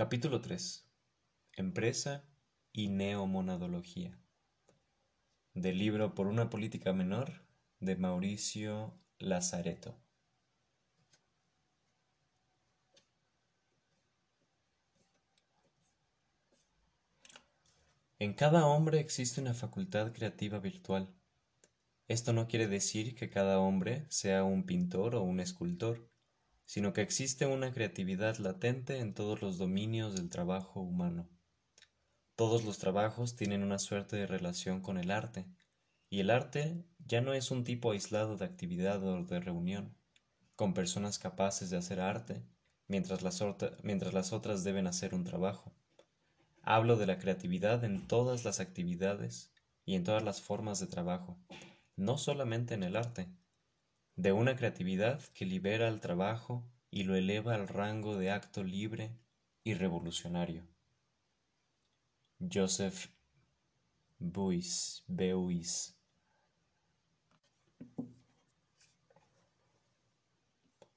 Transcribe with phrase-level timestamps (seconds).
[0.00, 0.90] Capítulo 3.
[1.58, 2.24] Empresa
[2.72, 4.18] y neomonadología.
[5.52, 7.44] Del libro Por una política menor
[7.80, 10.00] de Mauricio Lazareto.
[18.18, 21.14] En cada hombre existe una facultad creativa virtual.
[22.08, 26.09] Esto no quiere decir que cada hombre sea un pintor o un escultor,
[26.70, 31.28] sino que existe una creatividad latente en todos los dominios del trabajo humano.
[32.36, 35.46] Todos los trabajos tienen una suerte de relación con el arte,
[36.10, 39.96] y el arte ya no es un tipo aislado de actividad o de reunión,
[40.54, 42.46] con personas capaces de hacer arte,
[42.86, 43.42] mientras las,
[43.82, 45.74] mientras las otras deben hacer un trabajo.
[46.62, 49.52] Hablo de la creatividad en todas las actividades
[49.84, 51.36] y en todas las formas de trabajo,
[51.96, 53.28] no solamente en el arte,
[54.20, 59.16] de una creatividad que libera el trabajo y lo eleva al rango de acto libre
[59.64, 60.66] y revolucionario.
[62.38, 63.06] Joseph
[64.18, 65.96] Beuys, Beuys.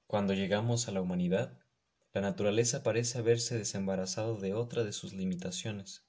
[0.05, 1.57] Cuando llegamos a la humanidad,
[2.11, 6.05] la naturaleza parece haberse desembarazado de otra de sus limitaciones.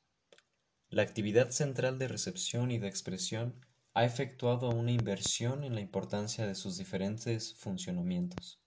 [0.88, 6.48] La actividad central de recepción y de expresión ha efectuado una inversión en la importancia
[6.48, 8.60] de sus diferentes funcionamientos.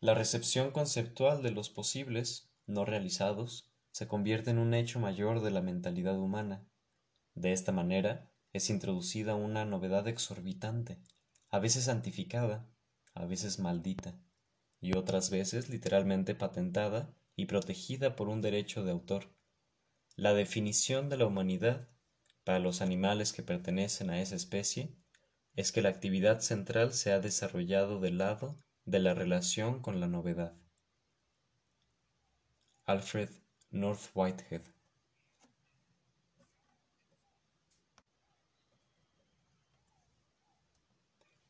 [0.00, 5.50] La recepción conceptual de los posibles, no realizados, se convierte en un hecho mayor de
[5.50, 6.64] la mentalidad humana.
[7.34, 10.98] De esta manera es introducida una novedad exorbitante,
[11.50, 12.66] a veces santificada,
[13.12, 14.18] a veces maldita
[14.80, 19.34] y otras veces literalmente patentada y protegida por un derecho de autor.
[20.16, 21.90] La definición de la humanidad
[22.44, 24.94] para los animales que pertenecen a esa especie
[25.56, 30.06] es que la actividad central se ha desarrollado del lado de la relación con la
[30.06, 30.54] novedad.
[32.86, 33.30] Alfred
[33.70, 34.62] North Whitehead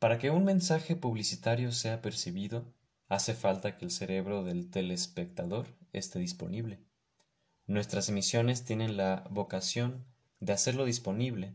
[0.01, 2.65] Para que un mensaje publicitario sea percibido,
[3.09, 6.81] hace falta que el cerebro del telespectador esté disponible.
[7.67, 10.07] Nuestras emisiones tienen la vocación
[10.41, 11.55] de hacerlo disponible,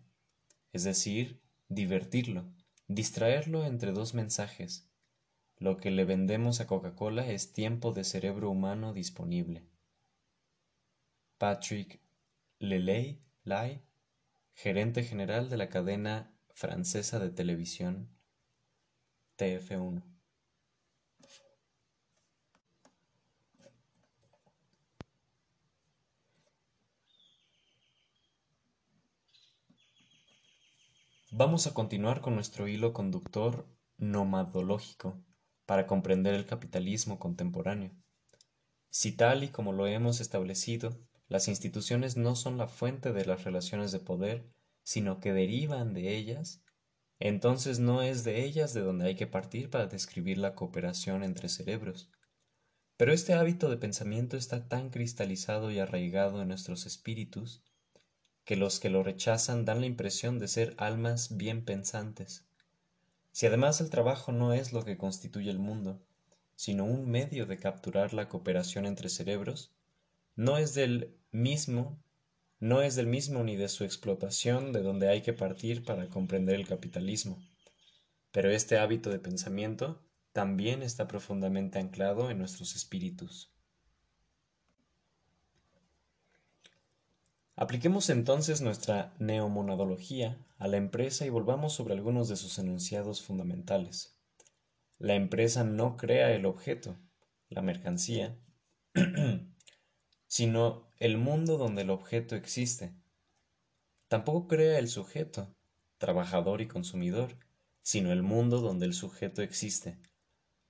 [0.72, 2.46] es decir, divertirlo,
[2.88, 4.88] distraerlo entre dos mensajes.
[5.58, 9.64] Lo que le vendemos a Coca-Cola es tiempo de cerebro humano disponible.
[11.38, 12.00] Patrick
[12.60, 13.82] Lelay, Lai,
[14.54, 18.10] gerente general de la cadena francesa de televisión
[19.38, 20.15] TF1.
[31.38, 35.22] Vamos a continuar con nuestro hilo conductor nomadológico
[35.66, 37.92] para comprender el capitalismo contemporáneo.
[38.90, 40.98] Si tal y como lo hemos establecido,
[41.28, 44.50] las instituciones no son la fuente de las relaciones de poder,
[44.84, 46.64] sino que derivan de ellas,
[47.20, 51.50] entonces no es de ellas de donde hay que partir para describir la cooperación entre
[51.50, 52.10] cerebros.
[52.96, 57.62] Pero este hábito de pensamiento está tan cristalizado y arraigado en nuestros espíritus
[58.46, 62.46] que los que lo rechazan dan la impresión de ser almas bien pensantes.
[63.32, 66.00] Si además el trabajo no es lo que constituye el mundo,
[66.56, 69.74] sino un medio de capturar la cooperación entre cerebros,
[70.36, 72.00] no es del mismo,
[72.60, 76.56] no es del mismo ni de su explotación de donde hay que partir para comprender
[76.56, 77.44] el capitalismo.
[78.32, 80.02] Pero este hábito de pensamiento
[80.34, 83.55] también está profundamente anclado en nuestros espíritus.
[87.58, 94.20] Apliquemos entonces nuestra neomonadología a la empresa y volvamos sobre algunos de sus enunciados fundamentales.
[94.98, 96.98] La empresa no crea el objeto,
[97.48, 98.38] la mercancía,
[100.28, 102.94] sino el mundo donde el objeto existe.
[104.10, 105.56] Tampoco crea el sujeto,
[105.98, 107.38] trabajador y consumidor,
[107.82, 109.98] sino el mundo donde el sujeto existe.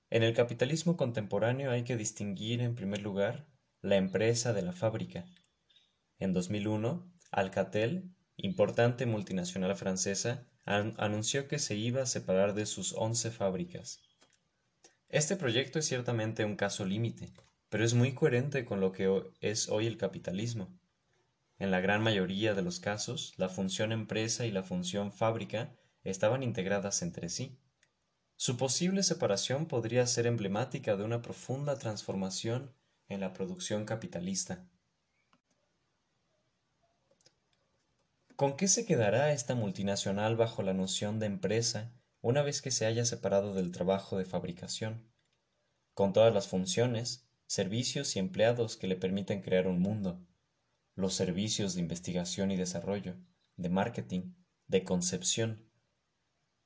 [0.08, 3.44] En el capitalismo contemporáneo hay que distinguir en primer lugar
[3.80, 5.26] la empresa de la fábrica,
[6.18, 13.30] en 2001, Alcatel, importante multinacional francesa, anunció que se iba a separar de sus 11
[13.30, 14.02] fábricas.
[15.08, 17.32] Este proyecto es ciertamente un caso límite,
[17.68, 20.76] pero es muy coherente con lo que es hoy el capitalismo.
[21.58, 25.72] En la gran mayoría de los casos, la función empresa y la función fábrica
[26.04, 27.58] estaban integradas entre sí.
[28.36, 32.74] Su posible separación podría ser emblemática de una profunda transformación
[33.08, 34.66] en la producción capitalista.
[38.36, 42.84] ¿Con qué se quedará esta multinacional bajo la noción de empresa una vez que se
[42.84, 45.10] haya separado del trabajo de fabricación?
[45.94, 50.22] Con todas las funciones, servicios y empleados que le permiten crear un mundo,
[50.94, 53.16] los servicios de investigación y desarrollo,
[53.56, 54.34] de marketing,
[54.66, 55.70] de concepción,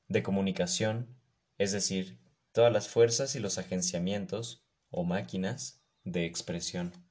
[0.09, 1.21] de comunicación,
[1.57, 2.19] es decir,
[2.51, 7.10] todas las fuerzas y los agenciamientos o máquinas de expresión.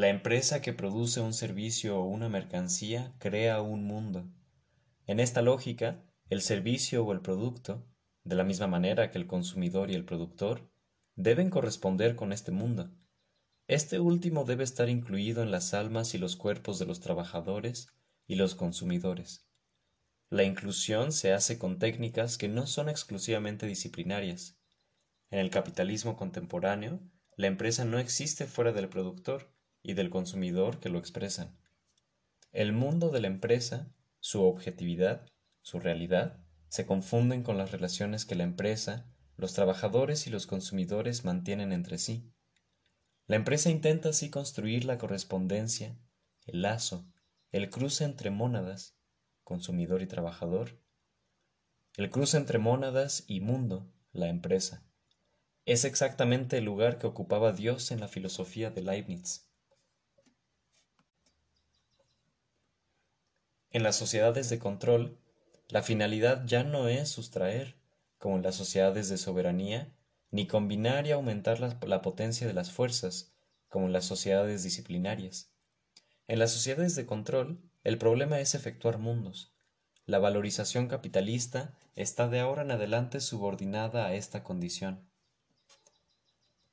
[0.00, 4.26] La empresa que produce un servicio o una mercancía crea un mundo.
[5.06, 7.86] En esta lógica, el servicio o el producto,
[8.24, 10.70] de la misma manera que el consumidor y el productor,
[11.16, 12.90] deben corresponder con este mundo.
[13.68, 17.88] Este último debe estar incluido en las almas y los cuerpos de los trabajadores
[18.26, 19.50] y los consumidores.
[20.30, 24.56] La inclusión se hace con técnicas que no son exclusivamente disciplinarias.
[25.30, 27.00] En el capitalismo contemporáneo,
[27.36, 31.56] la empresa no existe fuera del productor y del consumidor que lo expresan.
[32.52, 35.26] El mundo de la empresa, su objetividad,
[35.62, 39.06] su realidad, se confunden con las relaciones que la empresa,
[39.36, 42.32] los trabajadores y los consumidores mantienen entre sí.
[43.26, 45.96] La empresa intenta así construir la correspondencia,
[46.46, 47.06] el lazo,
[47.52, 48.96] el cruce entre mónadas,
[49.44, 50.80] consumidor y trabajador,
[51.96, 54.84] el cruce entre mónadas y mundo, la empresa.
[55.64, 59.49] Es exactamente el lugar que ocupaba Dios en la filosofía de Leibniz.
[63.70, 65.18] En las sociedades de control,
[65.68, 67.76] la finalidad ya no es sustraer,
[68.18, 69.94] como en las sociedades de soberanía,
[70.30, 73.32] ni combinar y aumentar la, la, potencia de las fuerzas,
[73.68, 75.52] como en las sociedades disciplinarias.
[76.26, 79.54] En las sociedades de control, el problema es efectuar mundos.
[80.04, 85.08] La valorización capitalista está de ahora en adelante subordinada a esta condición.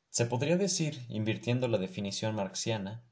[0.10, 3.04] Se podría decir, invirtiendo la definición marxiana,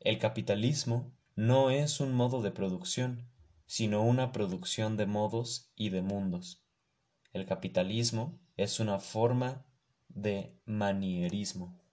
[0.00, 3.28] el capitalismo no es un modo de producción,
[3.66, 6.62] sino una producción de modos y de mundos.
[7.32, 9.64] El capitalismo es una forma
[10.08, 11.84] de manierismo.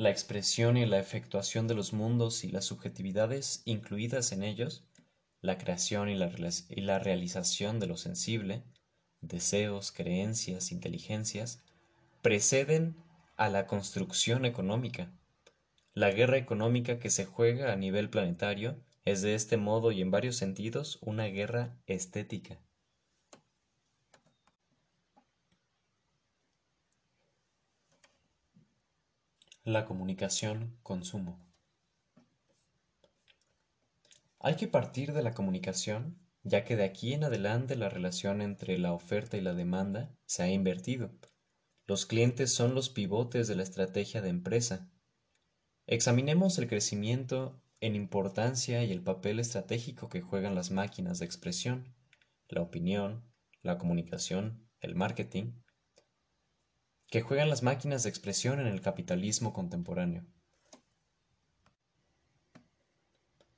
[0.00, 4.82] la expresión y la efectuación de los mundos y las subjetividades incluidas en ellos,
[5.42, 8.62] la creación y la, realización de lo sensible,
[9.20, 11.62] deseos, creencias, inteligencias,
[12.22, 12.96] preceden
[13.36, 15.12] a la construcción económica.
[16.00, 20.10] La guerra económica que se juega a nivel planetario es de este modo y en
[20.10, 22.58] varios sentidos una guerra estética.
[29.62, 31.38] La comunicación consumo.
[34.38, 38.78] Hay que partir de la comunicación, ya que de aquí en adelante la relación entre
[38.78, 41.10] la oferta y la demanda se ha invertido.
[41.86, 44.90] Los clientes son los pivotes de la estrategia de empresa.
[45.92, 51.92] Examinemos el crecimiento en importancia y el papel estratégico que juegan las máquinas de expresión,
[52.48, 53.24] la opinión,
[53.62, 55.50] la comunicación, el marketing,
[57.08, 60.24] que juegan las máquinas de expresión en el capitalismo contemporáneo.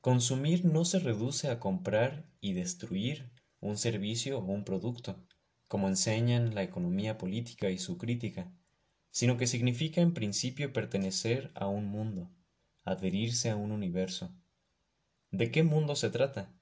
[0.00, 3.30] Consumir no se reduce a comprar y destruir
[3.60, 5.22] un servicio o un producto,
[5.68, 8.50] como enseñan la economía política y su crítica,
[9.12, 12.32] sino que significa en principio pertenecer a un mundo,
[12.82, 14.34] adherirse a un universo.
[15.30, 16.52] ¿De qué mundo se trata?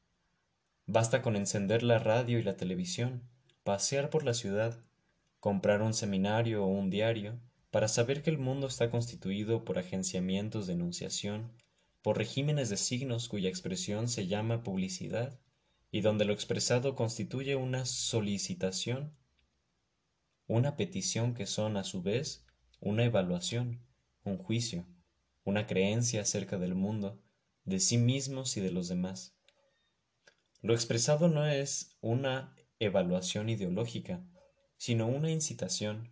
[0.85, 3.23] Basta con encender la radio y la televisión,
[3.63, 4.85] pasear por la ciudad,
[5.39, 7.41] comprar un seminario o un diario
[7.71, 11.53] para saber que el mundo está constituido por agenciamientos de enunciación,
[12.03, 15.39] por regímenes de signos cuya expresión se llama publicidad
[15.93, 19.15] y donde lo expresado constituye una solicitación,
[20.51, 22.45] una petición que son a su vez
[22.81, 23.87] una evaluación,
[24.25, 24.85] un juicio,
[25.45, 27.23] una creencia acerca del mundo,
[27.63, 29.39] de sí mismos y de los demás.
[30.61, 34.27] Lo expresado no es una evaluación ideológica,
[34.77, 36.11] sino una incitación,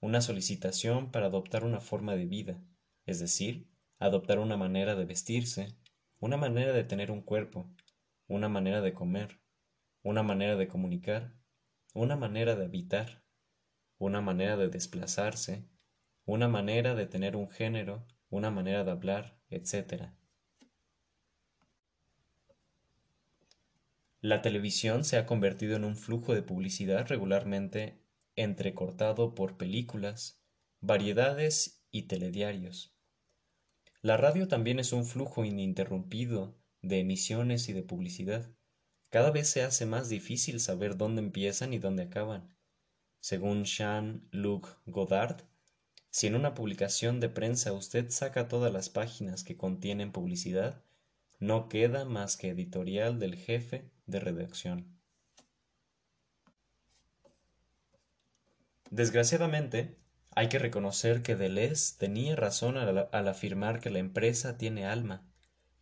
[0.00, 2.60] una solicitación para adoptar una forma de vida,
[3.04, 5.78] es decir, adoptar una manera de vestirse,
[6.18, 7.72] una manera de tener un cuerpo,
[8.26, 9.38] una manera de comer,
[10.02, 11.36] una manera de comunicar,
[11.94, 13.25] una manera de habitar,
[13.98, 15.64] una manera de desplazarse,
[16.24, 20.10] una manera de tener un género, una manera de hablar, etc.
[24.20, 28.02] La televisión se ha convertido en un flujo de publicidad regularmente
[28.34, 30.42] entrecortado por películas,
[30.80, 32.96] variedades y telediarios.
[34.02, 38.50] La radio también es un flujo ininterrumpido de emisiones y de publicidad.
[39.10, 42.55] Cada vez se hace más difícil saber dónde empiezan y dónde acaban.
[43.28, 45.42] Según Jean-Luc Godard,
[46.10, 50.84] si en una publicación de prensa usted saca todas las páginas que contienen publicidad,
[51.40, 54.96] no queda más que editorial del jefe de redacción.
[58.92, 59.98] Desgraciadamente,
[60.30, 65.26] hay que reconocer que Deleuze tenía razón al, al, afirmar que la empresa tiene alma,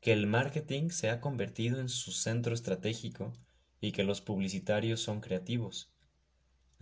[0.00, 3.34] que el marketing se ha convertido en su centro estratégico
[3.82, 5.93] y que los publicitarios son creativos.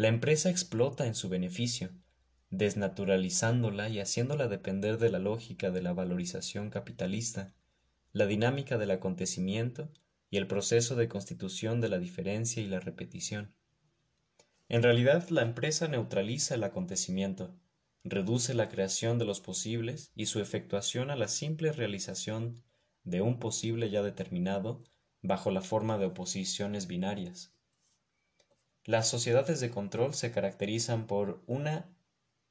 [0.02, 1.90] La empresa explota en su beneficio,
[2.50, 7.54] desnaturalizándola y haciéndola depender de la lógica de la valorización capitalista,
[8.12, 9.92] la dinámica del acontecimiento
[10.28, 13.54] y el proceso de constitución de la diferencia y la repetición.
[14.68, 17.54] En realidad, la empresa neutraliza el acontecimiento,
[18.02, 22.60] reduce la creación de los posibles y su efectuación a la simple realización
[23.04, 24.82] de un posible ya determinado
[25.22, 27.54] bajo la forma de oposiciones binarias.
[28.84, 31.88] Las sociedades de control se caracterizan por una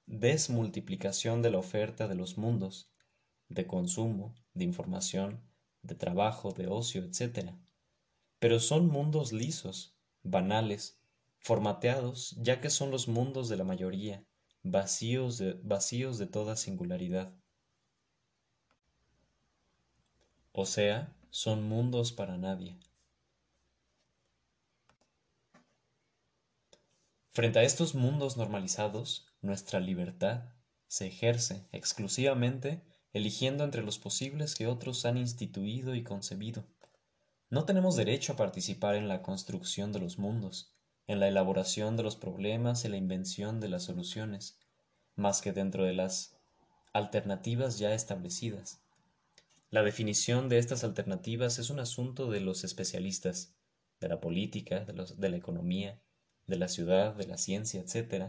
[0.05, 2.89] desmultiplicación de la oferta de los mundos,
[3.49, 5.41] de consumo, de información,
[5.81, 7.51] de trabajo, de ocio, etc.
[8.39, 11.01] Pero son mundos lisos, banales,
[11.39, 14.23] formateados, ya que son los mundos de la mayoría,
[14.63, 17.33] vacíos de, vacíos de toda singularidad.
[20.53, 22.77] O sea, son mundos para nadie.
[27.33, 30.49] Frente a estos mundos normalizados, nuestra libertad
[30.87, 32.83] se ejerce exclusivamente
[33.13, 36.65] eligiendo entre los posibles que otros han instituido y concebido.
[37.49, 40.73] No tenemos derecho a participar en la construcción de los mundos,
[41.07, 44.59] en la elaboración de los problemas y la invención de las soluciones,
[45.15, 46.35] más que dentro de las
[46.91, 48.81] alternativas ya establecidas.
[49.69, 53.53] La definición de estas alternativas es un asunto de los especialistas,
[54.01, 56.01] de la política, de, de la economía,
[56.51, 58.25] de la ciudad, de la ciencia, etc.,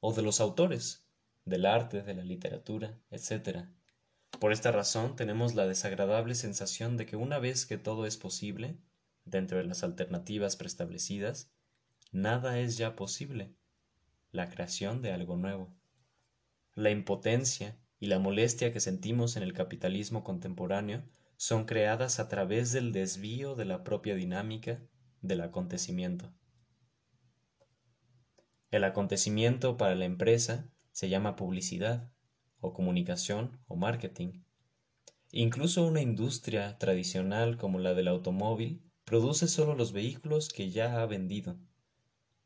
[0.00, 1.06] o de los autores,
[1.44, 3.66] del arte, de la literatura, etc.
[4.40, 8.78] Por esta razón tenemos la desagradable sensación de que una vez que todo es posible,
[9.24, 11.50] dentro de las alternativas preestablecidas,
[12.12, 13.54] nada es ya posible,
[14.30, 15.74] la creación de algo nuevo.
[16.74, 21.02] La impotencia y la molestia que sentimos en el capitalismo contemporáneo
[21.36, 24.80] son creadas a través del desvío de la propia dinámica
[25.22, 26.32] del acontecimiento.
[28.74, 32.10] El acontecimiento para la empresa se llama publicidad,
[32.58, 34.42] o comunicación, o marketing.
[35.30, 41.06] Incluso una industria tradicional como la del automóvil produce solo los vehículos que ya ha
[41.06, 41.56] vendido.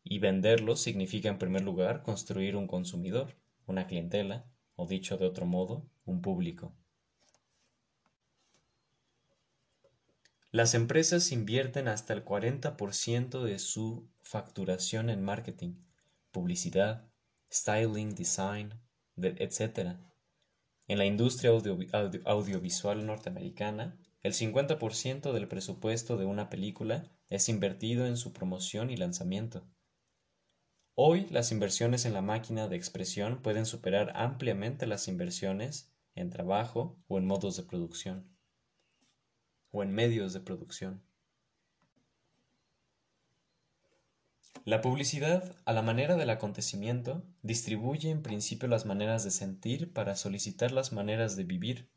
[0.05, 4.45] Y venderlos significa en primer lugar construir un consumidor, una clientela,
[4.77, 6.77] o dicho de otro modo, un público.
[10.51, 15.88] Las empresas invierten hasta el 40% de su facturación en marketing,
[16.31, 17.11] publicidad,
[17.51, 18.75] styling, design,
[19.17, 19.97] etc.
[20.87, 28.17] En la industria audiovisual norteamericana, el 50% del presupuesto de una película es invertido en
[28.17, 29.67] su promoción y lanzamiento.
[30.95, 36.99] Hoy las inversiones en la máquina de expresión pueden superar ampliamente las inversiones en trabajo
[37.07, 38.37] o en modos de producción
[39.71, 41.08] o en medios de producción.
[44.65, 50.17] La publicidad, a la manera del acontecimiento, distribuye en principio las maneras de sentir para
[50.17, 51.91] solicitar las maneras de vivir.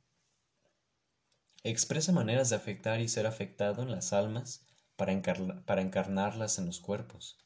[1.63, 4.65] Expresa maneras de afectar y ser afectado en las almas
[4.95, 7.39] para, encarnarlas en los cuerpos.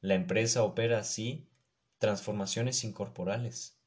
[0.00, 1.50] La empresa opera así
[1.98, 3.80] transformaciones incorporales,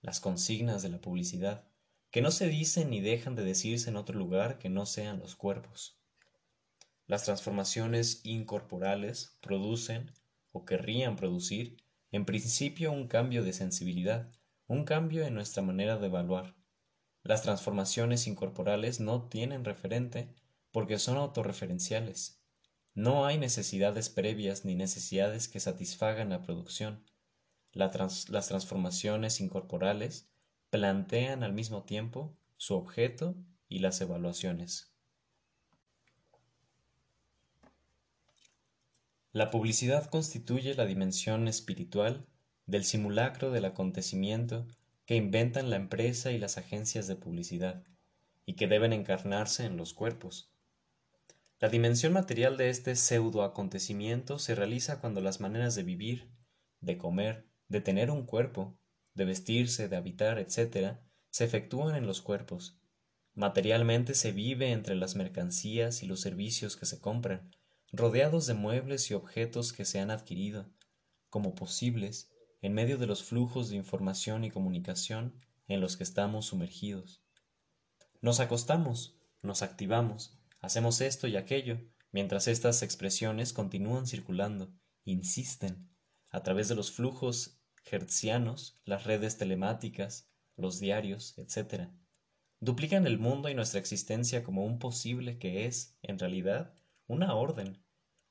[0.00, 1.68] las consignas de la publicidad,
[2.10, 5.36] que no se dicen ni dejan de decirse en otro lugar que no sean los
[5.36, 5.99] cuerpos.
[7.10, 10.12] Las transformaciones incorporales producen,
[10.52, 11.76] o querrían producir,
[12.12, 14.30] en principio un cambio de sensibilidad,
[14.68, 16.54] un cambio en nuestra manera de evaluar.
[17.24, 20.32] Las transformaciones incorporales no tienen referente
[20.70, 22.44] porque son autorreferenciales.
[22.94, 27.04] No hay necesidades previas ni necesidades que satisfagan la producción.
[27.72, 30.30] las transformaciones incorporales
[30.70, 33.34] plantean al mismo tiempo su objeto
[33.68, 34.89] y las evaluaciones.
[39.32, 42.26] La publicidad constituye la dimensión espiritual
[42.66, 44.66] del simulacro del acontecimiento
[45.06, 47.84] que inventan la empresa y las agencias de publicidad,
[48.44, 50.50] y que deben encarnarse en los cuerpos.
[51.60, 56.32] La dimensión material de este pseudo acontecimiento se realiza cuando las maneras de vivir,
[56.80, 58.76] de comer, de tener un cuerpo,
[59.14, 60.96] de vestirse, de habitar, etc.,
[61.30, 62.80] se efectúan en los cuerpos.
[63.34, 67.54] Materialmente se vive entre las mercancías y los servicios que se compran,
[67.92, 70.70] rodeados de muebles y objetos que se han adquirido,
[71.28, 72.30] como posibles,
[72.62, 75.34] en medio de los flujos de información y comunicación
[75.66, 77.22] en los que estamos sumergidos.
[78.20, 81.80] Nos acostamos, nos activamos, hacemos esto y aquello,
[82.12, 84.72] mientras estas expresiones continúan circulando,
[85.04, 85.88] insisten,
[86.28, 91.88] a través de los flujos hertzianos, las redes telemáticas, los diarios, etc.
[92.60, 96.74] Duplican el mundo y nuestra existencia como un posible que es, en realidad,
[97.10, 97.76] una orden,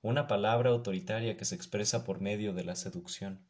[0.01, 3.45] una palabra autoritaria que se expresa por medio de la seducción.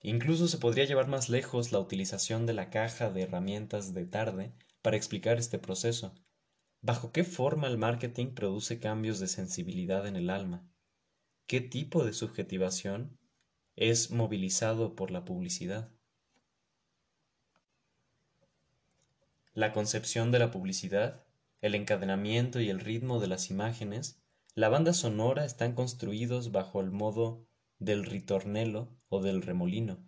[0.00, 4.52] Incluso se podría llevar más lejos la utilización de la caja de herramientas de tarde
[4.80, 6.14] para explicar este proceso.
[6.82, 10.64] ¿Bajo qué forma el marketing produce cambios de sensibilidad en el alma?
[11.48, 13.18] ¿Qué tipo de subjetivación
[13.74, 15.90] es movilizado por la publicidad?
[19.52, 21.26] La concepción de la publicidad,
[21.62, 24.20] el encadenamiento y el ritmo de las imágenes,
[24.54, 27.46] la banda sonora están construidos bajo el modo
[27.78, 29.98] del ritornelo o del remolino.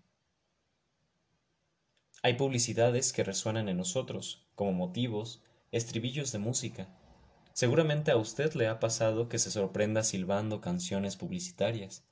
[2.23, 5.43] Hay publicidades que resuenan en nosotros, como motivos,
[5.73, 6.89] estribillos de música,
[7.55, 12.05] Seguramente a usted le ha pasado que se sorprenda silbando canciones publicitarias.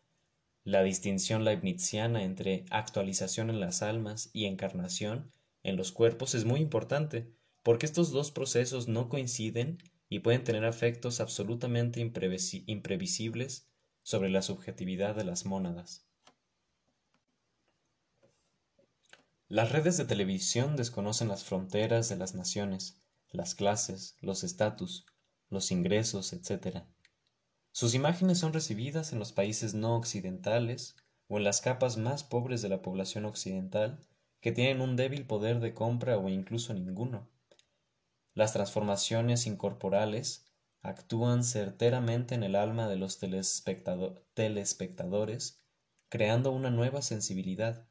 [0.63, 5.33] La distinción leibniziana entre actualización en las almas y encarnación
[5.65, 7.33] en los cuerpos es muy importante,
[7.63, 9.79] porque estos dos procesos no coinciden
[10.09, 13.69] y pueden tener efectos absolutamente imprevisibles
[14.03, 16.07] sobre la subjetividad de las mónadas.
[19.49, 25.07] Las redes de televisión desconocen las fronteras de las naciones, las clases, los estatus,
[25.51, 26.85] los ingresos, etc.
[27.71, 30.97] Sus imágenes son recibidas en los países no occidentales
[31.29, 34.05] o en las capas más pobres de la población occidental
[34.41, 37.32] que tienen un débil poder de compra o incluso ninguno.
[38.35, 40.47] Las transformaciones incorporales
[40.81, 45.63] actúan certeramente en el alma de los telespectadores,
[46.09, 47.87] creando una nueva sensibilidad.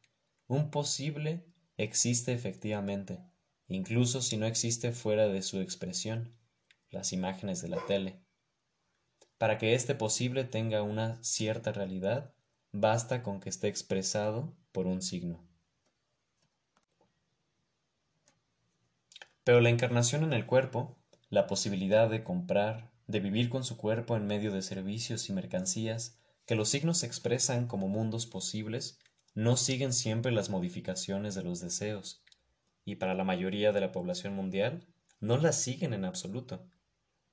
[0.48, 1.46] Un posible
[1.78, 3.24] existe efectivamente,
[3.68, 6.36] incluso si no existe fuera de su expresión
[6.90, 8.20] las imágenes de la tele.
[9.38, 12.34] Para que este posible tenga una cierta realidad,
[12.72, 15.51] basta con que esté expresado por un signo.
[19.44, 20.98] Pero la encarnación en el cuerpo,
[21.30, 26.18] la posibilidad de comprar, de vivir con su cuerpo en medio de servicios y mercancías
[26.46, 29.00] que los signos expresan como mundos posibles,
[29.34, 32.24] no siguen siempre las modificaciones de los deseos,
[32.84, 34.88] y para la mayoría de la población mundial
[35.20, 36.68] no las siguen en absoluto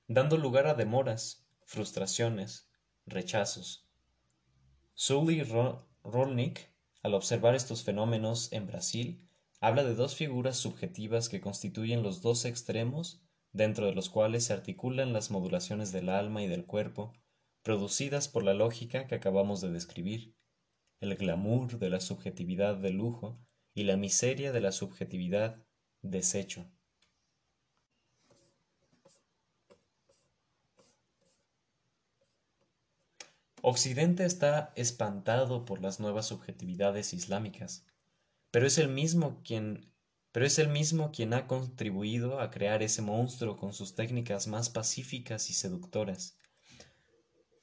[0.09, 2.67] dando lugar a demoras, frustraciones,
[3.05, 3.87] rechazos.
[4.95, 5.43] Sully
[6.03, 9.28] Rolnick, al observar estos fenómenos en Brasil,
[9.61, 14.53] habla de dos figuras subjetivas que constituyen los dos extremos dentro de los cuales se
[14.53, 17.13] articulan las modulaciones del alma y del cuerpo,
[17.63, 20.35] producidas por la lógica que acabamos de describir,
[21.01, 23.39] el glamour de la subjetividad de lujo
[23.73, 25.63] y la miseria de la subjetividad
[26.01, 26.69] desecho.
[33.61, 37.85] Occidente está espantado por las nuevas subjetividades islámicas,
[38.51, 39.89] pero es el mismo quien
[40.31, 44.69] pero es el mismo quien ha contribuido a crear ese monstruo con sus técnicas más
[44.69, 46.37] pacíficas y seductoras.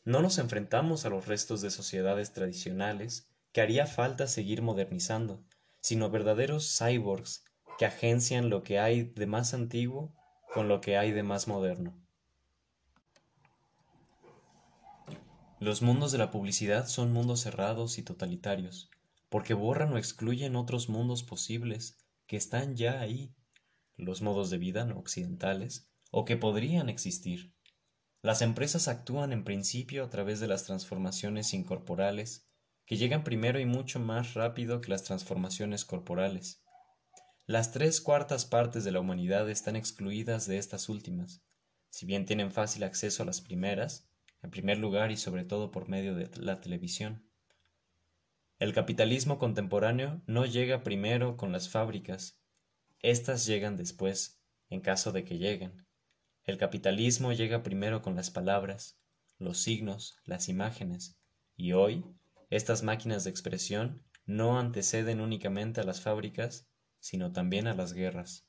[0.05, 5.44] No nos enfrentamos a los restos de sociedades tradicionales que haría falta seguir modernizando,
[5.81, 7.44] sino verdaderos cyborgs
[7.79, 10.12] que agencian lo que hay de más antiguo
[10.53, 11.94] con lo que hay de más moderno.
[15.61, 18.90] Los mundos de la publicidad son mundos cerrados y totalitarios,
[19.37, 23.35] porque borran o excluyen otros mundos posibles que están ya ahí,
[23.99, 27.53] los modos de vida no occidentales, o que podrían existir.
[28.22, 32.49] Las empresas actúan en principio a través de las transformaciones incorporales,
[32.87, 36.64] que llegan primero y mucho más rápido que las transformaciones corporales.
[37.44, 41.42] Las tres cuartas partes de la humanidad están excluidas de estas últimas.
[41.90, 44.09] Si bien tienen fácil acceso a las primeras,
[44.42, 47.25] en primer lugar y sobre todo por medio de la televisión.
[48.59, 52.40] El capitalismo contemporáneo no llega primero con las fábricas,
[53.01, 54.40] éstas llegan después,
[54.71, 55.87] en caso de que lleguen.
[56.42, 58.99] El capitalismo llega primero con las palabras,
[59.37, 61.19] los signos, las imágenes,
[61.55, 62.03] y hoy
[62.49, 66.66] estas máquinas de expresión no anteceden únicamente a las fábricas,
[66.99, 68.45] sino también a las guerras.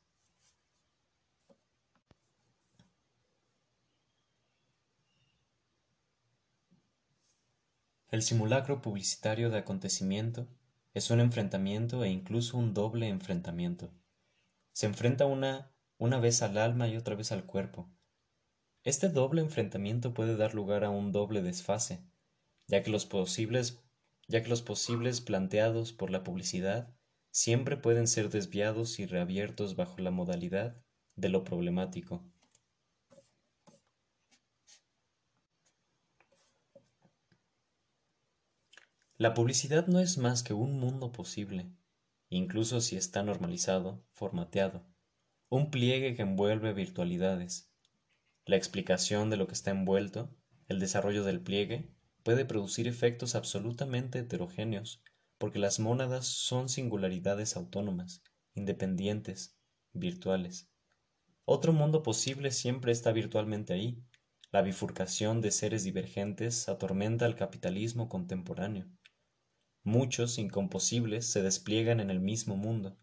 [8.10, 10.48] El simulacro publicitario de acontecimiento
[10.94, 13.92] es un enfrentamiento e incluso un doble enfrentamiento.
[14.72, 17.90] Se enfrenta una, una vez al alma y otra vez al cuerpo.
[18.86, 22.02] Este doble enfrentamiento puede dar lugar a un doble desfase,
[22.68, 23.84] ya que los posibles,
[24.30, 26.96] ya que los posibles planteados por la publicidad
[27.30, 30.82] siempre pueden ser desviados y reabiertos bajo la modalidad
[31.18, 32.24] de lo problemático.
[39.20, 41.72] La publicidad no es más que un mundo posible,
[42.30, 44.86] incluso si está normalizado, formateado,
[45.50, 47.72] un pliegue que envuelve virtualidades.
[48.46, 50.30] La explicación de lo que está envuelto,
[50.68, 51.90] el desarrollo del pliegue,
[52.22, 55.02] puede producir efectos absolutamente heterogéneos,
[55.40, 58.22] porque las mónadas son singularidades autónomas,
[58.54, 59.58] independientes,
[59.94, 60.70] virtuales.
[61.44, 64.00] Otro mundo posible siempre está virtualmente ahí.
[64.52, 68.86] La bifurcación de seres divergentes atormenta al capitalismo contemporáneo.
[69.88, 73.00] Muchos incomposibles se despliegan en el mismo mundo.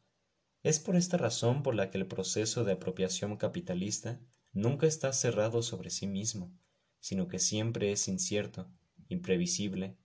[0.62, 4.20] Es por esta razón por la que el proceso de apropiación capitalista
[4.52, 6.54] nunca está cerrado sobre sí mismo,
[7.00, 8.70] sino que siempre es incierto,
[9.08, 9.96] imprevisible,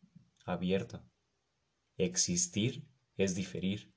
[0.45, 1.03] abierto.
[1.97, 2.87] Existir
[3.17, 3.93] es diferir,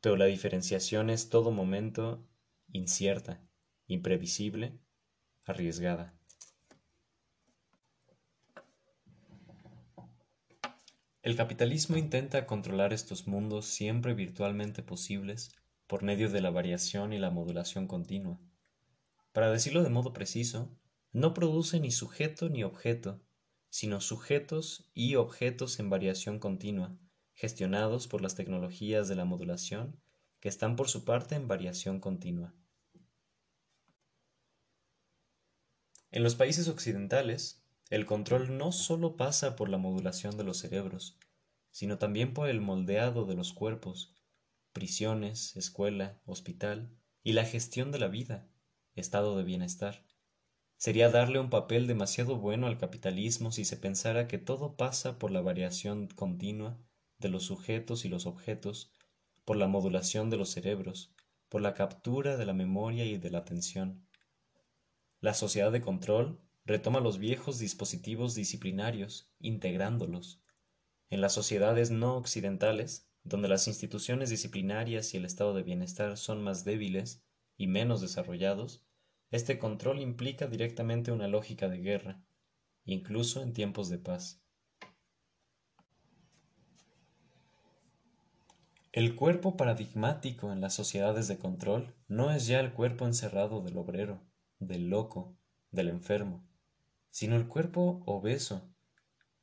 [0.00, 2.26] pero la diferenciación es todo momento
[2.72, 3.46] incierta,
[3.86, 4.76] imprevisible,
[5.44, 6.18] arriesgada.
[11.24, 15.52] El capitalismo intenta controlar estos mundos siempre virtualmente posibles
[15.86, 18.38] por medio de la variación y la modulación continua.
[19.32, 20.76] Para decirlo de modo preciso,
[21.12, 23.22] no produce ni sujeto ni objeto,
[23.70, 26.94] sino sujetos y objetos en variación continua,
[27.32, 29.98] gestionados por las tecnologías de la modulación,
[30.40, 32.54] que están por su parte en variación continua.
[36.10, 41.18] En los países occidentales, el control no solo pasa por la modulación de los cerebros,
[41.70, 44.14] sino también por el moldeado de los cuerpos,
[44.72, 46.90] prisiones, escuela, hospital
[47.22, 48.48] y la gestión de la vida,
[48.94, 50.04] estado de bienestar.
[50.76, 55.30] Sería darle un papel demasiado bueno al capitalismo si se pensara que todo pasa por
[55.30, 56.78] la variación continua
[57.18, 58.92] de los sujetos y los objetos,
[59.44, 61.14] por la modulación de los cerebros,
[61.48, 64.06] por la captura de la memoria y de la atención.
[65.20, 70.40] La sociedad de control retoma los viejos dispositivos disciplinarios, integrándolos.
[71.10, 76.42] En las sociedades no occidentales, donde las instituciones disciplinarias y el estado de bienestar son
[76.42, 77.22] más débiles
[77.56, 78.82] y menos desarrollados,
[79.30, 82.24] este control implica directamente una lógica de guerra,
[82.84, 84.40] incluso en tiempos de paz.
[88.92, 93.76] El cuerpo paradigmático en las sociedades de control no es ya el cuerpo encerrado del
[93.76, 94.22] obrero,
[94.60, 95.36] del loco,
[95.72, 96.46] del enfermo,
[97.14, 98.74] sino el cuerpo obeso,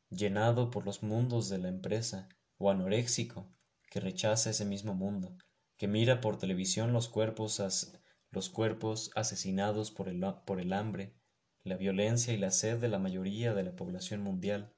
[0.09, 3.49] llenado por los mundos de la empresa, o anoréxico,
[3.89, 5.37] que rechaza ese mismo mundo,
[5.77, 7.93] que mira por televisión los cuerpos,
[8.29, 11.15] los cuerpos asesinados por el, por el hambre,
[11.63, 14.75] la violencia y la sed de la mayoría de la población mundial.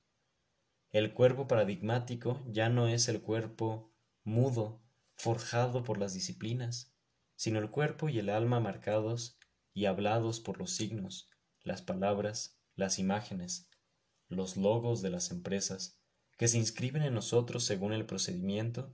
[0.92, 3.92] El cuerpo paradigmático ya no es el cuerpo
[4.24, 4.84] mudo,
[5.16, 6.94] forjado por las disciplinas,
[7.36, 9.40] sino el cuerpo y el alma marcados
[9.74, 11.32] y hablados por los signos,
[11.64, 13.70] las palabras, las imágenes,
[14.30, 16.00] los logos de las empresas,
[16.38, 18.94] que se inscriben en nosotros según el procedimiento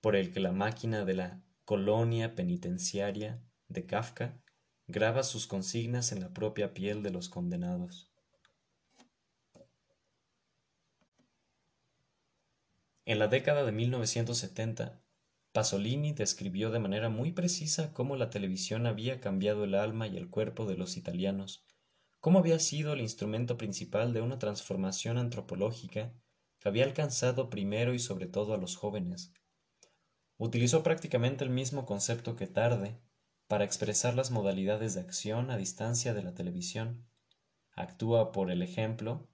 [0.00, 4.40] por el que la máquina de la colonia penitenciaria de Kafka
[4.86, 8.10] graba sus consignas en la propia piel de los condenados.
[13.04, 15.02] En la década de 1970,
[15.52, 20.30] Pasolini describió de manera muy precisa cómo la televisión había cambiado el alma y el
[20.30, 21.66] cuerpo de los italianos
[22.22, 26.14] cómo había sido el instrumento principal de una transformación antropológica
[26.60, 29.34] que había alcanzado primero y sobre todo a los jóvenes.
[30.38, 32.96] Utilizó prácticamente el mismo concepto que tarde
[33.48, 37.04] para expresar las modalidades de acción a distancia de la televisión.
[37.72, 39.28] Actúa por el ejemplo,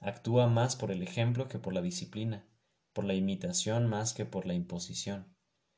[0.00, 2.44] actúa más por el ejemplo que por la disciplina,
[2.92, 5.32] por la imitación más que por la imposición.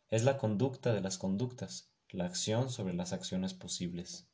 [0.09, 4.31] Es la conducta de las conductas, la acción sobre las acciones posibles.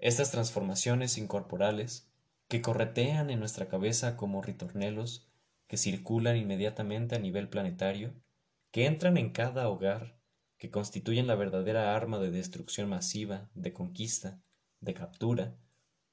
[0.00, 2.10] Estas transformaciones incorporales,
[2.48, 5.28] que corretean en nuestra cabeza como ritornelos,
[5.66, 8.14] que circulan inmediatamente a nivel planetario,
[8.70, 10.18] que entran en cada hogar,
[10.56, 14.40] que constituyen la verdadera arma de destrucción masiva, de conquista,
[14.80, 15.58] de captura,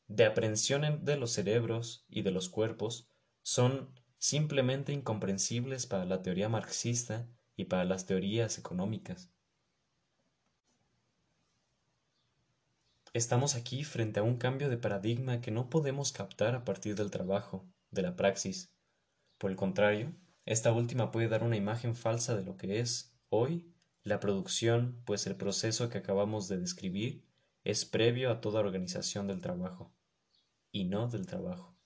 [0.07, 3.09] de aprehensión de los cerebros y de los cuerpos,
[3.41, 9.31] son simplemente incomprensibles para la teoría marxista y para las teorías económicas.
[13.13, 17.09] Estamos aquí frente a un cambio de paradigma que no podemos captar a partir del
[17.09, 18.69] trabajo, de la praxis.
[19.37, 20.13] Por el contrario,
[20.45, 25.25] esta última puede dar una imagen falsa de lo que es, hoy, la producción, pues
[25.25, 27.23] el proceso que acabamos de describir
[27.63, 29.93] es previo a toda organización del trabajo,
[30.71, 31.76] y no del trabajo.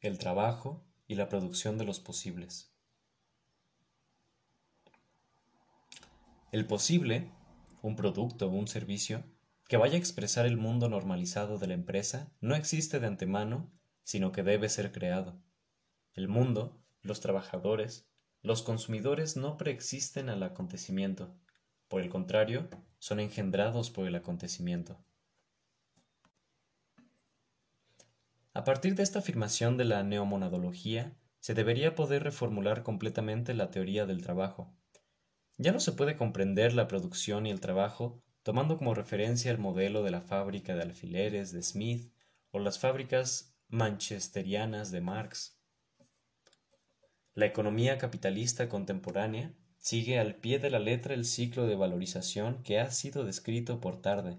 [0.00, 2.72] El trabajo y la producción de los posibles.
[6.52, 7.30] El posible,
[7.82, 9.22] un producto o un servicio,
[9.68, 13.70] que vaya a expresar el mundo normalizado de la empresa no existe de antemano,
[14.02, 15.40] sino que debe ser creado.
[16.14, 18.08] El mundo, los trabajadores,
[18.42, 21.36] los consumidores no preexisten al acontecimiento,
[21.88, 22.68] por el contrario,
[23.00, 25.04] son engendrados por el acontecimiento.
[28.60, 34.04] A partir de esta afirmación de la neomonadología, se debería poder reformular completamente la teoría
[34.04, 34.76] del trabajo.
[35.56, 40.02] Ya no se puede comprender la producción y el trabajo tomando como referencia el modelo
[40.02, 42.12] de la fábrica de alfileres de Smith
[42.50, 45.58] o las fábricas manchesterianas de Marx.
[47.32, 52.78] La economía capitalista contemporánea sigue al pie de la letra el ciclo de valorización que
[52.78, 54.36] ha sido descrito por Tarde.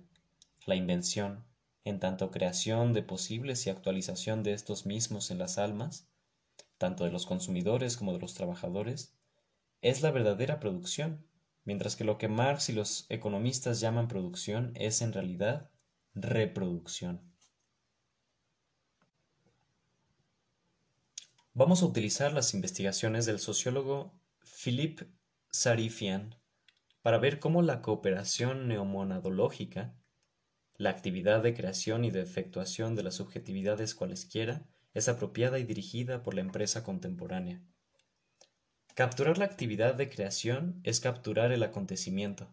[0.67, 1.43] La invención,
[1.83, 6.07] en tanto creación de posibles y actualización de estos mismos en las almas,
[6.77, 9.15] tanto de los consumidores como de los trabajadores,
[9.81, 11.25] es la verdadera producción,
[11.63, 15.69] mientras que lo que Marx y los economistas llaman producción es en realidad
[16.13, 17.21] reproducción.
[21.53, 25.07] Vamos a utilizar las investigaciones del sociólogo Philippe
[25.49, 26.35] Sarifian
[27.01, 29.93] para ver cómo la cooperación neomonadológica,
[30.81, 34.65] la actividad de creación y de efectuación de las subjetividades cualesquiera,
[34.95, 37.61] es apropiada y dirigida por la empresa contemporánea.
[38.95, 42.51] Capturar la actividad de creación es capturar el acontecimiento.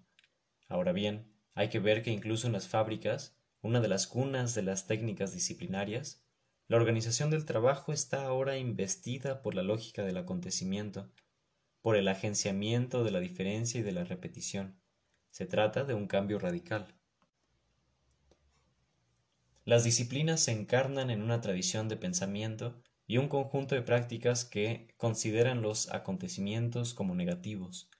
[0.68, 4.62] Ahora bien, hay que ver que incluso en las fábricas, una de las cunas de
[4.62, 6.22] las técnicas disciplinarias,
[6.66, 11.10] la organización del trabajo está ahora investida por la lógica del acontecimiento,
[11.80, 14.78] por el agenciamiento de la diferencia y de la repetición.
[15.30, 16.97] Se trata de un cambio radical.
[19.68, 24.94] Las disciplinas se encarnan en una tradición de pensamiento y un conjunto de prácticas que
[24.96, 27.90] consideran los acontecimientos como negativos.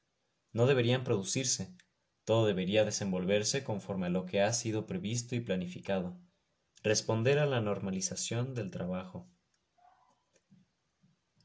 [0.50, 1.76] No deberían producirse,
[2.24, 6.18] todo debería desenvolverse conforme a lo que ha sido previsto y planificado,
[6.82, 9.30] responder a la normalización del trabajo.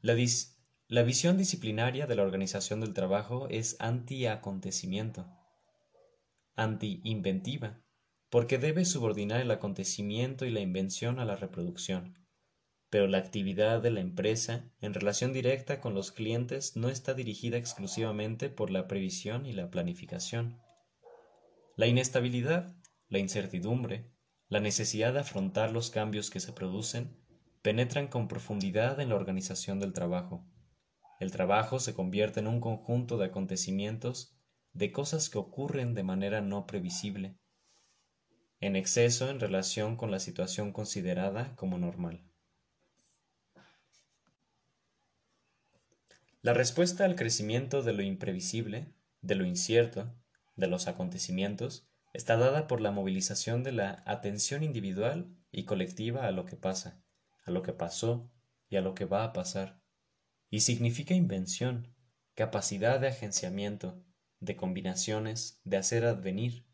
[0.00, 0.16] La,
[0.88, 5.26] la visión disciplinaria de la organización del trabajo es anti-acontecimiento,
[6.54, 7.83] anti-inventiva,
[8.34, 12.24] porque debe subordinar el acontecimiento y la invención a la reproducción
[12.94, 17.56] pero la actividad de la empresa en relación directa con los clientes no está dirigida
[17.56, 20.60] exclusivamente por la previsión y la planificación.
[21.74, 22.76] La inestabilidad,
[23.08, 24.12] la incertidumbre,
[24.48, 27.18] la necesidad de afrontar los cambios que se producen,
[27.62, 30.46] penetran con profundidad en la organización del trabajo.
[31.18, 34.38] El trabajo se convierte en un conjunto de acontecimientos,
[34.72, 37.40] de cosas que ocurren de manera no previsible,
[38.60, 42.22] en exceso en relación con la situación considerada como normal.
[46.42, 50.14] La respuesta al crecimiento de lo imprevisible, de lo incierto,
[50.56, 56.30] de los acontecimientos, está dada por la movilización de la atención individual y colectiva a
[56.32, 57.02] lo que pasa,
[57.44, 58.30] a lo que pasó
[58.68, 59.80] y a lo que va a pasar,
[60.50, 61.94] y significa invención,
[62.34, 64.02] capacidad de agenciamiento,
[64.40, 66.64] de combinaciones, de hacer advenir.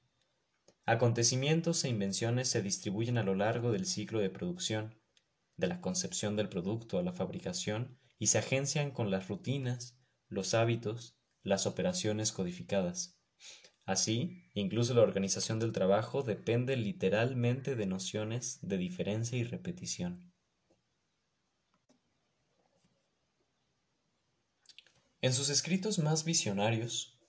[0.87, 4.95] Acontecimientos e invenciones se distribuyen a lo largo del ciclo de producción,
[5.57, 9.97] de la concepción del producto a la fabricación y se agencian con las rutinas,
[10.29, 13.19] los hábitos, las operaciones codificadas.
[13.85, 20.33] Así, incluso la organización del trabajo depende literalmente de nociones de diferencia y repetición.
[25.23, 27.20] En sus escritos más visionarios,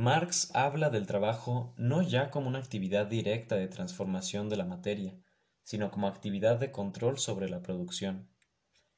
[0.00, 5.14] Marx habla del trabajo no ya como una actividad directa de transformación de la materia,
[5.62, 8.26] sino como actividad de control sobre la producción.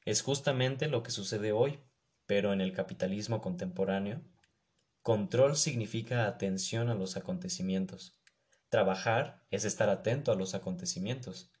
[0.05, 1.77] Es justamente lo que sucede hoy,
[2.25, 4.21] pero en el capitalismo contemporáneo.
[5.01, 8.17] Control significa atención a los acontecimientos.
[8.69, 11.51] Trabajar es estar atento a los acontecimientos,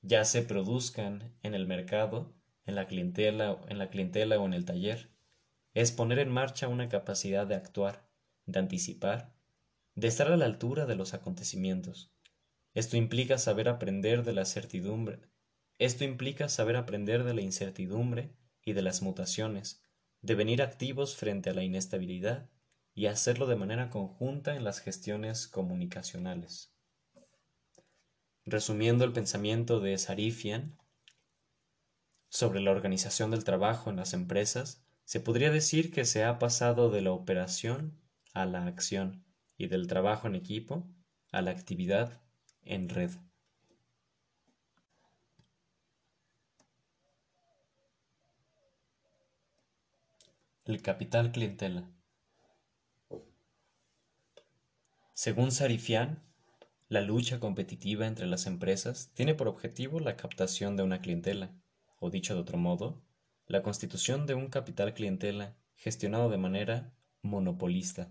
[0.00, 2.32] ya se produzcan en el mercado,
[2.64, 5.10] en la clientela, en la clientela o en el taller.
[5.74, 8.09] Es poner en marcha una capacidad de actuar,
[8.50, 9.32] de anticipar,
[9.94, 12.12] de estar a la altura de los acontecimientos.
[12.74, 15.30] Esto implica saber aprender de la certidumbre,
[15.78, 18.34] esto implica saber aprender de la incertidumbre
[18.64, 19.82] y de las mutaciones,
[20.20, 22.50] de venir activos frente a la inestabilidad
[22.94, 26.74] y hacerlo de manera conjunta en las gestiones comunicacionales.
[28.44, 30.76] Resumiendo el pensamiento de Sarifian
[32.28, 36.90] sobre la organización del trabajo en las empresas, se podría decir que se ha pasado
[36.90, 37.99] de la operación
[38.32, 39.24] a la acción
[39.56, 40.88] y del trabajo en equipo
[41.32, 42.20] a la actividad
[42.62, 43.10] en red.
[50.64, 51.90] El capital clientela.
[55.14, 56.22] Según Sarifian,
[56.88, 61.52] la lucha competitiva entre las empresas tiene por objetivo la captación de una clientela,
[61.98, 63.02] o dicho de otro modo,
[63.46, 68.10] la constitución de un capital clientela gestionado de manera monopolista.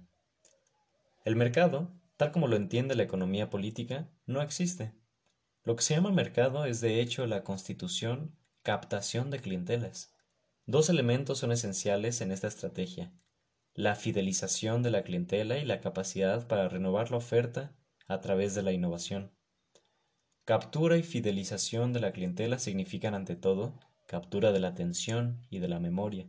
[1.26, 4.94] El mercado, tal como lo entiende la economía política, no existe.
[5.64, 10.16] Lo que se llama mercado es de hecho la constitución, captación de clientelas.
[10.66, 13.12] Dos elementos son esenciales en esta estrategia,
[13.74, 17.76] la fidelización de la clientela y la capacidad para renovar la oferta
[18.08, 19.32] a través de la innovación.
[20.46, 23.78] Captura y fidelización de la clientela significan ante todo
[24.08, 26.28] captura de la atención y de la memoria,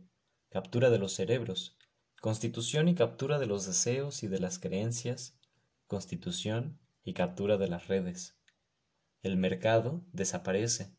[0.49, 1.75] captura de los cerebros,
[2.21, 5.35] constitución y captura de los deseos y de las creencias,
[5.87, 8.37] constitución y captura de las redes.
[9.23, 10.95] El mercado desaparece,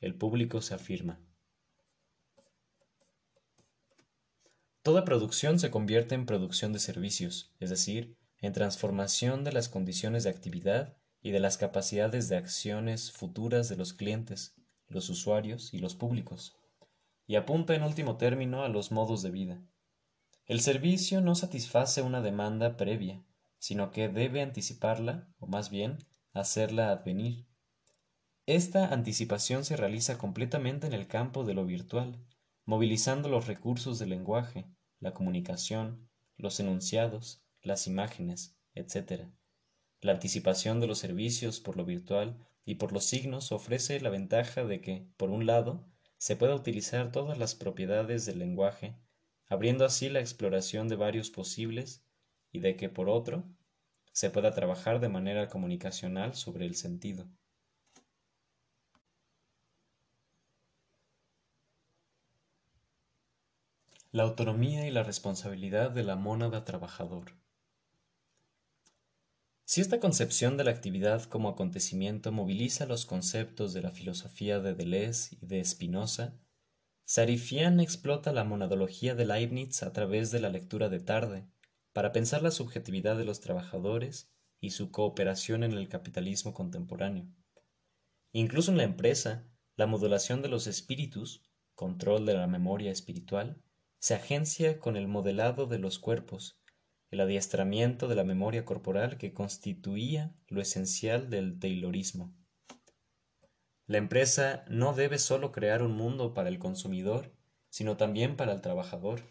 [0.00, 1.20] el público se afirma.
[4.82, 10.24] Toda producción se convierte en producción de servicios, es decir, en transformación de las condiciones
[10.24, 14.56] de actividad y de las capacidades de acciones futuras de los clientes,
[14.88, 16.56] los usuarios y los públicos,
[17.28, 19.62] y apunta en último término a los modos de vida.
[20.50, 23.22] El servicio no satisface una demanda previa,
[23.60, 25.98] sino que debe anticiparla, o más bien,
[26.32, 27.46] hacerla advenir.
[28.46, 32.18] Esta anticipación se realiza completamente en el campo de lo virtual,
[32.64, 34.66] movilizando los recursos del lenguaje,
[34.98, 39.28] la comunicación, los enunciados, las imágenes, etc.
[40.00, 44.64] La anticipación de los servicios por lo virtual y por los signos ofrece la ventaja
[44.64, 45.86] de que, por un lado,
[46.18, 48.96] se pueda utilizar todas las propiedades del lenguaje,
[49.50, 52.02] abriendo así la exploración de varios posibles,
[52.52, 53.44] y de que, por otro,
[54.12, 57.28] se pueda trabajar de manera comunicacional sobre el sentido.
[64.12, 67.36] La autonomía y la responsabilidad de la mónada trabajador.
[69.64, 74.74] Si esta concepción de la actividad como acontecimiento moviliza los conceptos de la filosofía de
[74.74, 76.34] Deleuze y de Spinoza,
[77.12, 81.44] Sarifian explota la monadología de Leibniz a través de la lectura de tarde
[81.92, 87.26] para pensar la subjetividad de los trabajadores y su cooperación en el capitalismo contemporáneo.
[88.30, 89.44] Incluso en la empresa,
[89.74, 91.42] la modulación de los espíritus,
[91.74, 93.60] control de la memoria espiritual,
[93.98, 96.60] se agencia con el modelado de los cuerpos
[97.10, 102.39] el adiestramiento de la memoria corporal que constituía lo esencial del Taylorismo.
[103.90, 107.34] La empresa no debe solo crear un mundo para el consumidor,
[107.70, 109.22] sino también para el trabajador.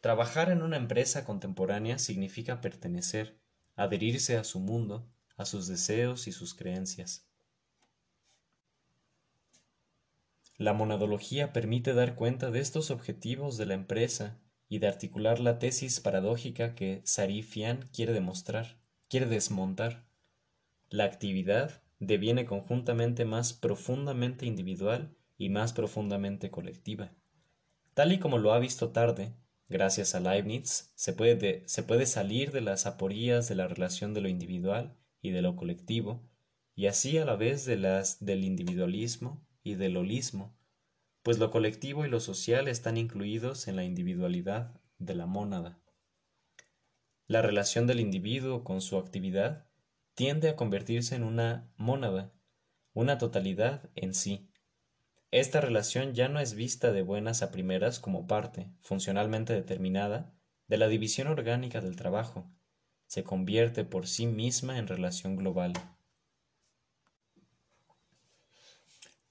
[0.00, 3.40] Trabajar en una empresa contemporánea significa pertenecer,
[3.74, 7.26] adherirse a su mundo, a sus deseos y sus creencias.
[10.58, 15.58] La monadología permite dar cuenta de estos objetivos de la empresa y de articular la
[15.58, 20.06] tesis paradójica que Sarifian quiere demostrar, quiere desmontar.
[20.88, 27.12] La actividad deviene conjuntamente más profundamente individual y más profundamente colectiva.
[27.94, 29.34] Tal y como lo ha visto tarde,
[29.68, 34.20] gracias a Leibniz, se puede, se puede salir de las aporías de la relación de
[34.20, 36.28] lo individual y de lo colectivo,
[36.74, 40.56] y así a la vez de las del individualismo y del holismo,
[41.22, 45.80] pues lo colectivo y lo social están incluidos en la individualidad de la mónada.
[47.26, 49.67] La relación del individuo con su actividad
[50.18, 52.32] tiende a convertirse en una mónada,
[52.92, 54.50] una totalidad en sí.
[55.30, 60.34] Esta relación ya no es vista de buenas a primeras como parte, funcionalmente determinada,
[60.66, 62.50] de la división orgánica del trabajo,
[63.06, 65.72] se convierte por sí misma en relación global.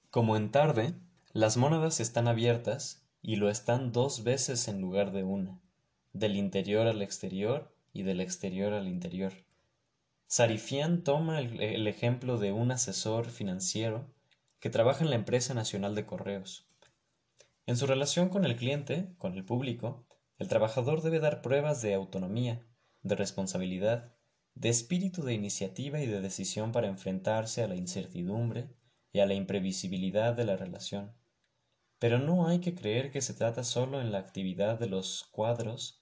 [0.08, 0.94] Como en tarde,
[1.34, 5.60] las mónadas están abiertas y lo están dos veces en lugar de una,
[6.14, 9.34] del interior al exterior y del exterior al interior.
[10.30, 14.12] Sarifian toma el, ejemplo de un asesor financiero
[14.60, 16.68] que trabaja en la empresa nacional de correos.
[17.64, 20.06] En su relación con el cliente, con el público,
[20.36, 22.60] el trabajador debe dar pruebas de autonomía,
[23.00, 24.14] de responsabilidad,
[24.54, 28.68] de espíritu de iniciativa y de decisión para enfrentarse a la incertidumbre
[29.12, 31.14] y a la imprevisibilidad de la relación.
[31.98, 35.97] Pero no hay que creer que se trata solo en la actividad de los cuadros.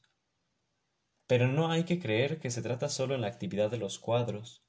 [1.27, 4.63] Pero no hay que creer que se trata solo en la actividad de los cuadros.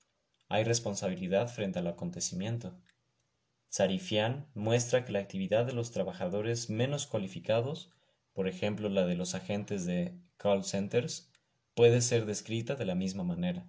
[0.49, 2.79] Hay responsabilidad frente al acontecimiento.
[3.69, 7.91] Sarifian muestra que la actividad de los trabajadores menos cualificados,
[8.33, 11.29] por ejemplo la de los agentes de call centers,
[11.75, 13.67] puede ser descrita de la misma manera.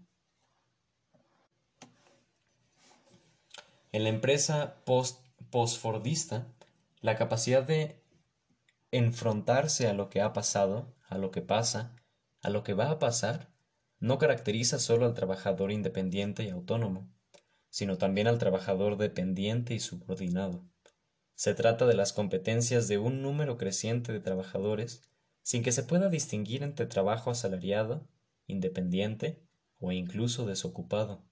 [3.93, 6.47] En la empresa post-fordista,
[7.01, 8.03] la capacidad de
[8.93, 11.98] enfrentarse a lo que ha pasado, a lo que pasa,
[12.43, 13.51] a lo que va a pasar,
[14.01, 17.11] no caracteriza solo al trabajador independiente y autónomo,
[17.71, 20.65] sino también al trabajador dependiente y subordinado.
[21.35, 25.09] Se trata de las competencias de un número creciente de trabajadores
[25.43, 28.07] sin que se pueda distinguir entre trabajo asalariado,
[28.47, 29.43] independiente
[29.79, 31.25] o incluso desocupado.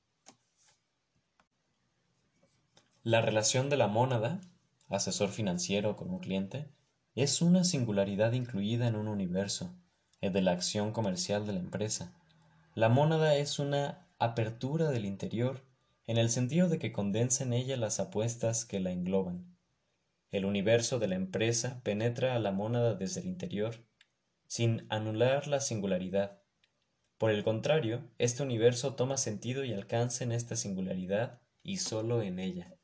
[3.02, 4.40] La relación de la mónada,
[4.88, 6.70] asesor financiero con un cliente,
[7.14, 9.74] es una singularidad incluida en un universo,
[10.20, 12.12] de la acción comercial de la empresa.
[12.74, 15.62] La mónada es una apertura del interior
[16.06, 19.56] en el sentido de que condensa en ella las apuestas que la engloban.
[20.30, 23.84] El universo de la empresa penetra a la mónada desde el interior,
[24.46, 26.40] sin anular la singularidad.
[27.18, 32.38] Por el contrario, este universo toma sentido y alcanza en esta singularidad y sólo en
[32.38, 32.76] ella.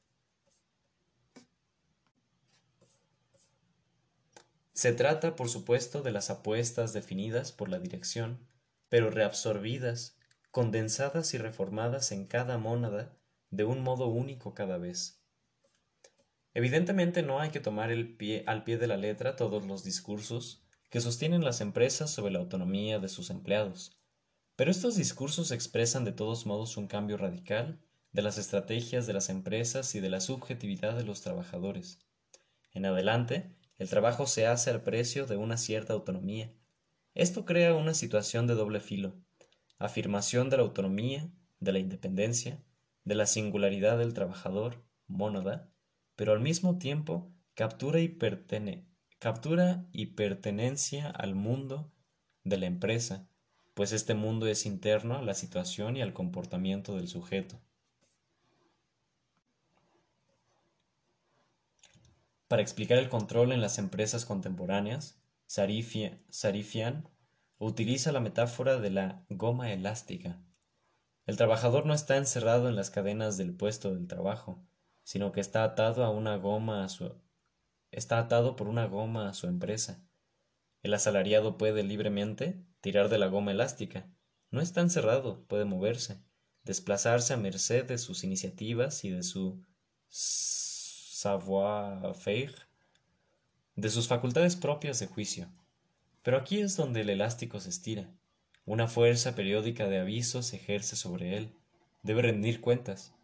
[4.72, 8.46] Se trata, por supuesto, de las apuestas definidas por la dirección,
[8.88, 10.16] pero reabsorbidas
[10.50, 13.16] condensadas y reformadas en cada mónada
[13.50, 15.22] de un modo único cada vez.
[16.54, 21.44] Evidentemente no hay que tomar al pie de la letra todos los discursos que sostienen
[21.44, 23.98] las empresas sobre la autonomía de sus empleados,
[24.56, 27.80] pero estos discursos expresan de todos modos un cambio radical
[28.12, 31.98] de las estrategias de las empresas y de la subjetividad de los trabajadores.
[32.72, 36.52] En adelante, el trabajo se hace al precio de una cierta autonomía.
[37.14, 39.14] Esto crea una situación de doble filo
[39.82, 41.28] afirmación de la autonomía,
[41.58, 42.62] de la independencia,
[43.04, 45.70] de la singularidad del trabajador, mónada,
[46.14, 48.16] pero al mismo tiempo captura y,
[49.18, 51.90] captura y pertenencia al mundo
[52.44, 53.26] de la empresa,
[53.74, 57.58] pues este mundo es interno a la situación y al comportamiento del sujeto.
[62.52, 67.08] Para explicar el control en las empresas contemporáneas, Sarifian
[67.56, 70.38] utiliza la metáfora de la goma elástica.
[71.24, 74.62] El trabajador no está encerrado en las cadenas del puesto del trabajo,
[75.02, 77.14] sino que está atado a una goma a su
[77.90, 80.04] está atado por una goma a su empresa.
[80.82, 84.10] El asalariado puede libremente tirar de la goma elástica.
[84.50, 86.22] No está encerrado, puede moverse,
[86.64, 89.64] desplazarse a merced de sus iniciativas y de su
[91.22, 92.52] savoir-faire,
[93.76, 95.46] de sus facultades propias de juicio.
[96.22, 98.10] Pero aquí es donde el elástico se estira.
[98.64, 101.54] Una fuerza periódica de aviso se ejerce sobre él.
[102.02, 103.14] Debe rendir cuentas.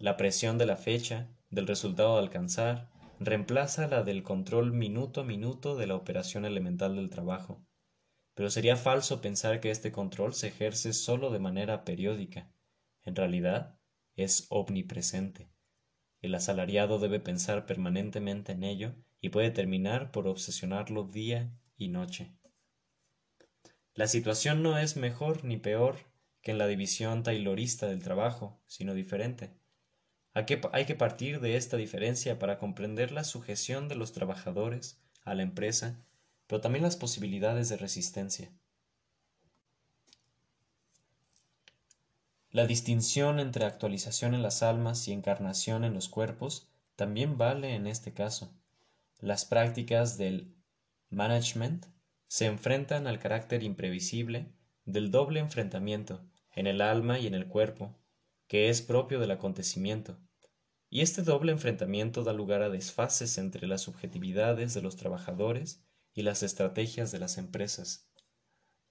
[0.00, 2.90] La presión de la fecha, del resultado a alcanzar,
[3.20, 7.64] reemplaza la del control minuto a minuto de la operación elemental del trabajo.
[8.34, 12.50] Pero sería falso pensar que este control se ejerce sólo de manera periódica.
[13.04, 13.78] En realidad,
[14.16, 15.53] es omnipresente.
[16.24, 22.32] El asalariado debe pensar permanentemente en ello y puede terminar por obsesionarlo día y noche.
[23.92, 25.98] La situación no es mejor ni peor
[26.40, 29.52] que en la división taylorista del trabajo, sino diferente.
[30.32, 35.42] Hay que partir de esta diferencia para comprender la sujeción de los trabajadores a la
[35.42, 36.06] empresa,
[36.46, 38.50] pero también las posibilidades de resistencia.
[42.54, 47.88] La distinción entre actualización en las almas y encarnación en los cuerpos también vale en
[47.88, 48.54] este caso.
[49.18, 50.54] Las prácticas del
[51.10, 51.86] management
[52.28, 54.52] se enfrentan al carácter imprevisible
[54.84, 56.20] del doble enfrentamiento
[56.52, 57.98] en el alma y en el cuerpo,
[58.46, 60.16] que es propio del acontecimiento,
[60.88, 65.82] y este doble enfrentamiento da lugar a desfases entre las subjetividades de los trabajadores
[66.14, 68.08] y las estrategias de las empresas.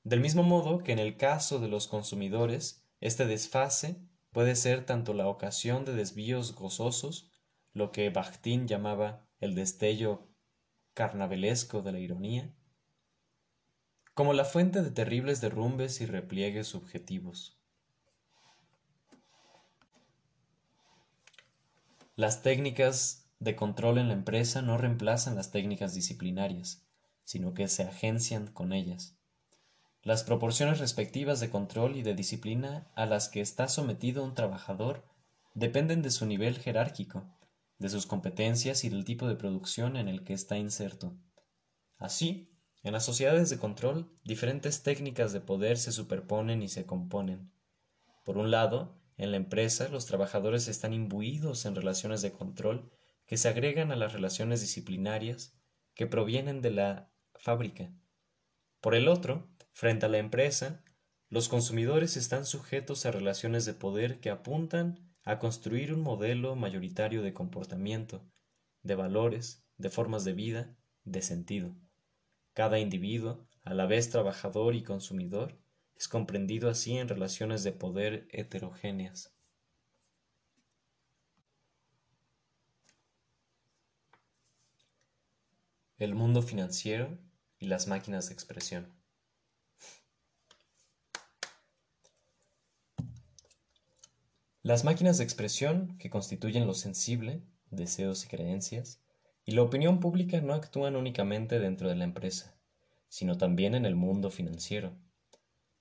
[0.03, 3.97] Del mismo modo que en el caso de los consumidores, este desfase
[4.31, 7.29] puede ser tanto la ocasión de desvíos gozosos,
[7.73, 10.29] lo que Bakhtin llamaba el destello
[10.93, 12.55] carnavalesco de la ironía,
[14.13, 17.59] como la fuente de terribles derrumbes y repliegues subjetivos.
[22.15, 26.87] Las técnicas de control en la empresa no reemplazan las técnicas disciplinarias,
[27.25, 29.17] sino que se agencian con ellas.
[30.03, 35.05] Las proporciones respectivas de control y de disciplina a las que está sometido un trabajador
[35.53, 37.25] dependen de su nivel jerárquico,
[37.77, 41.15] de sus competencias y del tipo de producción en el que está inserto.
[41.97, 42.49] Así,
[42.83, 47.53] en las sociedades de control, diferentes técnicas de poder se superponen y se componen.
[48.25, 52.91] Por un lado, en la empresa, los trabajadores están imbuidos en relaciones de control
[53.25, 55.55] que se agregan a las relaciones disciplinarias
[55.93, 57.89] que provienen de la fábrica.
[58.81, 60.83] Por el otro, frente a la empresa,
[61.29, 67.21] los consumidores están sujetos a relaciones de poder que apuntan a construir un modelo mayoritario
[67.21, 68.23] de comportamiento,
[68.83, 71.75] de valores, de formas de vida, de sentido.
[72.53, 75.57] Cada individuo, a la vez trabajador y consumidor,
[75.95, 79.33] es comprendido así en relaciones de poder heterogéneas.
[85.97, 87.17] El mundo financiero
[87.57, 89.02] y las máquinas de expresión.
[94.63, 99.01] Las máquinas de expresión, que constituyen lo sensible, deseos y creencias,
[99.43, 102.55] y la opinión pública no actúan únicamente dentro de la empresa,
[103.09, 104.93] sino también en el mundo financiero.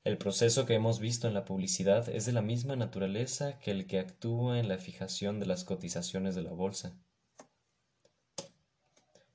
[0.03, 3.87] El proceso que hemos visto en la publicidad es de la misma naturaleza que el
[3.87, 6.99] que actúa en la fijación de las cotizaciones de la bolsa.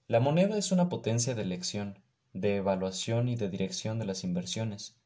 [0.09, 4.96] La moneda es una potencia de elección, de evaluación y de dirección de las inversiones,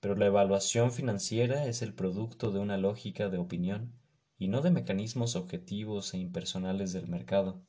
[0.00, 3.92] pero la evaluación financiera es el producto de una lógica de opinión
[4.38, 7.60] y no de mecanismos objetivos e impersonales del mercado.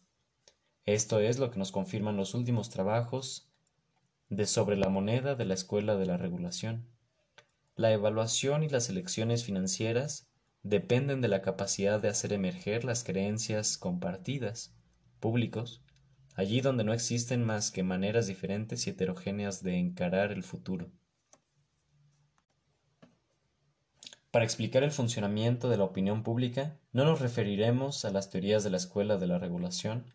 [0.86, 3.50] Esto es lo que nos confirman los últimos trabajos
[4.30, 6.88] de sobre la moneda de la Escuela de la Regulación.
[7.76, 10.30] La evaluación y las elecciones financieras
[10.64, 14.74] dependen de la capacidad de hacer emerger las creencias compartidas,
[15.20, 15.82] públicos,
[16.36, 20.92] allí donde no existen más que maneras diferentes y heterogéneas de encarar el futuro.
[24.32, 28.70] Para explicar el funcionamiento de la opinión pública, no nos referiremos a las teorías de
[28.70, 30.06] la escuela de la regulación,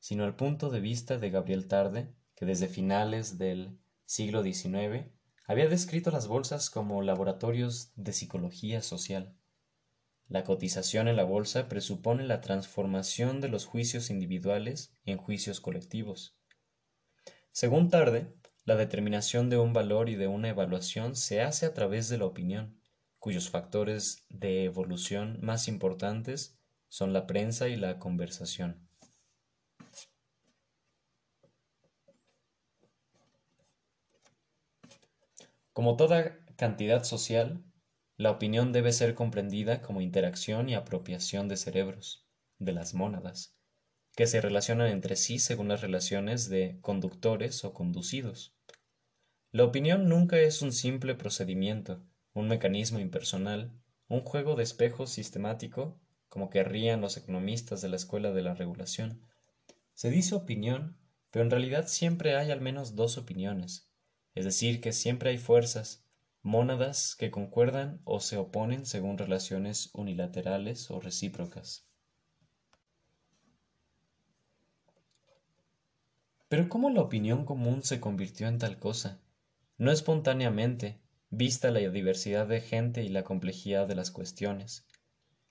[0.00, 5.06] sino al punto de vista de Gabriel Tarde, que desde finales del siglo XIX
[5.46, 9.36] había descrito las bolsas como laboratorios de psicología social.
[10.26, 16.36] La cotización en la bolsa presupone la transformación de los juicios individuales en juicios colectivos.
[17.52, 22.08] Según Tarde, la determinación de un valor y de una evaluación se hace a través
[22.08, 22.79] de la opinión
[23.20, 26.58] cuyos factores de evolución más importantes
[26.88, 28.88] son la prensa y la conversación.
[35.72, 37.62] Como toda cantidad social,
[38.16, 42.26] la opinión debe ser comprendida como interacción y apropiación de cerebros,
[42.58, 43.54] de las mónadas,
[44.16, 48.54] que se relacionan entre sí según las relaciones de conductores o conducidos.
[49.52, 52.02] La opinión nunca es un simple procedimiento,
[52.32, 53.72] un mecanismo impersonal,
[54.08, 59.22] un juego de espejos sistemático, como querrían los economistas de la escuela de la regulación.
[59.94, 60.96] Se dice opinión,
[61.30, 63.90] pero en realidad siempre hay al menos dos opiniones,
[64.34, 66.04] es decir, que siempre hay fuerzas,
[66.42, 71.86] mónadas que concuerdan o se oponen según relaciones unilaterales o recíprocas.
[76.48, 79.20] Pero ¿cómo la opinión común se convirtió en tal cosa?
[79.78, 81.00] No espontáneamente,
[81.30, 84.84] vista la diversidad de gente y la complejidad de las cuestiones.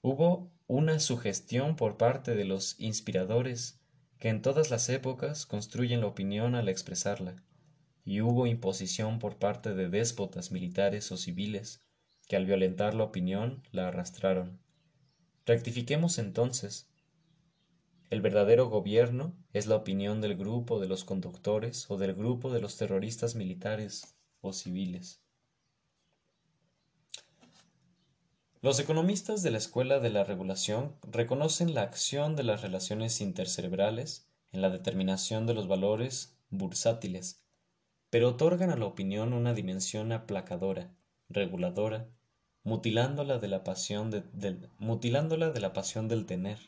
[0.01, 3.79] Hubo una sugestión por parte de los inspiradores
[4.19, 7.41] que en todas las épocas construyen la opinión al expresarla,
[8.03, 11.81] y hubo imposición por parte de déspotas militares o civiles
[12.27, 14.59] que al violentar la opinión la arrastraron.
[15.45, 16.89] Rectifiquemos entonces.
[18.09, 22.59] El verdadero gobierno es la opinión del grupo de los conductores o del grupo de
[22.59, 25.21] los terroristas militares o civiles.
[28.61, 34.27] Los economistas de la Escuela de la Regulación reconocen la acción de las relaciones intercerebrales
[34.51, 37.41] en la determinación de los valores bursátiles,
[38.09, 40.91] pero otorgan a la opinión una dimensión aplacadora,
[41.29, 42.09] reguladora,
[42.65, 46.59] mutilándola de la pasión, del, mutilándola de la pasión del tener.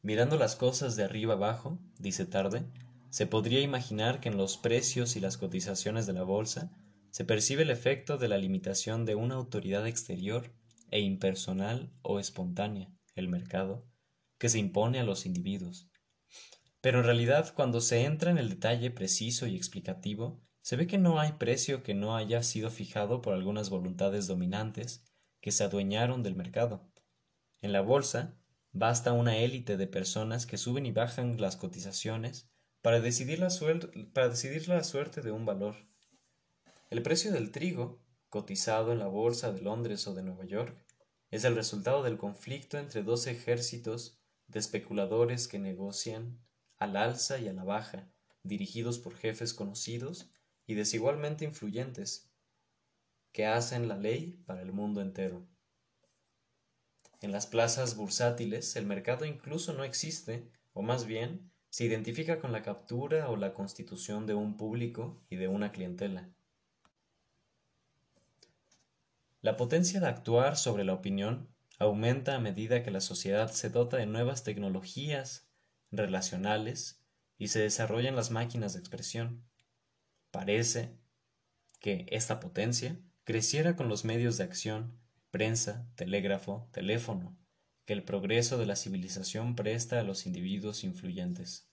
[0.00, 2.64] Mirando las cosas de arriba abajo, dice Tarde,
[3.10, 6.70] se podría imaginar que en los precios y las cotizaciones de la bolsa
[7.10, 10.52] se percibe el efecto de la limitación de una autoridad exterior
[10.90, 13.86] e impersonal o espontánea, el mercado,
[14.38, 15.90] que se impone a los individuos.
[16.80, 20.98] Pero en realidad, cuando se entra en el detalle preciso y explicativo, se ve que
[20.98, 25.04] no hay precio que no haya sido fijado por algunas voluntades dominantes
[25.40, 26.90] que se adueñaron del mercado.
[27.60, 28.38] En la bolsa,
[28.72, 32.50] basta una élite de personas que suben y bajan las cotizaciones
[32.82, 35.76] para decidir la, suerte de un valor.
[36.90, 40.76] El precio del trigo, cotizado en la bolsa de Londres o de Nueva York,
[41.30, 44.18] es el resultado del conflicto entre dos ejércitos
[44.48, 46.40] de especuladores que negocian
[46.78, 48.10] al alza y a la baja,
[48.42, 50.32] dirigidos por jefes conocidos
[50.66, 52.32] y desigualmente influyentes,
[53.30, 55.46] que hacen la ley para el mundo entero.
[57.20, 62.50] En las plazas bursátiles el mercado incluso no existe, o más bien se identifica con
[62.50, 66.28] la captura o la constitución de un público y de una clientela.
[69.42, 73.96] La potencia de actuar sobre la opinión aumenta a medida que la sociedad se dota
[73.96, 75.48] de nuevas tecnologías
[75.90, 77.02] relacionales
[77.38, 79.42] y se desarrollan las máquinas de expresión.
[80.30, 80.94] Parece
[81.80, 87.38] que esta potencia creciera con los medios de acción, prensa, telégrafo, teléfono,
[87.86, 91.66] que el progreso de la civilización presta a los individuos influyentes.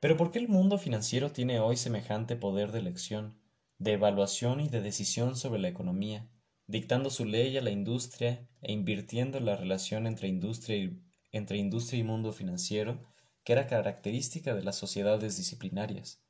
[0.00, 3.38] Pero ¿por qué el mundo financiero tiene hoy semejante poder de elección,
[3.78, 6.28] de evaluación y de decisión sobre la economía,
[6.66, 11.02] dictando su ley a la industria e invirtiendo la relación entre industria y,
[11.32, 13.04] entre industria y mundo financiero,
[13.44, 16.22] que era característica de las sociedades disciplinarias?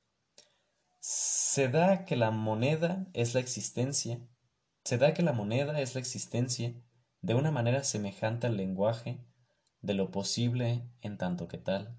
[1.01, 4.21] Se da que la moneda es la existencia,
[4.85, 6.75] se da que la moneda es la existencia
[7.23, 9.25] de una manera semejante al lenguaje
[9.81, 11.97] de lo posible en tanto que tal.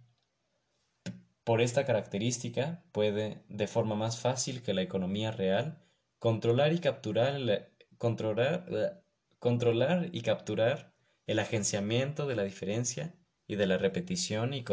[1.47, 5.81] Por esta característica puede, de forma más fácil que la economía real,
[6.19, 7.65] controlar y capturar el,
[7.97, 9.01] controlar,
[9.39, 10.93] controlar y capturar
[11.25, 13.15] el agenciamiento de la diferencia
[13.47, 14.65] y de la repetición y,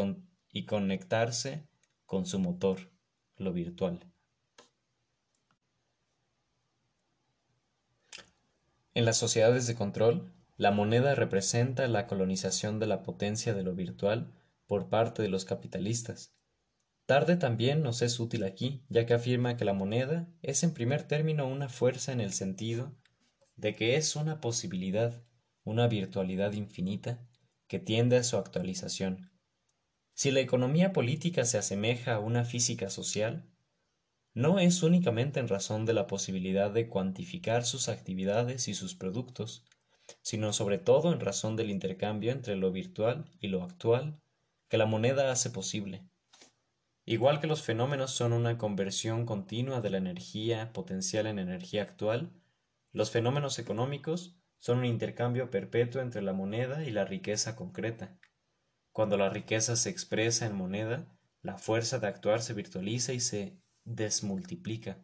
[0.51, 1.65] y conectarse
[2.05, 2.91] con su motor,
[3.37, 4.11] lo virtual.
[8.93, 13.75] En las sociedades de control, la moneda representa la colonización de la potencia de lo
[13.75, 14.33] virtual
[14.67, 16.34] por parte de los capitalistas,
[17.05, 21.03] Tarde también nos es útil aquí, ya que afirma que la moneda es en primer
[21.03, 22.95] término una fuerza en el sentido
[23.55, 25.23] de que es una posibilidad,
[25.63, 27.23] una virtualidad infinita,
[27.67, 29.31] que tiende a su actualización.
[30.13, 33.51] Si la economía política se asemeja a una física social,
[34.33, 39.63] no es únicamente en razón de la posibilidad de cuantificar sus actividades y sus productos,
[40.21, 44.19] sino sobre todo en razón del intercambio entre lo virtual y lo actual
[44.69, 46.03] que la moneda hace posible.
[47.07, 52.31] Igual que los fenómenos son una conversión continua de la energía potencial en energía actual,
[52.91, 58.17] los fenómenos económicos son un intercambio perpetuo entre la moneda y la riqueza concreta.
[58.91, 61.07] Cuando la riqueza se expresa en moneda,
[61.43, 64.97] la fuerza de actuar se virtualiza y se desmultiplica.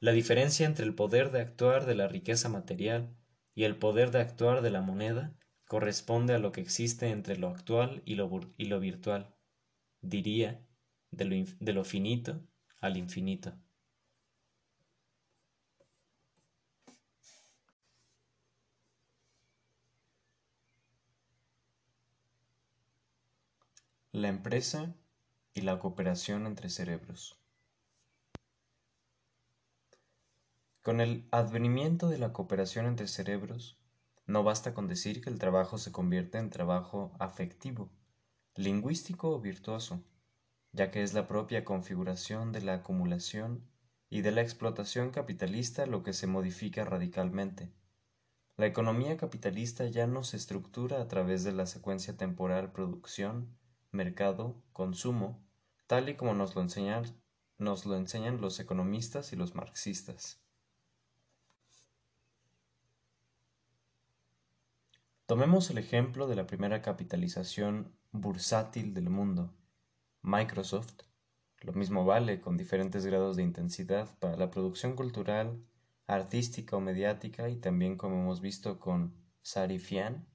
[0.00, 3.16] La diferencia entre el poder de actuar de la riqueza material
[3.54, 5.34] y el poder de actuar de la moneda
[5.64, 8.28] corresponde a lo que existe entre lo actual y lo,
[8.58, 9.34] y lo virtual.
[10.02, 10.67] Diría
[11.10, 12.40] de lo, finito
[12.80, 13.54] al infinito.
[24.12, 24.94] La empresa
[25.54, 27.38] y la cooperación entre cerebros.
[30.82, 33.76] Con el advenimiento de la cooperación entre cerebros,
[34.26, 37.90] no basta con decir que el trabajo se convierte en trabajo afectivo,
[38.54, 40.02] lingüístico o virtuoso
[40.72, 43.64] ya que es la propia configuración de la acumulación
[44.10, 47.70] y de la explotación capitalista lo que se modifica radicalmente.
[48.56, 53.56] La economía capitalista ya no se estructura a través de la secuencia temporal producción,
[53.92, 55.40] mercado, consumo,
[55.86, 57.04] tal y como nos lo enseñan,
[57.58, 60.40] nos lo enseñan los economistas y los marxistas.
[65.26, 69.54] Tomemos el ejemplo de la primera capitalización bursátil del mundo,
[70.28, 71.04] Microsoft.
[71.62, 75.64] Lo mismo vale con diferentes grados de intensidad para la producción cultural,
[76.06, 80.26] artística o mediática y también como hemos visto con Sarifian,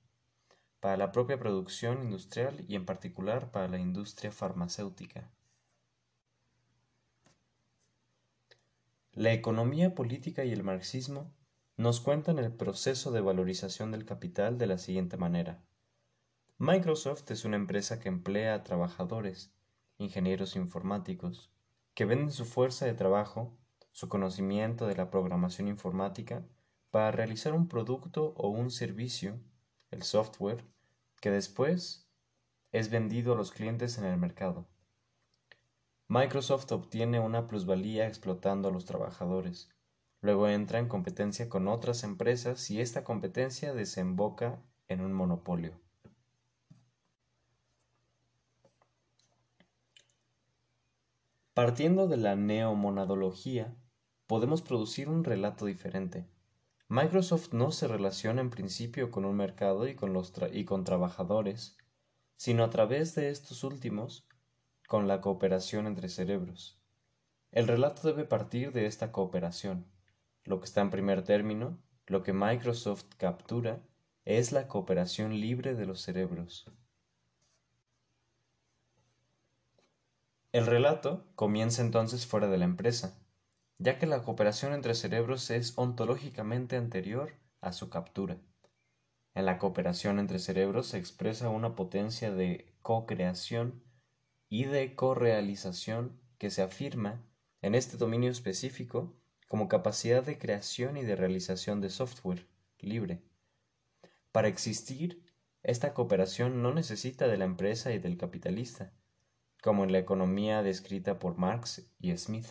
[0.80, 5.30] para la propia producción industrial y en particular para la industria farmacéutica.
[9.12, 11.32] La economía política y el marxismo
[11.78, 15.64] nos cuentan el proceso de valorización del capital de la siguiente manera.
[16.58, 19.53] Microsoft es una empresa que emplea a trabajadores
[20.04, 21.52] ingenieros informáticos,
[21.96, 23.58] que venden su fuerza de trabajo,
[23.92, 26.46] su conocimiento de la programación informática,
[26.92, 29.40] para realizar un producto o un servicio,
[29.90, 30.64] el software,
[31.22, 32.08] que después
[32.72, 34.68] es vendido a los clientes en el mercado.
[36.08, 39.70] Microsoft obtiene una plusvalía explotando a los trabajadores.
[40.22, 45.83] Luego entra en competencia con otras empresas y esta competencia desemboca en un monopolio.
[51.54, 53.76] Partiendo de la neomonadología,
[54.26, 56.26] podemos producir un relato diferente.
[56.88, 61.78] Microsoft no se relaciona en principio con un mercado y con, los y con trabajadores,
[62.38, 64.28] sino a través de estos últimos
[64.88, 66.82] con la cooperación entre cerebros.
[67.52, 69.86] El relato debe partir de esta cooperación.
[70.46, 71.78] Lo que está en primer término,
[72.08, 73.84] lo que Microsoft captura,
[74.26, 76.66] es la cooperación libre de los cerebros.
[80.54, 83.18] El relato comienza entonces fuera de la empresa,
[83.80, 88.38] ya que la cooperación entre cerebros es ontológicamente anterior a su captura.
[89.34, 93.84] En la cooperación entre cerebros se expresa una potencia de co-creación
[94.48, 97.26] y de correalización que se afirma
[97.64, 99.12] en este dominio específico
[99.48, 102.46] como capacidad de creación y de realización de software
[102.78, 103.24] libre.
[104.32, 105.26] Para existir,
[105.64, 108.94] esta cooperación no necesita de la empresa y del capitalista,
[109.64, 112.48] como en la economía descrita por Marx y Smith.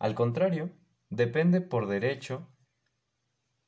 [0.00, 0.72] Al contrario,
[1.10, 2.48] depende por derecho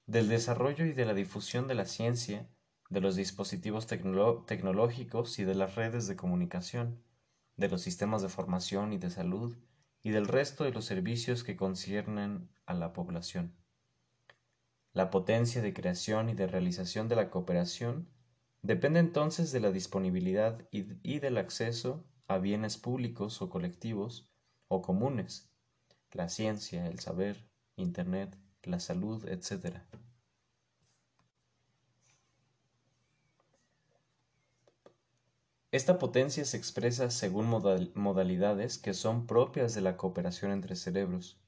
[0.07, 2.51] del desarrollo y de la difusión de la ciencia,
[2.89, 7.01] de los dispositivos tecnológicos y de las redes de comunicación,
[7.57, 9.57] de los sistemas de formación y de salud,
[10.03, 13.55] y del resto de los servicios que conciernen a la población.
[14.93, 18.09] La potencia de creación y de realización de la cooperación
[18.63, 24.31] depende entonces de la disponibilidad y, del acceso a bienes públicos o colectivos
[24.69, 25.51] o comunes,
[26.13, 29.79] la ciencia, el saber, Internet, la salud, etc.
[35.73, 41.41] Esta potencia se expresa según modalidades que son propias de la cooperación entre cerebros.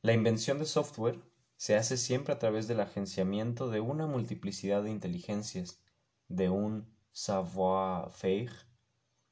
[0.00, 1.22] La invención de software
[1.56, 5.80] se hace siempre a través del agenciamiento de una multiplicidad de inteligencias,
[6.26, 8.71] de un savoir-faire,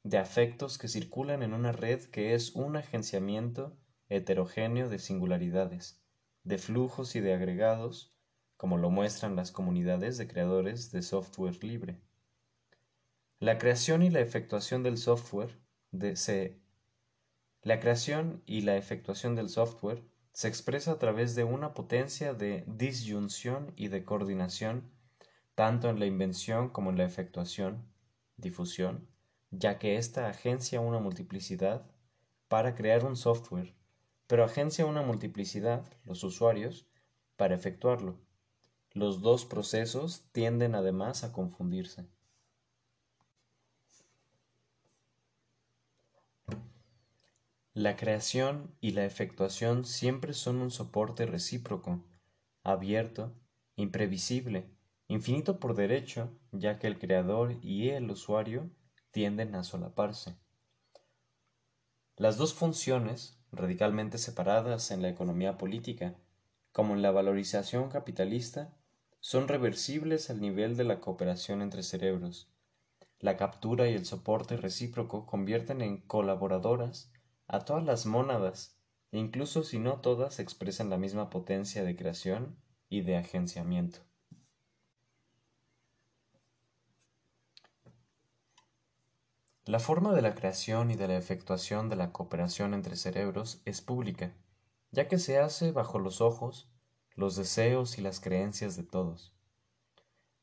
[0.03, 3.77] de afectos que circulan en una red que es un agenciamiento
[4.09, 6.01] heterogéneo de singularidades,
[6.43, 8.13] de flujos y de agregados,
[8.57, 11.99] como lo muestran las comunidades de creadores de software libre.
[13.39, 15.59] La creación y la efectuación del software
[16.15, 16.61] se,
[17.63, 22.63] la creación y la efectuación del software se expresa a través de una potencia de
[22.67, 24.91] disyunción y de coordinación
[25.55, 27.85] tanto en la invención como en la efectuación,
[28.37, 29.10] difusión,
[29.51, 31.85] ya que ésta agencia una multiplicidad
[32.47, 33.73] para crear un software,
[34.27, 36.87] pero agencia una multiplicidad, los usuarios,
[37.35, 38.17] para efectuarlo.
[38.93, 42.07] Los dos procesos tienden además a confundirse.
[47.73, 52.03] La creación y la efectuación siempre son un soporte recíproco,
[52.63, 53.33] abierto,
[53.77, 54.69] imprevisible,
[55.07, 58.69] infinito por derecho, ya que el creador y el usuario
[59.11, 60.35] tienden a solaparse.
[62.17, 66.15] Las dos funciones, radicalmente separadas en la economía política,
[66.71, 68.73] como en la valorización capitalista,
[69.19, 72.49] son reversibles al nivel de la cooperación entre cerebros.
[73.19, 77.11] La captura y el soporte recíproco convierten en colaboradoras
[77.47, 78.79] a todas las mónadas,
[79.11, 82.57] incluso si no todas expresan la misma potencia de creación
[82.89, 83.99] y de agenciamiento.
[89.65, 93.81] La forma de la creación y de la efectuación de la cooperación entre cerebros es
[93.81, 94.33] pública,
[94.89, 96.67] ya que se hace bajo los ojos,
[97.13, 99.35] los deseos y las creencias de todos.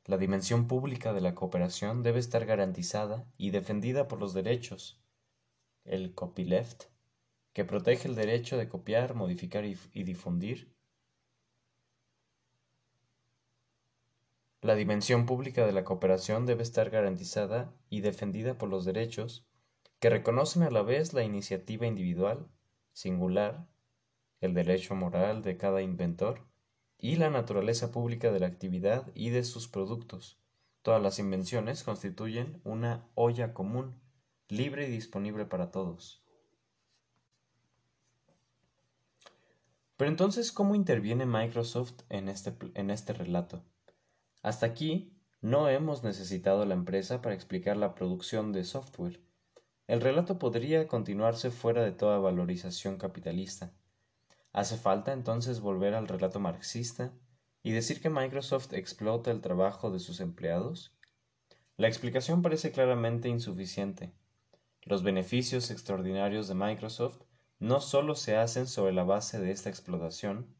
[0.04, 5.02] La dimensión pública de la cooperación debe estar garantizada y defendida por los derechos,
[5.84, 6.84] el copyleft,
[7.52, 10.72] que protege el derecho de copiar, modificar y, difundir.
[14.60, 19.46] La dimensión pública de la cooperación debe estar garantizada y defendida por los derechos
[20.00, 22.48] que reconocen a la vez la iniciativa individual,
[22.92, 23.68] singular,
[24.40, 26.40] el derecho moral de cada inventor
[26.98, 30.40] y la naturaleza pública de la actividad y de sus productos.
[30.82, 34.00] Todas las invenciones constituyen una olla común,
[34.48, 36.24] libre y disponible para todos.
[39.96, 43.62] Pero entonces, ¿cómo interviene Microsoft en este, en este relato?
[44.42, 49.20] Hasta aquí, no hemos necesitado la empresa para explicar la producción de software.
[49.86, 53.72] El relato podría continuarse fuera de toda valorización capitalista.
[54.52, 57.12] ¿Hace falta entonces volver al relato marxista
[57.62, 60.94] y decir que Microsoft explota el trabajo de sus empleados?
[61.76, 64.12] La explicación parece claramente insuficiente.
[64.82, 67.22] Los beneficios extraordinarios de Microsoft
[67.60, 70.54] no sólo se hacen sobre la base de esta explotación,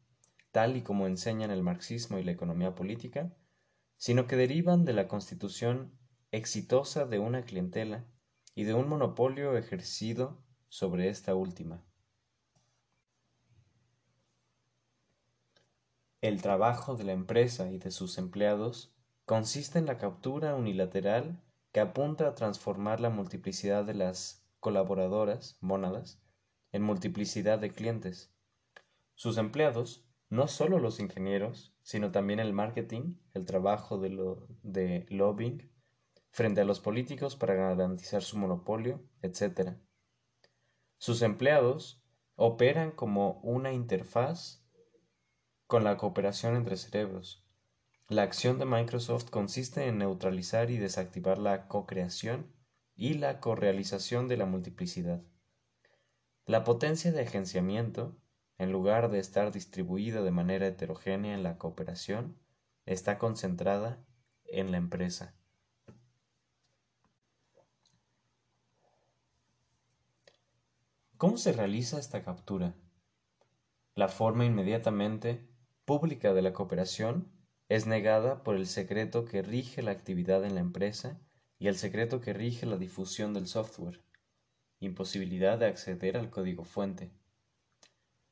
[0.51, 3.33] tal y como enseñan el marxismo y la economía política,
[3.99, 5.91] sino que derivan de la constitución
[6.31, 8.05] exitosa de una clientela
[8.55, 11.83] y de un monopolio ejercido sobre esta última.
[16.21, 18.95] El trabajo de la empresa y de sus empleados
[19.25, 21.41] consiste en la captura unilateral
[21.73, 26.21] que apunta a transformar la multiplicidad de las colaboradoras, mónadas,
[26.71, 28.33] en multiplicidad de clientes.
[29.15, 35.05] Sus empleados, no solo los ingenieros, sino también el marketing, el trabajo de, lo, de
[35.09, 35.71] lobbying,
[36.29, 39.77] frente a los políticos para garantizar su monopolio, etc.
[40.97, 42.03] Sus empleados
[42.35, 44.63] operan como una interfaz
[45.67, 47.45] con la cooperación entre cerebros.
[48.07, 52.51] La acción de Microsoft consiste en neutralizar y desactivar la co-creación
[52.95, 55.21] y la correalización de la multiplicidad.
[56.45, 58.17] La potencia de agenciamiento,
[58.59, 62.37] en lugar de estar distribuida de manera heterogénea en la cooperación,
[62.85, 64.03] está concentrada
[64.45, 65.33] en la empresa.
[71.17, 72.75] ¿Cómo se realiza esta captura?
[73.95, 75.49] La forma inmediatamente
[75.85, 77.31] pública de la cooperación
[77.69, 81.19] es negada por el secreto que rige la actividad en la empresa
[81.59, 84.01] y el secreto que rige la difusión del software,
[84.79, 87.11] imposibilidad de acceder al código fuente.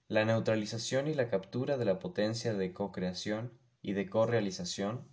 [0.10, 3.52] La neutralización y la captura de la potencia de co-creación
[3.82, 5.06] y de co-realización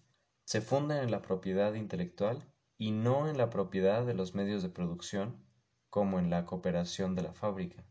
[0.44, 4.68] se fundan en la propiedad intelectual y no en la propiedad de los medios de
[4.68, 5.44] producción
[5.90, 7.84] como en la cooperación de la fábrica.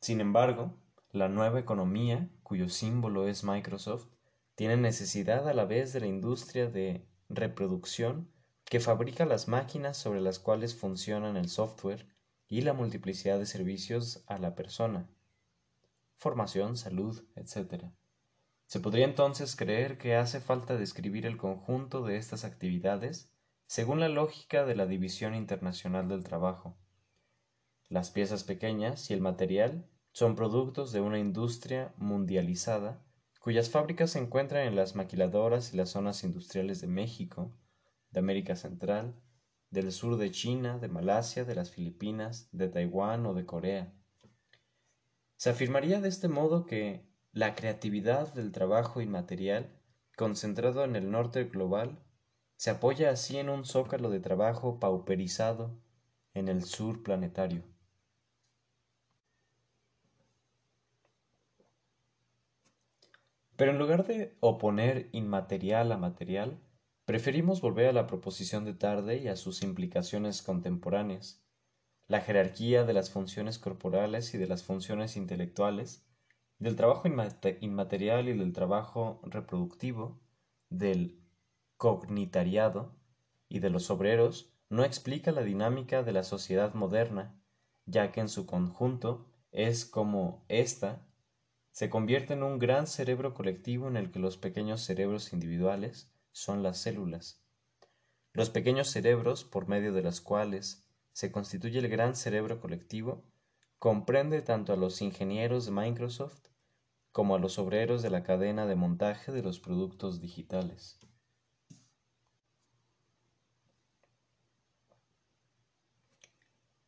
[0.00, 0.74] Sin embargo,
[1.12, 4.08] la nueva economía, cuyo símbolo es Microsoft,
[4.56, 8.32] tiene necesidad a la vez de la industria de reproducción
[8.64, 12.11] que fabrica las máquinas sobre las cuales funcionan el software
[12.52, 15.08] y la multiplicidad de servicios a la persona,
[16.18, 17.86] formación, salud, etc.
[18.66, 23.32] Se podría entonces creer que hace falta describir el conjunto de estas actividades
[23.64, 26.76] según la lógica de la división internacional del trabajo.
[27.88, 33.02] Las piezas pequeñas y el material son productos de una industria mundializada
[33.40, 37.50] cuyas fábricas se encuentran en las maquiladoras y las zonas industriales de México,
[38.10, 39.14] de América Central,
[39.72, 43.92] del sur de China, de Malasia, de las Filipinas, de Taiwán o de Corea.
[45.36, 49.80] Se afirmaría de este modo que la creatividad del trabajo inmaterial,
[50.14, 52.04] concentrado en el norte global,
[52.56, 55.80] se apoya así en un zócalo de trabajo pauperizado
[56.34, 57.64] en el sur planetario.
[63.56, 66.60] Pero en lugar de oponer inmaterial a material,
[67.04, 71.42] preferimos volver a la proposición de tarde y a sus implicaciones contemporáneas,
[72.08, 76.04] la jerarquía de las funciones corporales y de las funciones intelectuales,
[76.58, 77.08] del trabajo
[77.60, 80.20] inmaterial y del trabajo reproductivo,
[80.68, 81.20] del
[81.76, 82.94] cognitariado
[83.48, 87.34] y de los obreros, no explica la dinámica de la sociedad moderna,
[87.84, 91.06] ya que en su conjunto es como ésta
[91.72, 96.62] se convierte en un gran cerebro colectivo en el que los pequeños cerebros individuales son
[96.62, 97.42] las células.
[98.32, 103.24] Los pequeños cerebros, por medio de las cuales se constituye el gran cerebro colectivo,
[103.78, 106.46] comprende tanto a los ingenieros de Microsoft
[107.12, 110.98] como a los obreros de la cadena de montaje de los productos digitales.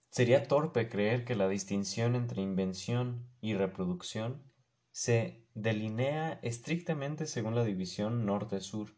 [0.08, 4.44] Sería torpe creer que la distinción entre invención y reproducción
[4.92, 8.94] se delinea estrictamente según la división norte-sur,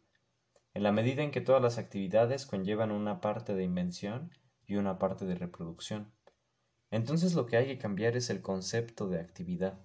[0.77, 4.31] en la medida en que todas las actividades conllevan una parte de invención
[4.67, 6.13] y una parte de reproducción.
[6.91, 9.81] Entonces lo que hay que cambiar es el concepto de actividad.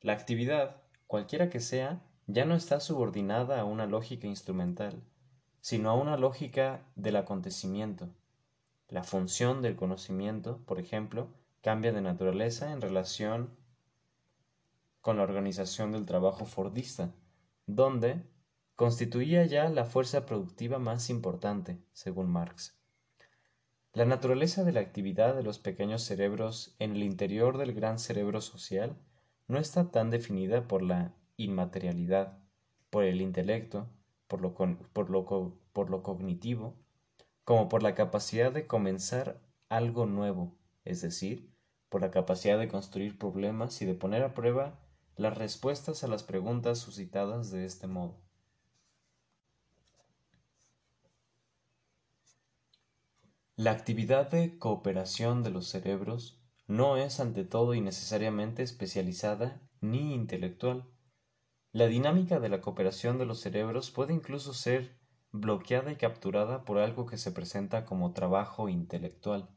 [0.00, 5.00] La actividad, cualquiera que sea, ya no está subordinada a una lógica instrumental,
[5.60, 8.08] sino a una lógica del acontecimiento.
[8.88, 11.28] La función del conocimiento, por ejemplo,
[11.60, 13.56] cambia de naturaleza en relación
[15.02, 17.14] con la organización del trabajo fordista,
[17.68, 18.24] donde
[18.74, 22.76] constituía ya la fuerza productiva más importante, según Marx.
[23.92, 28.40] La naturaleza de la actividad de los pequeños cerebros en el interior del gran cerebro
[28.40, 28.96] social
[29.48, 32.38] no está tan definida por la inmaterialidad,
[32.88, 33.86] por el intelecto,
[34.28, 36.74] por lo, por lo, por lo cognitivo,
[37.44, 41.52] como por la capacidad de comenzar algo nuevo, es decir,
[41.90, 44.78] por la capacidad de construir problemas y de poner a prueba
[45.18, 48.16] las respuestas a las preguntas suscitadas de este modo.
[53.56, 60.14] La actividad de cooperación de los cerebros no es ante todo y necesariamente especializada ni
[60.14, 60.88] intelectual.
[61.72, 65.00] La dinámica de la cooperación de los cerebros puede incluso ser
[65.32, 69.50] bloqueada y capturada por algo que se presenta como trabajo intelectual.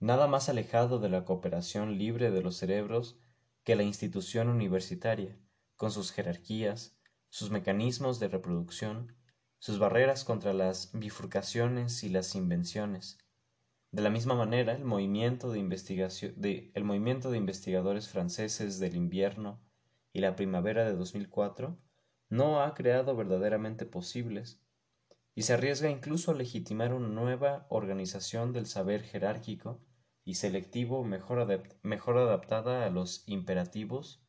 [0.00, 3.20] Nada más alejado de la cooperación libre de los cerebros
[3.66, 5.36] que la institución universitaria,
[5.74, 6.96] con sus jerarquías,
[7.30, 9.16] sus mecanismos de reproducción,
[9.58, 13.18] sus barreras contra las bifurcaciones y las invenciones.
[13.90, 15.58] De la misma manera, el movimiento de,
[17.36, 19.60] investigadores franceses del invierno
[20.12, 21.76] y la primavera de 2004
[22.28, 24.62] no ha creado verdaderamente posibles
[25.34, 29.80] y se arriesga incluso a legitimar una nueva organización del saber jerárquico
[30.26, 31.38] y selectivo mejor,
[32.18, 34.20] adaptada a los imperativos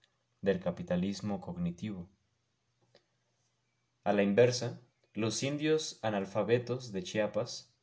[0.42, 2.08] del capitalismo cognitivo.
[4.04, 4.80] A la inversa,
[5.14, 7.74] los indios analfabetos de Chiapas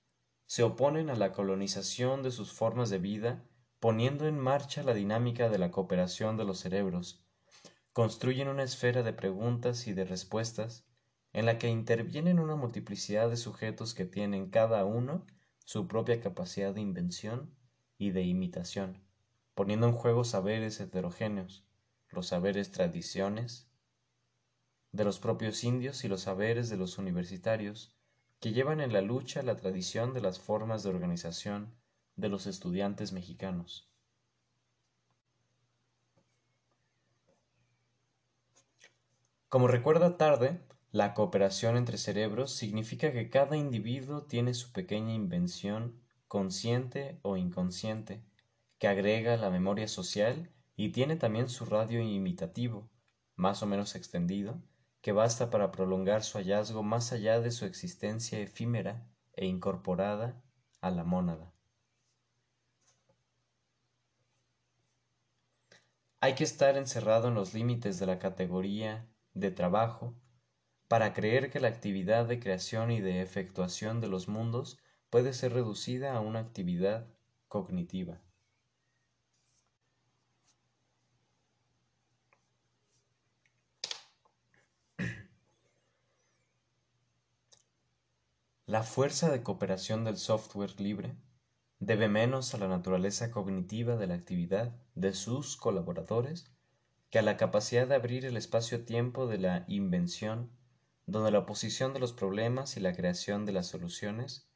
[0.46, 3.44] se oponen a la colonización de sus formas de vida
[3.80, 7.26] poniendo en marcha la dinámica de la cooperación de los cerebros.
[7.92, 10.86] Construyen una esfera de preguntas y de respuestas
[11.32, 15.26] en la que intervienen una multiplicidad de sujetos que tienen cada uno
[15.64, 17.52] su propia capacidad de invención
[17.98, 19.02] y de imitación,
[19.54, 21.64] poniendo en juego saberes heterogéneos,
[22.10, 23.68] los saberes tradiciones
[24.92, 27.94] de los propios indios y los saberes de los universitarios,
[28.40, 31.74] que llevan en la lucha la tradición de las formas de organización
[32.16, 33.88] de los estudiantes mexicanos.
[39.48, 46.03] Como recuerda tarde, la cooperación entre cerebros significa que cada individuo tiene su pequeña invención,
[46.34, 48.20] consciente o inconsciente,
[48.80, 52.90] que agrega la memoria social y tiene también su radio imitativo,
[53.36, 54.60] más o menos extendido,
[55.00, 60.42] que basta para prolongar su hallazgo más allá de su existencia efímera e incorporada
[60.80, 61.52] a la mónada.
[66.18, 70.16] Hay que estar encerrado en los límites de la categoría de trabajo
[70.88, 74.80] para creer que la actividad de creación y de efectuación de los mundos
[75.14, 77.06] puede ser reducida a una actividad
[77.46, 78.20] cognitiva.
[88.66, 91.14] La fuerza de cooperación del software libre
[91.78, 96.50] debe menos a la naturaleza cognitiva de la actividad de sus colaboradores
[97.10, 100.50] que a la capacidad de abrir el espacio-tiempo de la invención,
[101.06, 104.48] donde la oposición de los problemas y la creación de las soluciones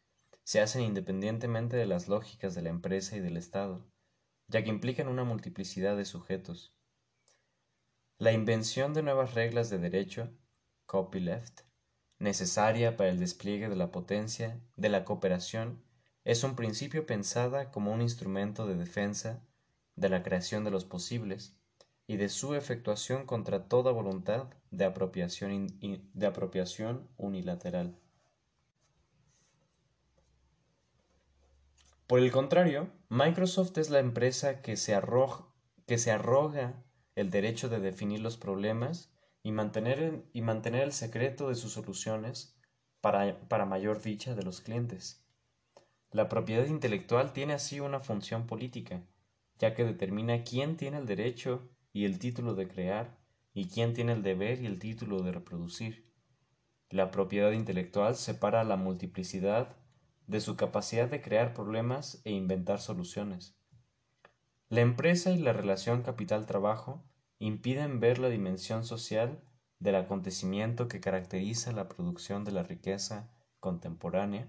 [0.48, 3.84] se hacen independientemente de las lógicas de la empresa y del Estado,
[4.46, 6.74] ya que implican una multiplicidad de sujetos.
[8.16, 10.32] La invención de nuevas reglas de derecho,
[10.86, 11.64] copyleft,
[12.18, 15.84] necesaria para el despliegue de la potencia de la cooperación
[16.24, 19.46] es un principio pensada como un instrumento de defensa
[19.96, 21.58] de la creación de los posibles
[22.06, 25.78] y de su efectuación contra toda voluntad de apropiación,
[26.14, 28.00] de apropiación unilateral.
[32.08, 34.98] Por el contrario, Microsoft es la empresa que se,
[35.98, 36.82] se arroga
[37.14, 42.58] el derecho de definir los problemas y mantener, y mantener el secreto de sus soluciones
[43.02, 45.22] para, para mayor dicha de los clientes.
[46.10, 49.02] La propiedad intelectual tiene así una función política,
[49.58, 53.18] ya que determina quién tiene el derecho y el título de crear
[53.52, 56.10] y quién tiene el deber y el título de reproducir.
[56.88, 59.76] La propiedad intelectual separa la multiplicidad
[60.28, 63.56] de su capacidad de crear problemas e inventar soluciones.
[64.68, 67.02] La empresa y la relación capital-trabajo
[67.38, 69.40] impiden ver la dimensión social
[69.78, 74.48] del acontecimiento que caracteriza la producción de la riqueza contemporánea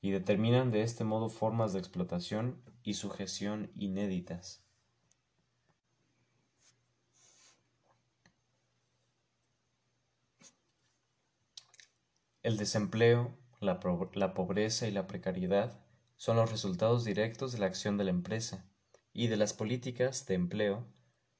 [0.00, 4.64] y determinan de este modo formas de explotación y sujeción inéditas.
[12.42, 13.78] El desempleo, la,
[14.34, 15.78] pobreza y la precariedad
[16.16, 18.64] son los resultados directos de la acción de la empresa
[19.12, 20.86] y de las políticas de empleo,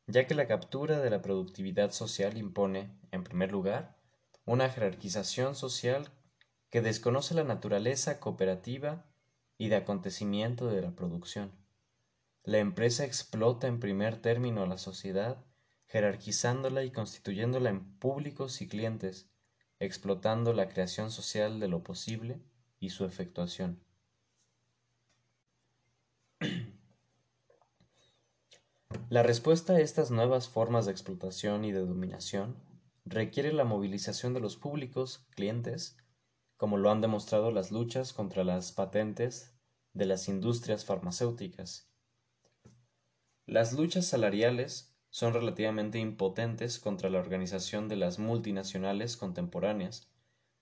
[0.06, 3.96] ya que la captura de la productividad social impone, en primer lugar,
[4.44, 6.10] una jerarquización social
[6.68, 9.06] que desconoce la naturaleza cooperativa
[9.56, 11.52] y de acontecimiento de la producción.
[12.44, 15.44] La empresa explota en primer término a la sociedad,
[15.86, 19.29] jerarquizándola y constituyéndola en públicos y clientes,
[19.80, 22.40] explotando la creación social de lo posible
[22.78, 23.82] y su efectuación.
[29.08, 32.56] La respuesta a estas nuevas formas de explotación y de dominación
[33.04, 35.96] requiere la movilización de los públicos, clientes,
[36.56, 39.56] como lo han demostrado las luchas contra las patentes
[39.94, 41.90] de las industrias farmacéuticas.
[43.46, 50.08] Las luchas salariales son relativamente impotentes contra la organización de las multinacionales contemporáneas,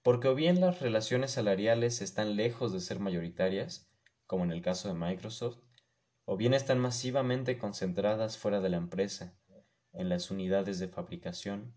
[0.03, 3.91] porque o bien las relaciones salariales están lejos de ser mayoritarias,
[4.27, 5.59] como en el caso de Microsoft,
[6.25, 9.35] o bien están masivamente concentradas fuera de la empresa,
[9.93, 11.75] en las unidades de fabricación,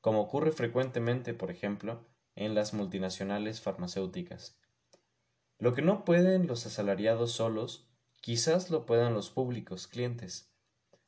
[0.00, 4.58] como ocurre frecuentemente, por ejemplo, en las multinacionales farmacéuticas.
[5.58, 7.86] Lo que no pueden los asalariados solos,
[8.22, 10.49] quizás lo puedan los públicos clientes.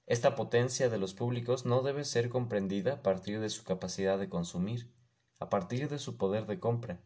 [0.07, 4.29] Esta potencia de los públicos no debe ser comprendida a partir de su capacidad de
[4.29, 4.93] consumir,
[5.39, 7.01] a partir de su poder de compra.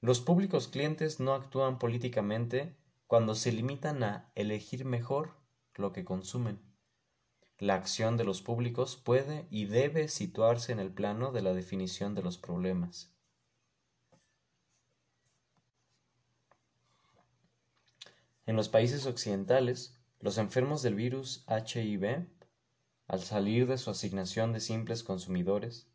[0.00, 5.34] Los públicos clientes no actúan políticamente cuando se limitan a elegir mejor
[5.74, 6.60] lo que consumen.
[7.58, 12.14] la acción de los públicos puede y debe situarse en el plano de la definición
[12.14, 13.12] de los problemas.
[18.46, 22.26] En los países occidentales, los enfermos del virus HIV,
[23.06, 25.88] al salir de su asignación de simples consumidores,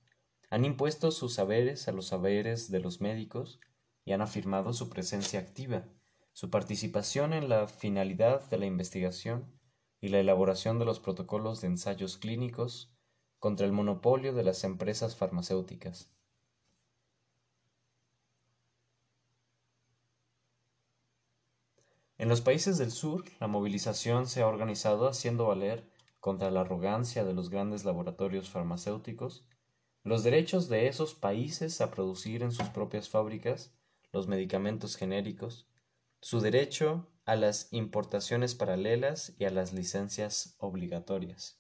[0.50, 3.60] han impuesto sus saberes a los saberes de los médicos
[4.06, 5.86] y han afirmado su presencia activa,
[6.32, 9.52] su participación en la finalidad de la investigación
[10.00, 12.94] y la elaboración de los protocolos de ensayos clínicos
[13.40, 16.13] contra el monopolio de las empresas farmacéuticas.
[22.24, 27.26] En los países del sur, la movilización se ha organizado haciendo valer, contra la arrogancia
[27.26, 29.46] de los grandes laboratorios farmacéuticos,
[30.06, 33.74] los derechos de esos países a producir en sus propias fábricas
[34.14, 35.68] los medicamentos genéricos,
[36.22, 41.60] su derecho a las importaciones paralelas y a las licencias obligatorias.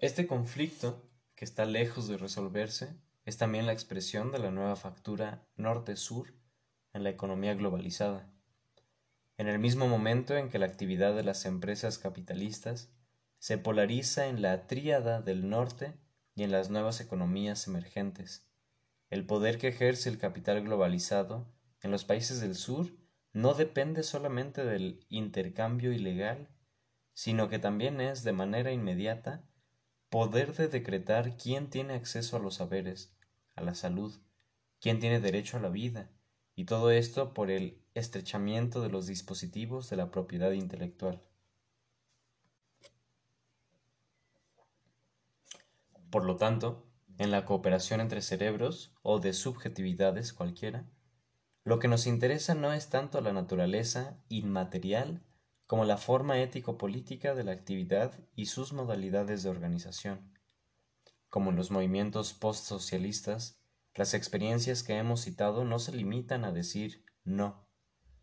[0.00, 2.96] Este conflicto, que está lejos de resolverse,
[3.26, 6.32] es también la expresión de la nueva factura norte-sur
[6.92, 8.30] en la economía globalizada.
[9.36, 12.88] En el mismo momento en que la actividad de las empresas capitalistas
[13.38, 15.92] se polariza en la tríada del norte
[16.36, 18.46] y en las nuevas economías emergentes.
[19.10, 21.52] El poder que ejerce el capital globalizado
[21.82, 22.92] en los países del sur
[23.32, 26.48] no depende solamente del intercambio ilegal,
[27.12, 29.44] sino que también es de manera inmediata
[30.10, 33.15] poder de decretar quién tiene acceso a los saberes,
[33.56, 34.14] a la salud,
[34.80, 36.10] quién tiene derecho a la vida,
[36.54, 41.22] y todo esto por el estrechamiento de los dispositivos de la propiedad intelectual.
[46.10, 46.86] Por lo tanto,
[47.18, 50.86] en la cooperación entre cerebros o de subjetividades cualquiera,
[51.64, 55.22] lo que nos interesa no es tanto la naturaleza inmaterial
[55.66, 60.35] como la forma ético-política de la actividad y sus modalidades de organización.
[61.28, 63.60] Como en los movimientos postsocialistas,
[63.94, 67.66] las experiencias que hemos citado no se limitan a decir no,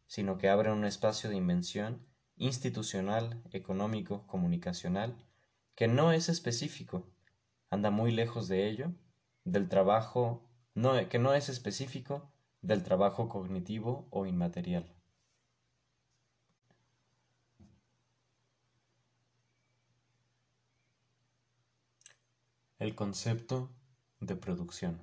[0.08, 5.18] sino que abren un espacio de invención institucional, económico, comunicacional,
[5.76, 7.12] que no es específico,
[7.70, 8.94] anda muy lejos de ello,
[9.44, 12.32] del trabajo no, que no es específico
[12.62, 14.96] del trabajo cognitivo o inmaterial.
[22.84, 23.72] El concepto
[24.20, 25.02] de producción.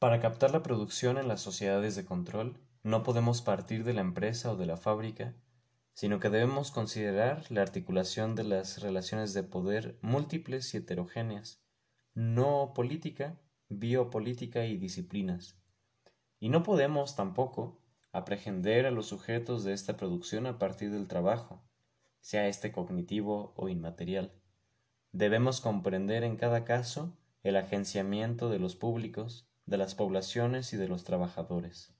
[0.00, 4.50] Para captar la producción en las sociedades de control, no podemos partir de la empresa
[4.50, 5.32] o de la fábrica
[5.92, 11.62] sino que debemos considerar la articulación de las relaciones de poder múltiples y heterogéneas,
[12.14, 15.56] no política, biopolítica y disciplinas.
[16.40, 17.80] Y no podemos tampoco
[18.10, 21.62] aprehender a los sujetos de esta producción a partir del trabajo,
[22.22, 24.32] sea este cognitivo o inmaterial.
[25.12, 30.88] Debemos comprender en cada caso el agenciamiento de los públicos, de las poblaciones y de
[30.88, 31.92] los trabajadores.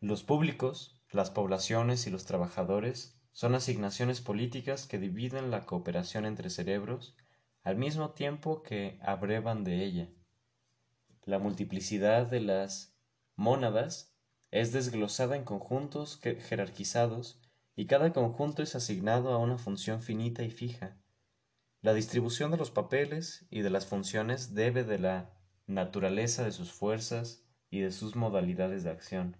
[0.00, 6.48] Los públicos, las poblaciones y los trabajadores son asignaciones políticas que dividen la cooperación entre
[6.48, 7.16] cerebros
[7.64, 10.08] al mismo tiempo que abrevan de ella.
[11.24, 12.96] La multiplicidad de las
[13.34, 14.15] mónadas
[14.50, 17.40] es desglosada en conjuntos jerarquizados
[17.74, 20.96] y cada conjunto es asignado a una función finita y fija.
[21.82, 25.30] La distribución de los papeles y de las funciones debe de la
[25.66, 29.36] naturaleza de sus fuerzas y de sus modalidades de acción.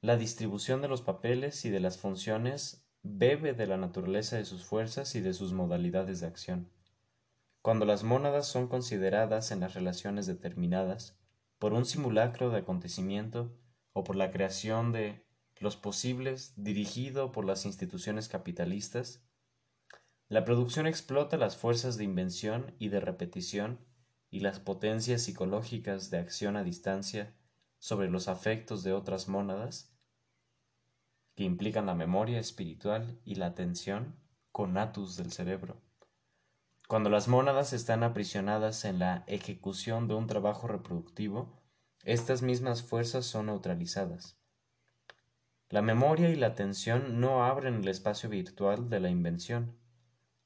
[0.00, 4.64] La distribución de los papeles y de las funciones bebe de la naturaleza de sus
[4.64, 6.70] fuerzas y de sus modalidades de acción.
[7.62, 11.18] Cuando las mónadas son consideradas en las relaciones determinadas
[11.58, 13.56] por un simulacro de acontecimiento
[13.92, 15.26] o por la creación de
[15.58, 19.24] los posibles dirigido por las instituciones capitalistas,
[20.28, 23.80] la producción explota las fuerzas de invención y de repetición
[24.30, 27.34] y las potencias psicológicas de acción a distancia
[27.78, 29.94] sobre los afectos de otras mónadas
[31.34, 34.16] que implican la memoria espiritual y la atención
[34.52, 35.80] conatus del cerebro.
[36.88, 41.60] Cuando las mónadas están aprisionadas en la ejecución de un trabajo reproductivo,
[42.02, 44.38] estas mismas fuerzas son neutralizadas.
[45.68, 49.76] La memoria y la atención no abren el espacio virtual de la invención.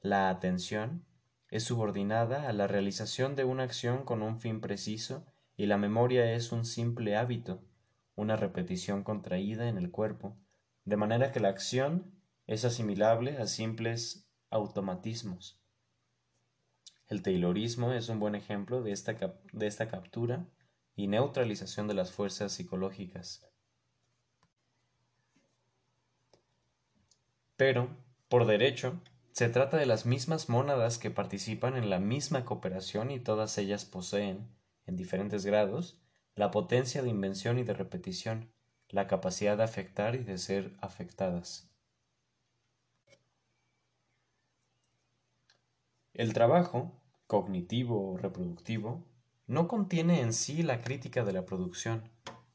[0.00, 1.06] La atención
[1.48, 5.24] es subordinada a la realización de una acción con un fin preciso
[5.56, 7.62] y la memoria es un simple hábito,
[8.16, 10.36] una repetición contraída en el cuerpo,
[10.86, 15.61] de manera que la acción es asimilable a simples automatismos.
[17.08, 19.14] El Taylorismo es un buen ejemplo de esta,
[19.52, 20.46] de esta captura
[20.96, 23.46] y neutralización de las fuerzas psicológicas.
[27.56, 27.88] Pero,
[28.28, 29.00] por derecho,
[29.32, 33.84] se trata de las mismas mónadas que participan en la misma cooperación y todas ellas
[33.84, 34.48] poseen,
[34.86, 35.98] en diferentes grados,
[36.34, 38.52] la potencia de invención y de repetición,
[38.88, 41.71] la capacidad de afectar y de ser afectadas.
[46.14, 46.92] El trabajo,
[47.26, 49.06] cognitivo o reproductivo,
[49.46, 52.10] no contiene en sí la crítica de la producción,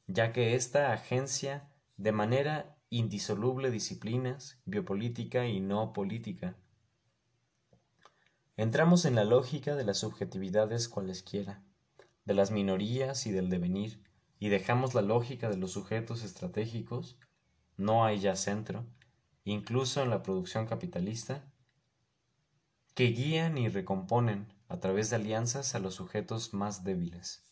[0.06, 1.68] ya que ésta agencia
[1.98, 6.56] de manera indisoluble disciplinas, biopolítica y no política.
[8.56, 11.64] Entramos en la lógica de las subjetividades cualesquiera,
[12.26, 14.04] de las minorías y del devenir,
[14.40, 17.20] y dejamos la lógica de los sujetos estratégicos,
[17.76, 18.86] no hay ya centro,
[19.44, 21.44] incluso en la producción capitalista,
[22.98, 27.46] que guían y recomponen a través de alianzas a los sujetos más débiles.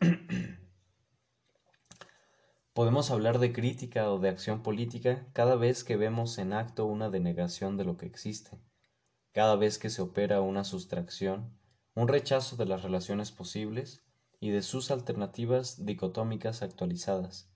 [2.72, 7.10] Podemos hablar de crítica o de acción política cada vez que vemos en acto una
[7.10, 8.58] denegación de lo que existe,
[9.32, 11.52] cada vez que se opera una sustracción,
[11.94, 14.02] un rechazo de las relaciones posibles
[14.40, 17.52] y de sus alternativas dicotómicas actualizadas.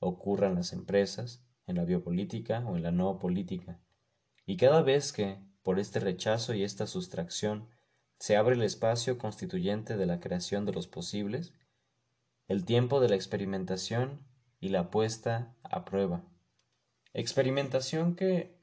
[0.00, 3.78] Ocurra en las empresas, en la biopolítica o en la no política,
[4.46, 7.68] y cada vez que, por este rechazo y esta sustracción,
[8.18, 11.52] se abre el espacio constituyente de la creación de los posibles,
[12.48, 14.24] el tiempo de la experimentación
[14.60, 16.22] y la puesta a prueba.
[17.14, 18.56] Experimentación que,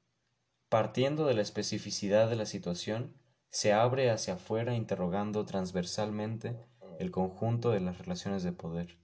[0.69, 3.15] partiendo de la especificidad de la situación,
[3.49, 6.56] se abre hacia afuera interrogando transversalmente
[6.99, 8.97] el conjunto de las relaciones de poder.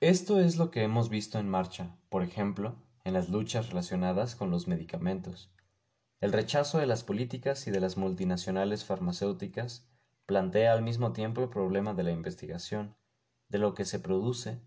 [0.00, 2.74] Esto es lo que hemos visto en marcha, por ejemplo,
[3.04, 5.50] en las luchas relacionadas con los medicamentos.
[6.22, 9.86] El rechazo de las políticas y de las multinacionales farmacéuticas
[10.24, 12.96] plantea al mismo tiempo el problema de la investigación,
[13.50, 14.58] de lo que se produce,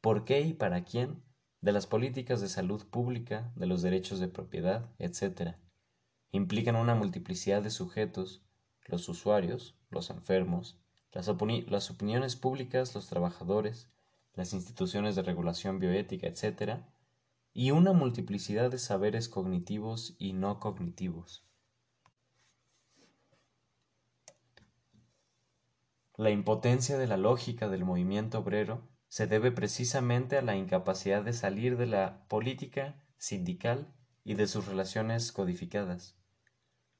[0.00, 1.20] por qué y para quién,
[1.60, 5.56] de las políticas de salud pública, de los derechos de propiedad, etc.
[6.30, 8.46] Implican una multiplicidad de sujetos,
[8.84, 10.78] los usuarios, los enfermos,
[11.10, 11.28] las,
[11.66, 13.90] las opiniones públicas, los trabajadores,
[14.36, 16.82] las instituciones de regulación bioética, etc.,
[17.52, 21.46] y una multiplicidad de saberes cognitivos y no cognitivos.
[26.18, 31.32] La impotencia de la lógica del movimiento obrero se debe precisamente a la incapacidad de
[31.32, 33.92] salir de la política sindical
[34.24, 36.18] y de sus relaciones codificadas.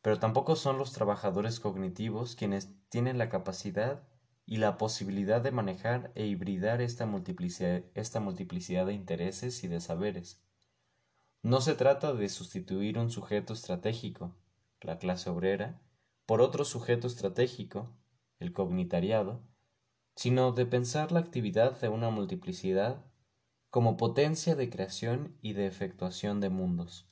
[0.01, 4.03] Pero tampoco son los trabajadores cognitivos quienes tienen la capacidad
[4.47, 9.81] y la posibilidad de manejar e hibridar esta multiplicidad, esta multiplicidad de intereses y de
[9.81, 10.41] saberes.
[11.43, 14.37] No se trata de sustituir un sujeto estratégico,
[14.81, 15.81] la clase obrera,
[16.27, 17.91] por otro sujeto estratégico,
[18.39, 19.43] el cognitariado,
[20.15, 23.05] sino de pensar la actividad de una multiplicidad
[23.71, 27.09] como potencia de creación y de efectuación de mundos.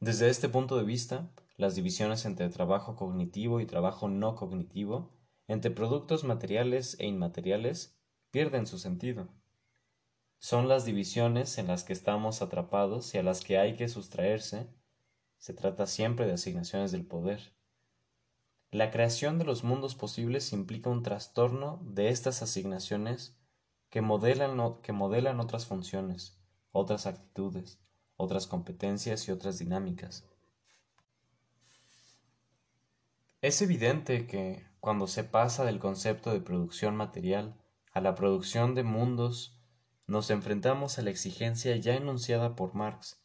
[0.00, 5.12] Desde este punto de vista, las divisiones entre trabajo cognitivo y trabajo no cognitivo,
[5.46, 7.96] entre productos materiales e inmateriales,
[8.30, 9.28] pierden su sentido.
[10.38, 14.68] Son las divisiones en las que estamos atrapados y a las que hay que sustraerse.
[15.38, 17.54] Se trata siempre de asignaciones del poder.
[18.70, 23.38] La creación de los mundos posibles implica un trastorno de estas asignaciones
[23.88, 26.40] que modelan, que modelan otras funciones,
[26.72, 27.80] otras actitudes,
[28.16, 30.28] otras competencias y otras dinámicas.
[33.44, 37.54] Es evidente que, cuando se pasa del concepto de producción material
[37.92, 39.60] a la producción de mundos,
[40.06, 43.20] nos enfrentamos a la exigencia ya enunciada por Marx,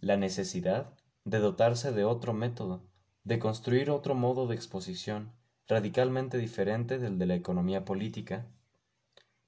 [0.00, 2.84] la necesidad de dotarse de otro método,
[3.22, 5.32] de construir otro modo de exposición,
[5.68, 8.48] radicalmente diferente del de la economía política,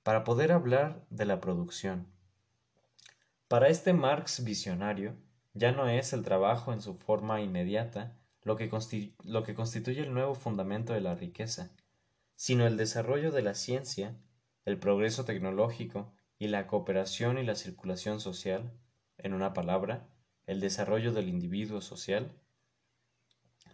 [0.04, 2.06] para poder hablar de la producción.
[3.48, 5.16] Para este Marx visionario,
[5.52, 8.16] ya no es el trabajo en su forma inmediata,
[8.46, 11.72] lo que, constituye el nuevo fundamento de la riqueza,
[12.36, 14.16] sino el desarrollo de la ciencia,
[14.64, 18.72] el progreso tecnológico y la cooperación y la circulación social,
[19.18, 20.06] en una palabra,
[20.46, 22.30] el desarrollo del individuo social,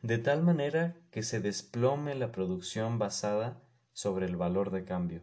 [0.00, 3.62] de tal manera que se desplome la producción basada
[3.92, 5.22] sobre el valor de cambio.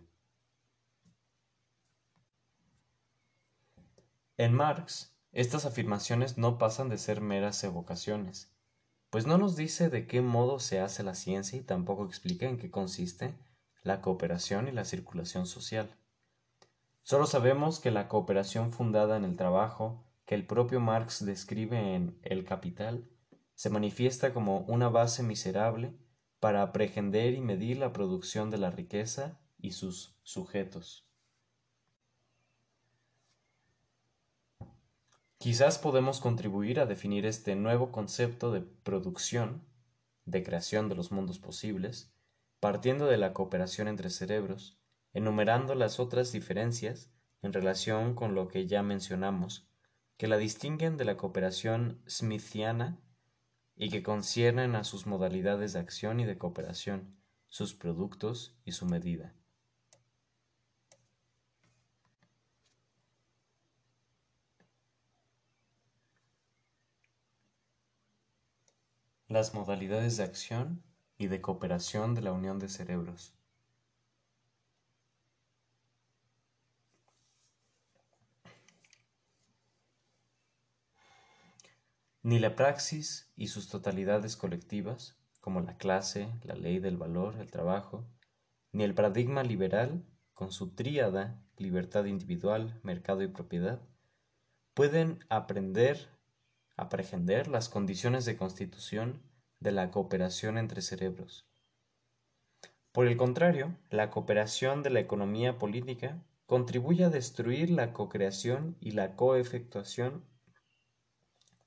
[4.37, 8.53] En Marx, estas afirmaciones no pasan de ser meras evocaciones,
[9.09, 12.57] pues no nos dice de qué modo se hace la ciencia y tampoco explica en
[12.57, 13.33] qué consiste
[13.81, 15.95] la cooperación y la circulación social.
[17.01, 22.19] Solo sabemos que la cooperación fundada en el trabajo, que el propio Marx describe en
[22.21, 23.09] El Capital,
[23.55, 25.93] se manifiesta como una base miserable
[26.39, 31.08] para aprehender y medir la producción de la riqueza y sus sujetos.
[35.41, 39.63] Quizás podemos contribuir a definir este nuevo concepto de producción,
[40.25, 42.13] de creación de los mundos posibles,
[42.59, 44.81] partiendo de la cooperación entre cerebros,
[45.13, 49.65] enumerando las otras diferencias en relación con lo que ya mencionamos,
[50.17, 52.99] que la distinguen de la cooperación smithiana
[53.77, 57.15] y que conciernen a sus modalidades de acción y de cooperación,
[57.47, 59.38] sus productos y su medida.
[69.29, 70.81] Las modalidades de acción
[71.19, 73.35] y de cooperación de la unión de cerebros.
[82.23, 87.51] Ni la praxis y sus totalidades colectivas, como la clase, la ley del valor, el
[87.51, 88.07] trabajo,
[88.71, 90.03] ni el paradigma liberal,
[90.33, 93.79] con su tríada, libertad individual, mercado y propiedad,
[94.73, 96.09] pueden aprender,
[96.81, 99.21] aprehender las condiciones de constitución
[99.59, 101.47] de la cooperación entre cerebros.
[102.91, 108.91] Por el contrario, la cooperación de la economía política contribuye a destruir la cocreación y
[108.91, 110.25] la coefectuación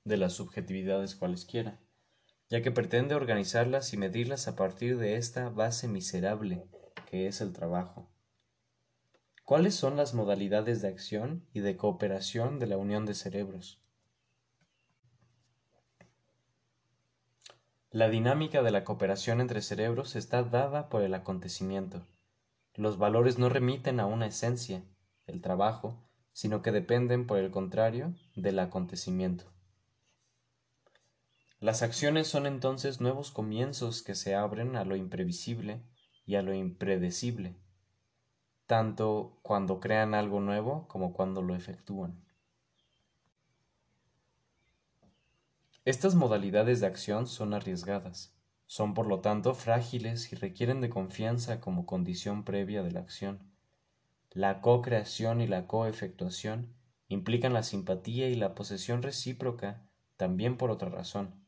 [0.03, 1.79] de las subjetividades cualesquiera,
[2.49, 6.67] ya que pretende organizarlas y medirlas a partir de esta base miserable
[7.05, 8.09] que es el trabajo.
[9.45, 13.82] ¿Cuáles son las modalidades de acción y de cooperación de la unión de cerebros?
[17.93, 22.07] La dinámica de la cooperación entre cerebros está dada por el acontecimiento.
[22.73, 24.83] Los valores no remiten a una esencia,
[25.27, 29.43] el trabajo, sino que dependen, por el contrario, del acontecimiento.
[31.59, 35.83] Las acciones son entonces nuevos comienzos que se abren a lo imprevisible
[36.25, 37.55] y a lo impredecible,
[38.65, 42.22] tanto cuando crean algo nuevo como cuando lo efectúan.
[45.85, 48.33] Estas modalidades de acción son arriesgadas,
[48.65, 53.51] son por lo tanto frágiles y requieren de confianza como condición previa de la acción.
[54.31, 56.73] La co-creación y la co-efectuación
[57.07, 59.87] implican la simpatía y la posesión recíproca
[60.17, 61.43] también por otra razón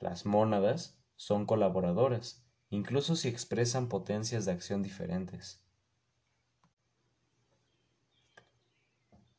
[0.00, 5.62] las mónadas son colaboradoras, incluso si expresan potencias de acción diferentes.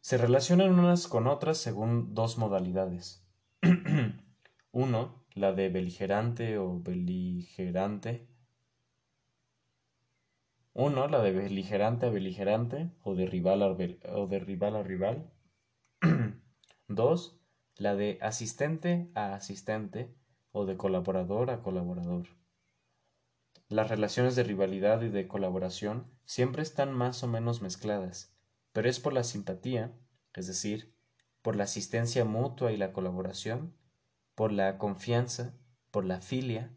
[0.01, 3.23] Se relacionan unas con otras según dos modalidades.
[4.71, 8.27] Uno, la de beligerante o beligerante.
[10.73, 15.31] Uno, la de beligerante a beligerante o de rival a, o de rival, a rival.
[16.87, 17.39] Dos,
[17.75, 20.15] la de asistente a asistente
[20.51, 22.27] o de colaborador a colaborador.
[23.67, 28.35] Las relaciones de rivalidad y de colaboración siempre están más o menos mezcladas,
[28.73, 29.93] pero es por la simpatía,
[30.33, 30.95] es decir,
[31.41, 33.73] por la asistencia mutua y la colaboración,
[34.35, 35.53] por la confianza,
[35.91, 36.71] por la filia,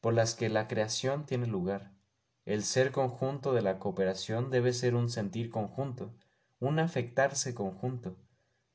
[0.00, 1.92] por las que la creación tiene lugar.
[2.44, 6.14] El ser conjunto de la cooperación debe ser un sentir conjunto,
[6.58, 8.16] un afectarse conjunto.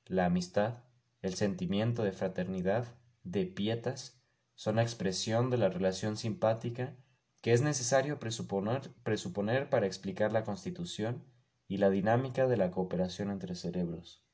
[0.05, 0.83] La amistad,
[1.21, 2.85] el sentimiento de fraternidad,
[3.23, 4.21] de pietas,
[4.53, 6.95] son la expresión de la relación simpática
[7.41, 11.23] que es necesario presuponer, presuponer para explicar la constitución
[11.67, 14.24] y la dinámica de la cooperación entre cerebros.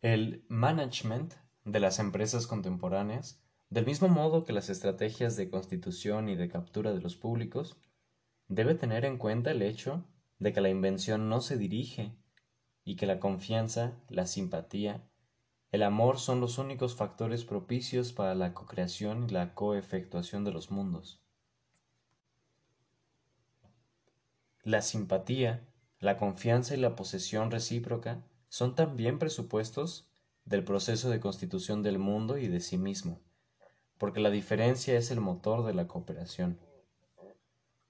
[0.00, 1.34] El management
[1.64, 6.92] de las empresas contemporáneas, del mismo modo que las estrategias de constitución y de captura
[6.92, 7.80] de los públicos,
[8.46, 10.04] debe tener en cuenta el hecho
[10.38, 12.14] de que la invención no se dirige
[12.84, 15.02] y que la confianza, la simpatía,
[15.72, 20.70] el amor son los únicos factores propicios para la cocreación y la coefectuación de los
[20.70, 21.20] mundos.
[24.62, 25.68] La simpatía,
[25.98, 30.10] la confianza y la posesión recíproca son también presupuestos
[30.44, 33.20] del proceso de constitución del mundo y de sí mismo,
[33.98, 36.58] porque la diferencia es el motor de la cooperación.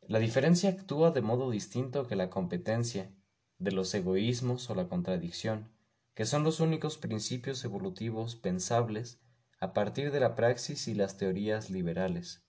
[0.02, 3.12] La diferencia actúa de modo distinto que la competencia
[3.58, 5.70] de los egoísmos o la contradicción,
[6.14, 9.20] que son los únicos principios evolutivos pensables
[9.60, 12.42] a partir de la praxis y las teorías liberales.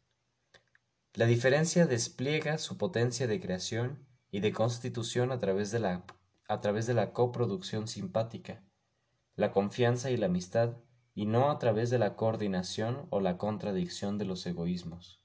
[1.14, 6.06] La diferencia despliega su potencia de creación y de constitución a través de la,
[6.50, 8.64] a través de la coproducción simpática,
[9.36, 10.78] la confianza y la amistad,
[11.14, 15.22] y no a través de la coordinación o la contradicción de los egoísmos.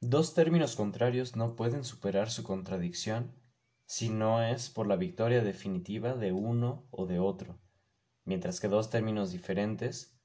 [0.00, 3.32] Dos términos contrarios no pueden superar su contradicción
[3.86, 7.58] si no es por la victoria definitiva de uno o de otro,
[8.24, 10.16] mientras que dos términos diferentes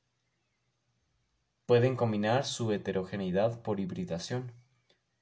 [1.68, 4.54] pueden combinar su heterogeneidad por hibridación.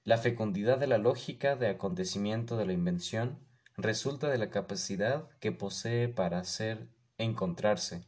[0.03, 3.39] La fecundidad de la lógica de acontecimiento de la invención
[3.77, 8.05] resulta de la capacidad que posee para hacer encontrarse,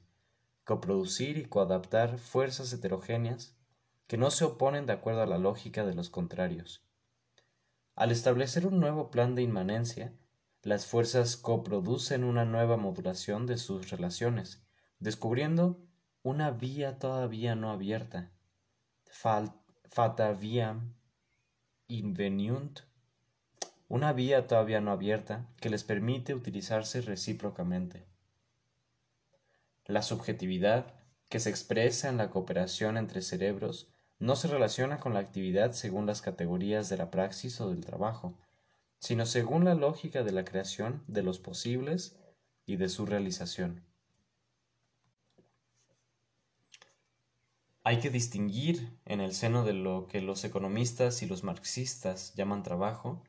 [0.64, 3.57] coproducir y coadaptar fuerzas heterogéneas
[4.05, 6.85] que no se oponen de acuerdo a la lógica de los contrarios.
[7.95, 10.14] Al establecer un nuevo plan de inmanencia,
[10.61, 14.61] las fuerzas coproducen una nueva modulación de sus relaciones,
[14.99, 15.86] descubriendo
[16.27, 18.29] una vía todavía no abierta.
[19.05, 20.93] Fata viam
[21.87, 22.81] inveniunt,
[23.87, 28.03] una vía todavía no abierta que les permite utilizarse recíprocamente.
[29.85, 30.95] La subjetividad,
[31.29, 33.87] que se expresa en la cooperación entre cerebros,
[34.19, 38.37] no se relaciona con la actividad según las categorías de la praxis o del trabajo,
[38.99, 42.17] sino según la lógica de la creación de los posibles
[42.65, 43.87] y de su realización.
[47.88, 52.61] Hay que distinguir en el seno de lo que los economistas y los marxistas llaman
[52.61, 53.23] trabajo,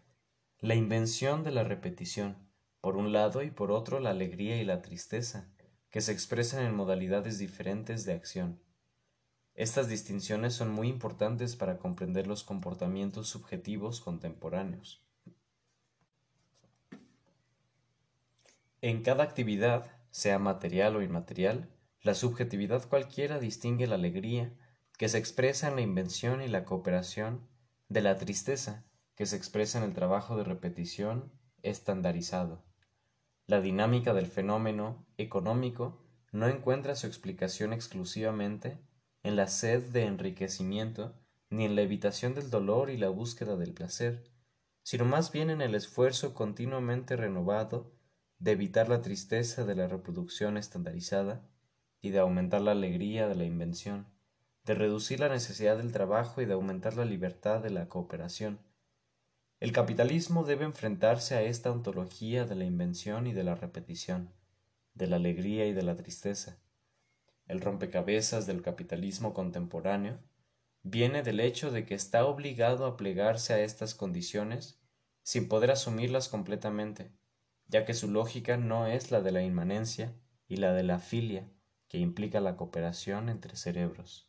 [0.59, 2.37] la invención de la repetición,
[2.81, 5.49] por un lado y por otro la alegría y la tristeza,
[5.91, 8.61] que se expresan en modalidades diferentes de acción.
[9.55, 15.07] Estas distinciones son muy importantes para comprender los comportamientos subjetivos contemporáneos.
[18.81, 21.71] En cada actividad, sea material o inmaterial,
[22.09, 24.51] la subjetividad cualquiera distingue la alegría,
[24.97, 27.47] que se expresa en la invención y la cooperación,
[27.91, 31.31] de la tristeza, que se expresa en el trabajo de repetición
[31.63, 32.65] estandarizado.
[33.47, 36.03] La dinámica del fenómeno económico
[36.33, 38.79] no encuentra su explicación exclusivamente
[39.23, 41.15] en la sed de enriquecimiento
[41.51, 44.25] ni en la evitación del dolor y la búsqueda del placer,
[44.83, 47.93] sino más bien en el esfuerzo continuamente renovado
[48.39, 51.47] de evitar la tristeza de la reproducción estandarizada
[52.01, 54.07] y de aumentar la alegría de la invención,
[54.65, 58.61] de reducir la necesidad del trabajo y de aumentar la libertad de la cooperación.
[59.61, 64.31] El capitalismo debe enfrentarse a esta ontología de la invención y de la repetición,
[64.95, 66.59] de la alegría y de la tristeza.
[67.47, 70.21] El rompecabezas del capitalismo contemporáneo
[70.83, 74.81] viene del hecho de que está obligado a plegarse a estas condiciones
[75.23, 77.11] sin poder asumirlas completamente,
[77.67, 80.15] ya que su lógica no es la de la inmanencia
[80.47, 81.51] y la de la filia,
[81.89, 84.29] que implica la cooperación entre cerebros.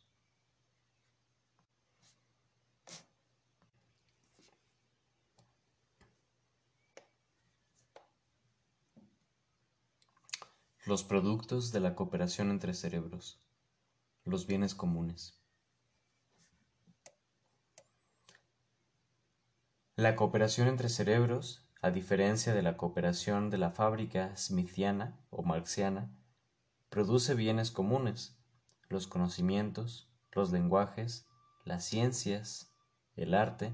[10.86, 13.38] Los productos de la cooperación entre cerebros.
[14.24, 15.38] Los bienes comunes.
[19.96, 26.10] La cooperación entre cerebros, a diferencia de la cooperación de la fábrica smithiana o marxiana,
[26.90, 28.36] produce bienes comunes,
[28.88, 31.28] los conocimientos, los lenguajes,
[31.64, 32.74] las ciencias,
[33.14, 33.72] el arte,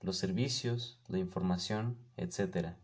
[0.00, 2.74] los servicios, la información, etc.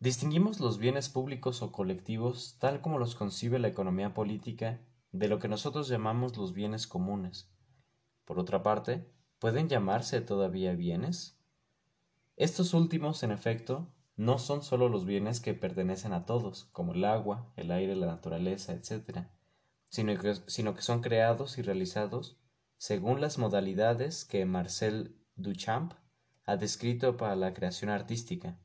[0.00, 4.80] Distinguimos los bienes públicos o colectivos, tal como los concibe la economía política,
[5.12, 7.48] de lo que nosotros llamamos los bienes comunes.
[8.24, 11.38] Por otra parte, ¿pueden llamarse todavía bienes?
[12.36, 13.88] Estos últimos, en efecto,
[14.18, 18.08] no son sólo los bienes que pertenecen a todos, como el agua, el aire, la
[18.08, 19.28] naturaleza, etc.,
[19.84, 22.36] sino que, sino que son creados y realizados
[22.76, 25.94] según las modalidades que Marcel Duchamp
[26.44, 28.58] ha descrito para la creación artística.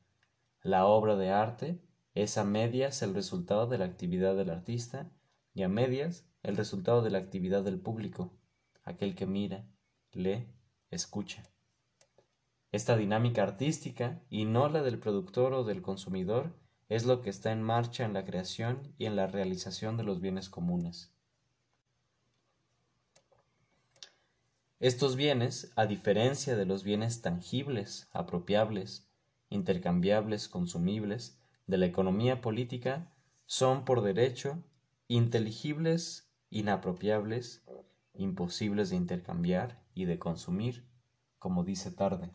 [0.63, 1.79] La obra de arte
[2.15, 5.11] es a medias el resultado de la actividad del artista
[5.53, 8.33] y a medias el resultado de la actividad del público,
[8.83, 9.67] aquel que mira,
[10.13, 10.47] lee,
[10.89, 11.43] escucha.
[12.73, 16.55] Esta dinámica artística, y no la del productor o del consumidor,
[16.89, 20.21] es lo que está en marcha en la creación y en la realización de los
[20.21, 21.13] bienes comunes.
[24.79, 29.07] Estos bienes, a diferencia de los bienes tangibles, apropiables,
[29.51, 31.37] intercambiables, consumibles,
[31.67, 33.13] de la economía política,
[33.45, 34.57] son por derecho
[35.07, 37.63] inteligibles, inapropiables,
[38.15, 40.83] imposibles de intercambiar y de consumir,
[41.37, 42.31] como dice Tarde.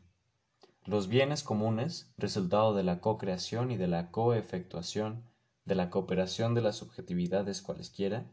[0.88, 5.22] Los bienes comunes, resultado de la co-creación y de la co-efectuación,
[5.66, 8.24] de la cooperación de las subjetividades cualesquiera,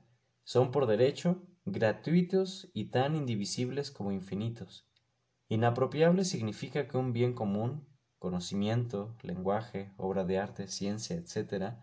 [0.45, 4.88] son por derecho gratuitos y tan indivisibles como infinitos.
[5.49, 7.86] Inapropiable significa que un bien común,
[8.19, 11.73] conocimiento, lenguaje, obra de arte, ciencia, etc.,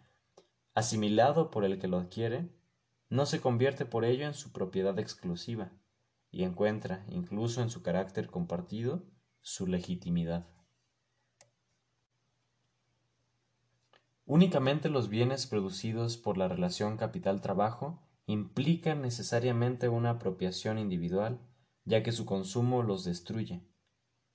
[0.73, 2.49] asimilado por el que lo adquiere,
[3.11, 5.71] no se convierte por ello en su propiedad exclusiva,
[6.31, 9.03] y encuentra, incluso en su carácter compartido,
[9.43, 10.47] su legitimidad.
[14.25, 21.41] Únicamente los bienes producidos por la relación capital-trabajo implican necesariamente una apropiación individual,
[21.85, 23.63] ya que su consumo los destruye,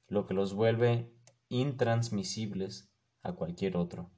[0.07, 1.14] lo que los vuelve
[1.49, 2.91] intransmisibles
[3.23, 4.11] a cualquier otro.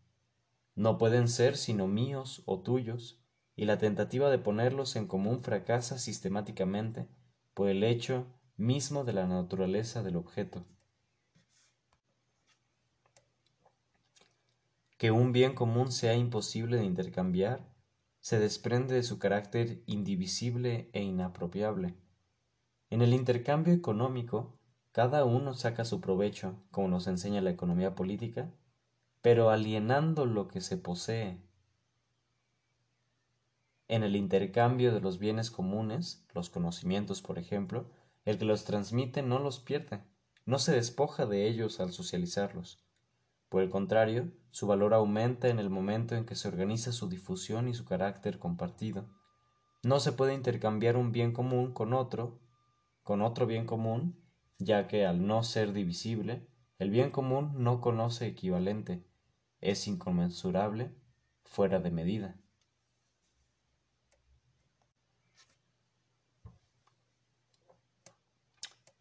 [0.75, 3.21] No pueden ser sino míos o tuyos,
[3.55, 7.07] y la tentativa de ponerlos en común fracasa sistemáticamente
[7.53, 8.25] por el hecho
[8.55, 10.65] mismo de la naturaleza del objeto.
[14.99, 17.65] Que un bien común sea imposible de intercambiar,
[18.19, 21.95] se desprende de su carácter indivisible e inapropiable.
[22.89, 24.59] En el intercambio económico,
[24.91, 28.51] cada uno saca su provecho, como nos enseña la economía política,
[29.21, 31.41] pero alienando lo que se posee.
[33.87, 37.89] En el intercambio de los bienes comunes, los conocimientos, por ejemplo,
[38.25, 40.03] el que los transmite no los pierde,
[40.45, 42.83] no se despoja de ellos al socializarlos.
[43.49, 47.67] Por el contrario, su valor aumenta en el momento en que se organiza su difusión
[47.67, 49.09] y su carácter compartido.
[49.83, 52.39] No se puede intercambiar un bien común con otro,
[53.03, 54.23] con otro bien común,
[54.59, 56.47] ya que al no ser divisible,
[56.77, 59.03] el bien común no conoce equivalente,
[59.61, 60.93] es inconmensurable,
[61.43, 62.39] fuera de medida.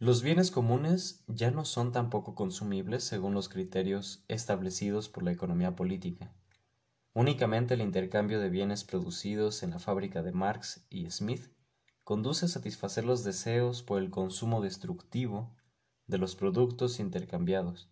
[0.00, 5.74] Los bienes comunes ya no son tampoco consumibles según los criterios establecidos por la economía
[5.74, 6.32] política.
[7.14, 11.50] Únicamente el intercambio de bienes producidos en la fábrica de Marx y Smith
[12.04, 15.52] conduce a satisfacer los deseos por el consumo destructivo
[16.06, 17.90] de los productos intercambiados.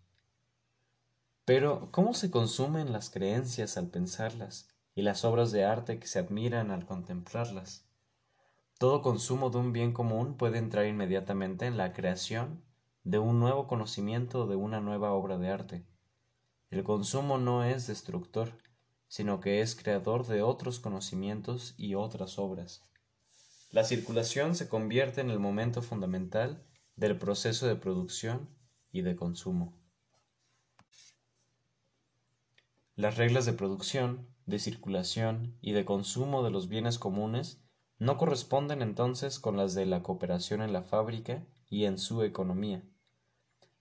[1.45, 6.21] Pero, ¿cómo se consumen las creencias al pensarlas y las obras de arte que se
[6.21, 7.86] admiran al contemplarlas?
[8.79, 12.63] Todo consumo de un bien común puede entrar inmediatamente en la creación
[13.05, 15.87] de un nuevo conocimiento o de una nueva obra de arte.
[16.71, 18.59] El consumo no es destructor,
[19.09, 22.83] sino que es creador de otros conocimientos y otras obras.
[23.71, 26.63] La circulación se convierte en el momento fundamental
[26.97, 28.51] del proceso de producción
[28.93, 29.73] y de consumo.
[32.95, 37.63] Las reglas de producción, de circulación y de consumo de los bienes comunes
[37.99, 42.83] no corresponden entonces con las de la cooperación en la fábrica y en su economía.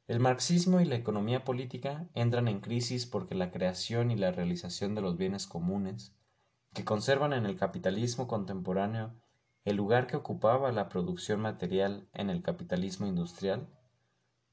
[0.07, 4.95] El marxismo y la economía política entran en crisis porque la creación y la realización
[4.95, 6.13] de los bienes comunes,
[6.73, 9.11] que conservan en el capitalismo contemporáneo
[9.63, 13.67] el lugar que ocupaba la producción material en el capitalismo industrial,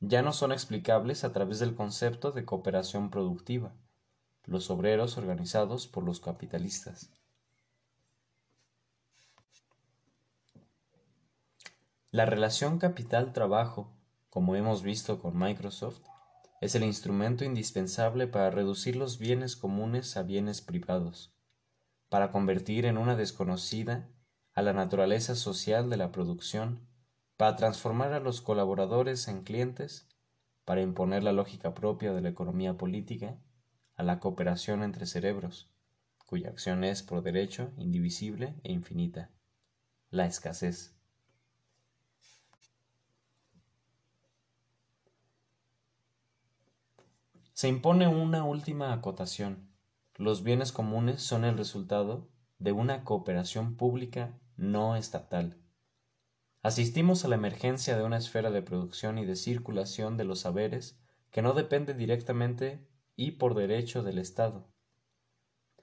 [0.00, 3.74] ya no son explicables a través del concepto de cooperación productiva,
[4.46, 7.10] los obreros organizados por los capitalistas.
[12.12, 13.90] La relación capital-trabajo,
[14.28, 16.02] como hemos visto con Microsoft,
[16.60, 21.34] es el instrumento indispensable para reducir los bienes comunes a bienes privados,
[22.10, 24.10] para convertir en una desconocida
[24.52, 26.86] a la naturaleza social de la producción,
[27.38, 30.06] para transformar a los colaboradores en clientes,
[30.66, 33.38] para imponer la lógica propia de la economía política
[33.96, 35.72] a la cooperación entre cerebros,
[36.26, 39.30] cuya acción es por derecho indivisible e infinita,
[40.10, 40.91] la escasez.
[47.62, 49.70] Se impone una última acotación.
[50.16, 52.28] Los bienes comunes son el resultado
[52.58, 55.62] de una cooperación pública no estatal.
[56.62, 60.98] Asistimos a la emergencia de una esfera de producción y de circulación de los saberes
[61.30, 62.84] que no depende directamente
[63.14, 64.68] y por derecho del Estado.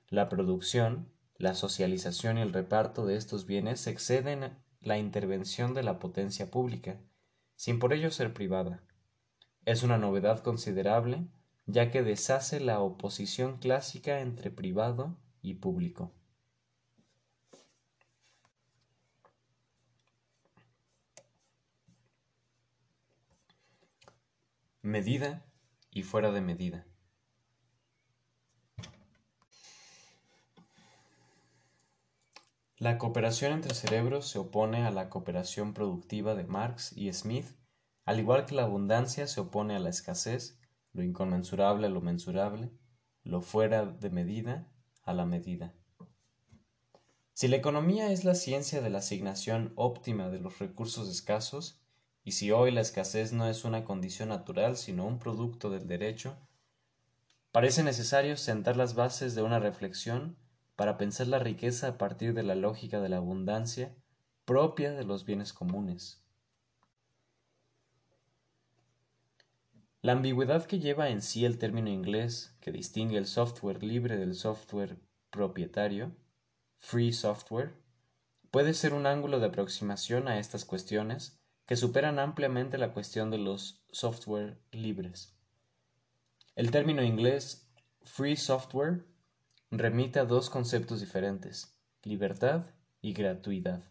[0.10, 5.98] La producción, la socialización y el reparto de estos bienes exceden la intervención de la
[5.98, 7.00] potencia pública,
[7.56, 8.84] sin por ello ser privada.
[9.64, 11.30] Es una novedad considerable
[11.72, 16.12] ya que deshace la oposición clásica entre privado y público.
[24.82, 25.46] Medida
[25.92, 26.88] y fuera de medida.
[32.78, 37.46] La cooperación entre cerebros se opone a la cooperación productiva de Marx y Smith,
[38.06, 40.59] al igual que la abundancia se opone a la escasez
[40.94, 42.72] lo inconmensurable a lo mensurable,
[43.24, 44.68] lo fuera de medida
[45.04, 45.74] a la medida.
[47.34, 51.80] Si la economía es la ciencia de la asignación óptima de los recursos escasos,
[52.24, 56.38] y si hoy la escasez no es una condición natural sino un producto del derecho,
[57.52, 60.38] parece necesario sentar las bases de una reflexión
[60.76, 63.96] para pensar la riqueza a partir de la lógica de la abundancia
[64.46, 66.24] propia de los bienes comunes.
[70.02, 74.34] La ambigüedad que lleva en sí el término inglés que distingue el software libre del
[74.34, 74.98] software
[75.30, 76.16] propietario,
[76.78, 77.74] free software,
[78.50, 83.40] puede ser un ángulo de aproximación a estas cuestiones que superan ampliamente la cuestión de
[83.40, 85.36] los software libres.
[86.56, 87.70] El término inglés
[88.02, 89.06] free software
[89.70, 92.68] remite a dos conceptos diferentes, libertad
[93.02, 93.84] y gratuidad.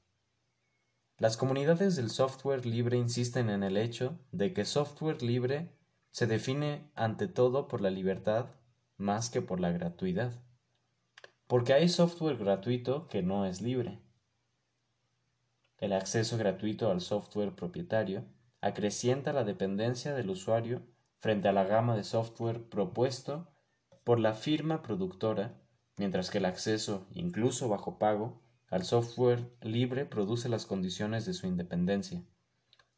[1.18, 5.76] Las comunidades del software libre insisten en el hecho de que software libre
[6.10, 8.46] se define ante todo por la libertad
[8.96, 10.32] más que por la gratuidad.
[11.46, 14.00] Porque hay software gratuito que no es libre.
[15.78, 18.24] El acceso gratuito al software propietario
[18.60, 20.82] acrecienta la dependencia del usuario
[21.18, 23.48] frente a la gama de software propuesto
[24.04, 25.60] por la firma productora,
[25.96, 31.46] mientras que el acceso, incluso bajo pago, al software libre produce las condiciones de su
[31.46, 32.22] independencia.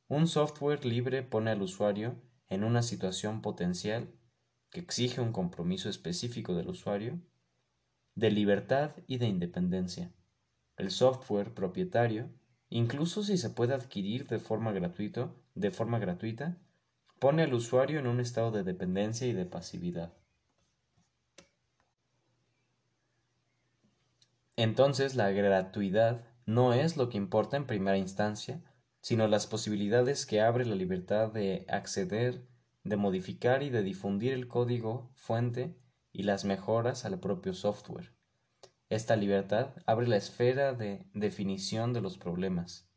[0.09, 2.17] Un software libre pone al usuario
[2.51, 4.13] en una situación potencial
[4.71, 7.19] que exige un compromiso específico del usuario,
[8.15, 10.13] de libertad y de independencia.
[10.77, 12.29] El software propietario,
[12.69, 16.59] incluso si se puede adquirir de forma, gratuito, de forma gratuita,
[17.19, 20.13] pone al usuario en un estado de dependencia y de pasividad.
[24.57, 28.61] Entonces la gratuidad no es lo que importa en primera instancia,
[29.01, 32.47] sino las posibilidades que abre la libertad de acceder,
[32.85, 35.77] de modificar y de difundir el código fuente
[36.13, 38.13] y las mejoras al propio software.
[38.89, 42.89] Esta libertad abre la esfera de definición de los problemas.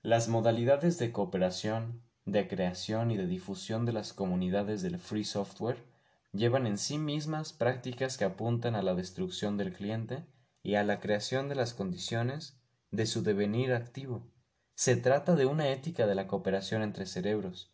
[0.00, 5.84] Las modalidades de cooperación, de creación y de difusión de las comunidades del free software
[6.32, 10.24] llevan en sí mismas prácticas que apuntan a la destrucción del cliente
[10.62, 12.61] y a la creación de las condiciones
[12.92, 14.30] de su devenir activo.
[14.74, 17.72] Se trata de una ética de la cooperación entre cerebros.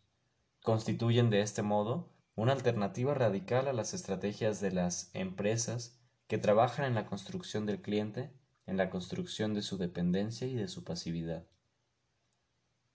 [0.63, 6.85] Constituyen de este modo una alternativa radical a las estrategias de las empresas que trabajan
[6.85, 8.31] en la construcción del cliente,
[8.65, 11.45] en la construcción de su dependencia y de su pasividad.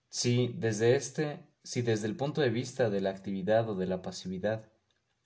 [0.09, 4.01] Si desde este, si desde el punto de vista de la actividad o de la
[4.01, 4.71] pasividad,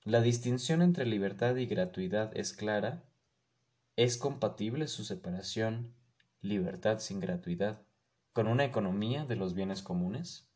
[0.04, 3.06] la distinción entre libertad y gratuidad es clara,
[3.96, 5.94] es compatible su separación
[6.42, 7.82] libertad sin gratuidad,
[8.34, 10.50] con una economía de los bienes comunes?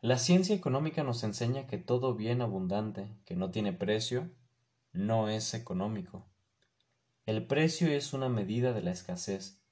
[0.00, 4.30] La ciencia económica nos enseña que todo bien abundante que no tiene precio
[4.92, 6.26] no es económico.
[7.24, 9.62] El precio es una medida de la escasez.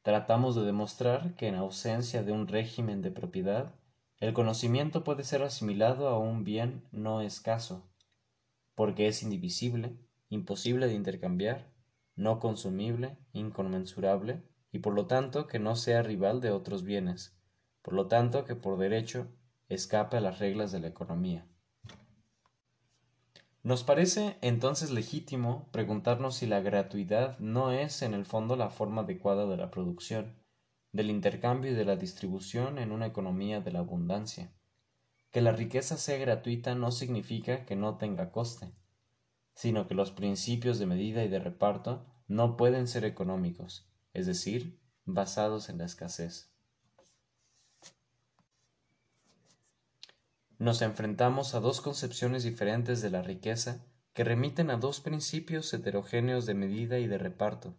[0.00, 3.74] Tratamos de demostrar que en ausencia de un régimen de propiedad,
[4.20, 7.86] el conocimiento puede ser asimilado a un bien no escaso,
[8.74, 9.98] porque es indivisible,
[10.34, 11.70] imposible de intercambiar,
[12.16, 14.42] no consumible, inconmensurable,
[14.72, 17.36] y por lo tanto que no sea rival de otros bienes,
[17.82, 19.28] por lo tanto que por derecho
[19.68, 21.46] escape a las reglas de la economía.
[23.62, 29.02] Nos parece entonces legítimo preguntarnos si la gratuidad no es en el fondo la forma
[29.02, 30.34] adecuada de la producción,
[30.92, 34.52] del intercambio y de la distribución en una economía de la abundancia.
[35.30, 38.72] Que la riqueza sea gratuita no significa que no tenga coste
[39.54, 44.80] sino que los principios de medida y de reparto no pueden ser económicos, es decir,
[45.04, 46.50] basados en la escasez.
[50.58, 56.46] Nos enfrentamos a dos concepciones diferentes de la riqueza que remiten a dos principios heterogéneos
[56.46, 57.76] de medida y de reparto,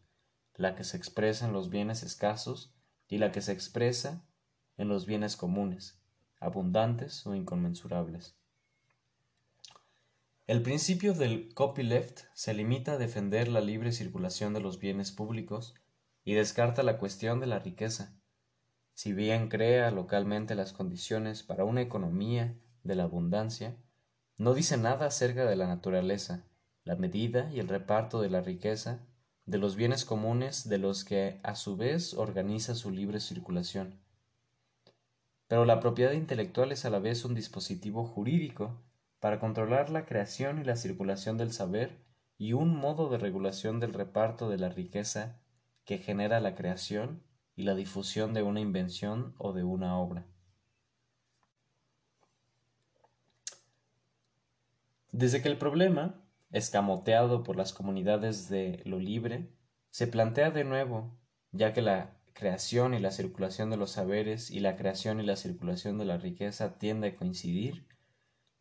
[0.55, 2.73] la que se expresa en los bienes escasos
[3.07, 4.25] y la que se expresa
[4.77, 6.01] en los bienes comunes,
[6.39, 8.37] abundantes o inconmensurables.
[10.47, 15.73] El principio del copyleft se limita a defender la libre circulación de los bienes públicos
[16.23, 18.15] y descarta la cuestión de la riqueza,
[18.93, 23.75] si bien crea localmente las condiciones para una economía de la abundancia,
[24.37, 26.45] no dice nada acerca de la naturaleza,
[26.83, 28.99] la medida y el reparto de la riqueza,
[29.47, 33.99] de los bienes comunes de los que a su vez organiza su libre circulación.
[35.47, 38.79] Pero la propiedad intelectual es a la vez un dispositivo jurídico
[39.19, 42.03] para controlar la creación y la circulación del saber
[42.37, 45.39] y un modo de regulación del reparto de la riqueza
[45.85, 47.23] que genera la creación
[47.55, 50.25] y la difusión de una invención o de una obra.
[55.11, 56.21] Desde que el problema,
[56.51, 59.49] escamoteado por las comunidades de lo libre,
[59.89, 61.17] se plantea de nuevo,
[61.53, 65.37] ya que la creación y la circulación de los saberes y la creación y la
[65.37, 67.87] circulación de la riqueza tiende a coincidir,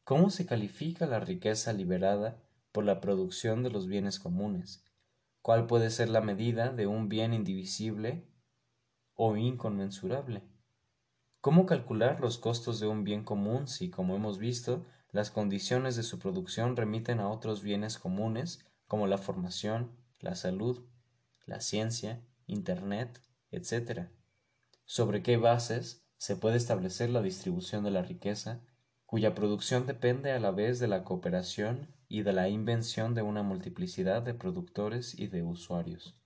[0.05, 2.37] ¿Cómo se califica la riqueza liberada
[2.73, 4.85] por la producción de los bienes comunes?
[5.43, 8.25] ¿Cuál puede ser la medida de un bien indivisible
[9.15, 10.43] o inconmensurable.
[11.41, 16.03] ¿Cómo calcular los costos de un bien común si, como hemos visto, las condiciones de
[16.03, 20.85] su producción remiten a otros bienes comunes como la formación, la salud,
[21.47, 23.21] la ciencia, Internet,
[23.51, 24.09] etc.?
[24.85, 28.61] ¿Sobre qué bases se puede establecer la distribución de la riqueza,
[29.07, 33.43] cuya producción depende a la vez de la cooperación y de la invención de una
[33.43, 36.19] multiplicidad de productores y de usuarios?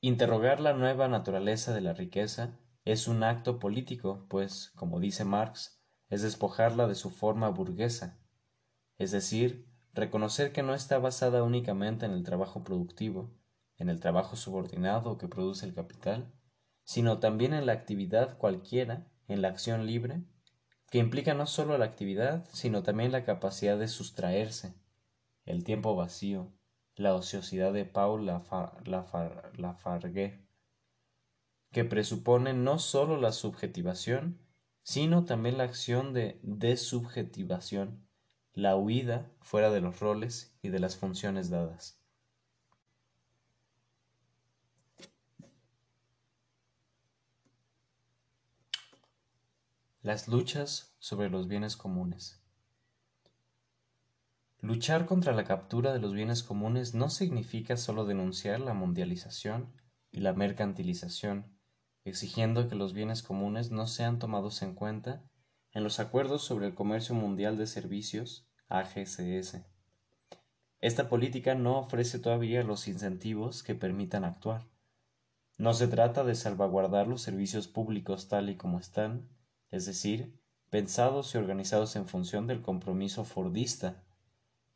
[0.00, 5.80] Interrogar la nueva naturaleza de la riqueza es un acto político, pues, como dice Marx,
[6.08, 8.18] es despojarla de su forma burguesa,
[8.98, 13.30] es decir, reconocer que no está basada únicamente en el trabajo productivo,
[13.78, 16.32] en el trabajo subordinado que produce el capital,
[16.84, 20.22] sino también en la actividad cualquiera, en la acción libre,
[20.90, 24.74] que implica no solo la actividad, sino también la capacidad de sustraerse,
[25.46, 26.52] el tiempo vacío,
[26.96, 28.26] la ociosidad de Paul
[29.56, 30.46] Lafargue,
[31.70, 34.38] que presupone no sólo la subjetivación,
[34.82, 38.06] sino también la acción de desubjetivación,
[38.52, 42.01] la huida fuera de los roles y de las funciones dadas.
[50.04, 52.42] Las luchas sobre los bienes comunes.
[54.60, 59.72] Luchar contra la captura de los bienes comunes no significa solo denunciar la mundialización
[60.10, 61.56] y la mercantilización,
[62.04, 65.22] exigiendo que los bienes comunes no sean tomados en cuenta
[65.70, 69.58] en los acuerdos sobre el comercio mundial de servicios AGCS.
[70.80, 74.66] Esta política no ofrece todavía los incentivos que permitan actuar.
[75.58, 79.28] No se trata de salvaguardar los servicios públicos tal y como están,
[79.72, 80.38] es decir,
[80.70, 84.04] pensados y organizados en función del compromiso fordista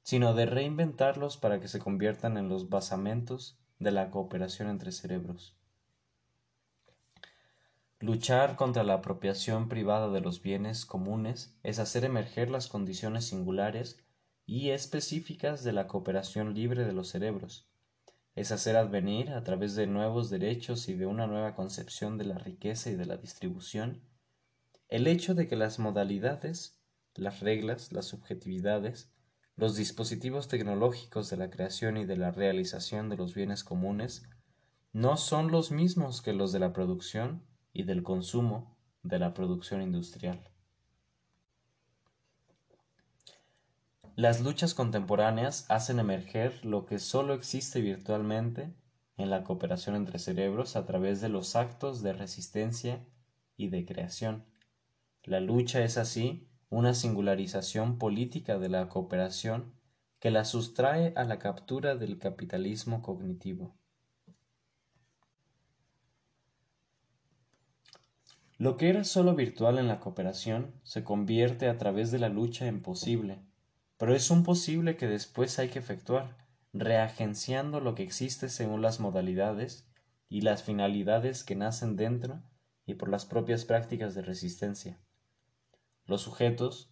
[0.06, 5.56] sino de reinventarlos para que se conviertan en los basamentos de la cooperación entre cerebros.
[7.98, 13.98] Luchar contra la apropiación privada de los bienes comunes es hacer emerger las condiciones singulares
[14.46, 17.66] y específicas de la cooperación libre de los cerebros.
[18.36, 22.38] Es hacer advenir, a través de nuevos derechos y de una nueva concepción de la
[22.38, 24.02] riqueza y de la distribución,
[24.88, 26.80] el hecho de que las modalidades,
[27.14, 29.10] las reglas, las subjetividades,
[29.56, 34.28] los dispositivos tecnológicos de la creación y de la realización de los bienes comunes
[34.92, 37.42] no son los mismos que los de la producción
[37.72, 40.50] y del consumo de la producción industrial.
[44.14, 48.74] Las luchas contemporáneas hacen emerger lo que solo existe virtualmente
[49.18, 53.04] en la cooperación entre cerebros a través de los actos de resistencia
[53.58, 54.46] y de creación.
[55.26, 59.74] La lucha es así una singularización política de la cooperación
[60.20, 63.76] que la sustrae a la captura del capitalismo cognitivo.
[68.56, 72.68] Lo que era solo virtual en la cooperación se convierte a través de la lucha
[72.68, 73.42] en posible,
[73.96, 76.36] pero es un posible que después hay que efectuar,
[76.72, 79.88] reagenciando lo que existe según las modalidades
[80.28, 82.44] y las finalidades que nacen dentro
[82.86, 85.00] y por las propias prácticas de resistencia
[86.06, 86.90] los sujetos,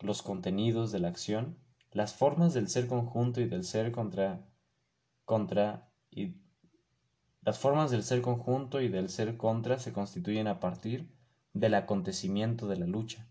[0.00, 1.58] los contenidos de la acción,
[1.92, 4.46] las formas del ser conjunto y del ser contra
[5.24, 6.36] contra y
[7.42, 11.08] las formas del ser conjunto y del ser contra se constituyen a partir
[11.52, 13.28] del acontecimiento de la lucha.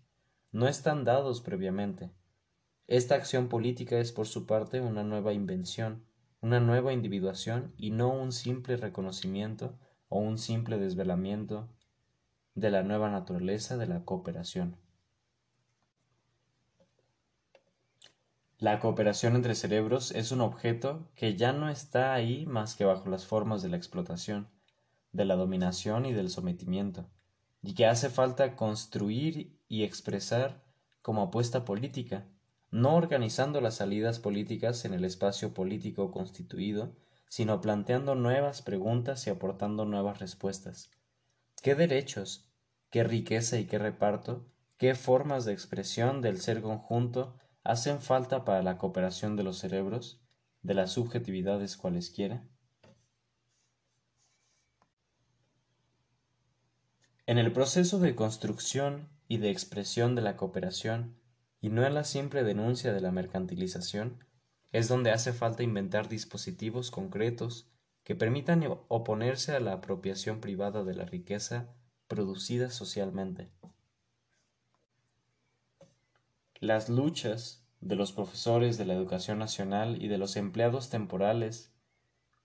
[0.51, 2.11] No están dados previamente.
[2.87, 6.05] Esta acción política es por su parte una nueva invención,
[6.39, 11.67] una nueva individuación y no un simple reconocimiento o un simple desvelamiento
[12.53, 14.77] de la nueva naturaleza de la cooperación.
[18.57, 23.09] La cooperación entre cerebros es un objeto que ya no está ahí más que bajo
[23.09, 24.47] las formas de la explotación,
[25.11, 27.05] de la dominación y del sometimiento,
[27.61, 30.63] y que hace falta construir y expresar
[31.01, 32.27] como apuesta política,
[32.71, 36.95] no organizando las salidas políticas en el espacio político constituido,
[37.27, 40.91] sino planteando nuevas preguntas y aportando nuevas respuestas.
[41.61, 42.47] ¿Qué derechos,
[42.89, 44.45] qué riqueza y qué reparto,
[44.77, 47.35] qué formas de expresión del ser conjunto
[47.65, 50.21] hacen falta para la cooperación de los cerebros,
[50.61, 52.47] de las subjetividades cualesquiera?
[57.25, 61.17] En el proceso de construcción y de expresión de la cooperación,
[61.59, 64.23] y no en la simple denuncia de la mercantilización,
[64.71, 67.71] es donde hace falta inventar dispositivos concretos
[68.03, 71.73] que permitan oponerse a la apropiación privada de la riqueza
[72.07, 73.49] producida socialmente.
[76.61, 81.75] Las luchas de los profesores de la educación nacional y de los empleados temporales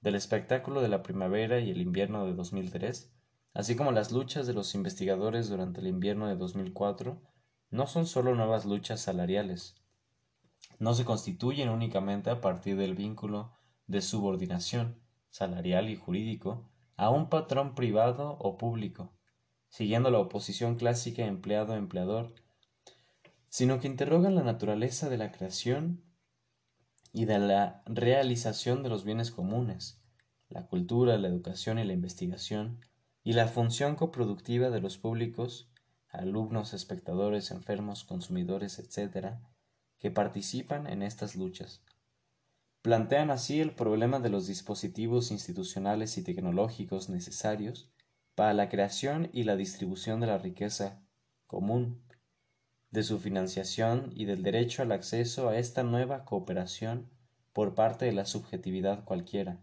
[0.00, 3.14] del espectáculo de la primavera y el invierno de 2003,
[3.54, 7.22] así como las luchas de los investigadores durante el invierno de 2004,
[7.70, 9.76] no son solo nuevas luchas salariales.
[10.80, 13.52] No se constituyen únicamente a partir del vínculo
[13.86, 19.12] de subordinación salarial y jurídico a un patrón privado o público,
[19.68, 22.34] siguiendo la oposición clásica empleado-empleador,
[23.50, 26.02] sino que interrogan la naturaleza de la creación
[27.12, 30.00] y de la realización de los bienes comunes,
[30.48, 32.80] la cultura, la educación y la investigación,
[33.22, 35.68] y la función coproductiva de los públicos,
[36.08, 39.34] alumnos, espectadores, enfermos, consumidores, etc.,
[39.98, 41.82] que participan en estas luchas.
[42.82, 47.90] Plantean así el problema de los dispositivos institucionales y tecnológicos necesarios
[48.34, 51.02] para la creación y la distribución de la riqueza
[51.46, 52.00] común,
[52.90, 57.08] de su financiación y del derecho al acceso a esta nueva cooperación
[57.52, 59.60] por parte de la subjetividad cualquiera,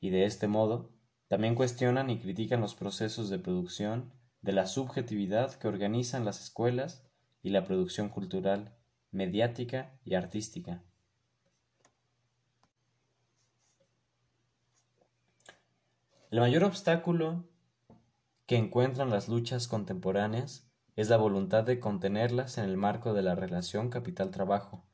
[0.00, 0.90] y de este modo
[1.28, 4.12] también cuestionan y critican los procesos de producción
[4.42, 7.02] de la subjetividad que organizan las escuelas
[7.42, 8.74] y la producción cultural,
[9.10, 10.82] mediática y artística.
[16.30, 17.44] El mayor obstáculo
[18.46, 23.34] que encuentran las luchas contemporáneas es la voluntad de contenerlas en el marco de la
[23.34, 24.84] relación capital-trabajo,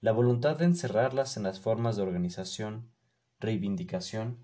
[0.00, 2.90] la voluntad de encerrarlas en las formas de organización,
[3.40, 4.38] reivindicación,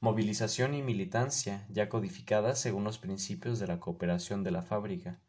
[0.00, 5.20] movilización y militancia ya codificadas según los principios de la cooperación de la fábrica,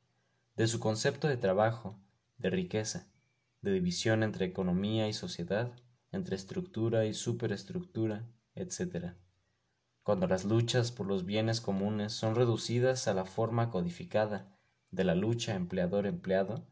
[0.55, 1.99] de su concepto de trabajo,
[2.37, 3.07] de riqueza,
[3.61, 5.71] de división entre economía y sociedad,
[6.11, 9.13] entre estructura y superestructura, etc.
[10.03, 14.52] Cuando las luchas por los bienes comunes son reducidas a la forma codificada,
[14.93, 16.65] de la lucha empleador-empleado,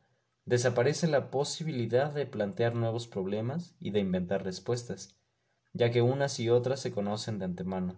[0.45, 5.15] desaparece la posibilidad de plantear nuevos problemas y de inventar respuestas,
[5.73, 7.95] ya que unas y otras se conocen de antemano.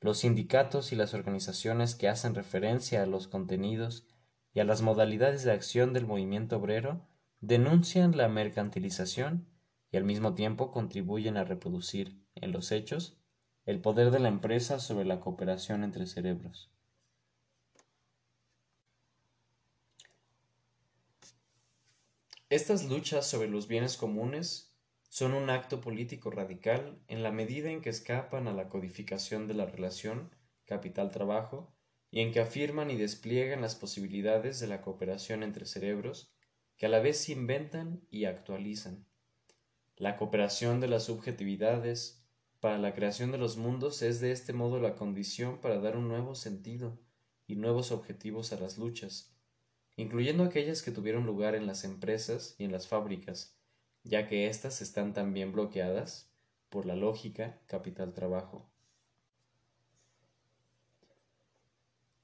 [0.00, 4.06] Los sindicatos y las organizaciones que hacen referencia a los contenidos
[4.52, 7.06] y a las modalidades de acción del movimiento obrero
[7.40, 9.46] denuncian la mercantilización
[9.90, 13.18] y al mismo tiempo contribuyen a reproducir, en los hechos,
[13.66, 16.71] el poder de la empresa sobre la cooperación entre cerebros.
[22.52, 24.76] Estas luchas sobre los bienes comunes
[25.08, 29.54] son un acto político radical en la medida en que escapan a la codificación de
[29.54, 30.28] la relación
[30.66, 31.74] capital-trabajo
[32.10, 36.34] y en que afirman y despliegan las posibilidades de la cooperación entre cerebros
[36.76, 39.06] que a la vez se inventan y actualizan.
[39.96, 42.22] La cooperación de las subjetividades
[42.60, 46.06] para la creación de los mundos es de este modo la condición para dar un
[46.06, 47.00] nuevo sentido
[47.46, 49.32] y nuevos objetivos a las luchas
[49.96, 53.56] incluyendo aquellas que tuvieron lugar en las empresas y en las fábricas,
[54.04, 56.30] ya que éstas están también bloqueadas
[56.68, 58.68] por la lógica capital-trabajo.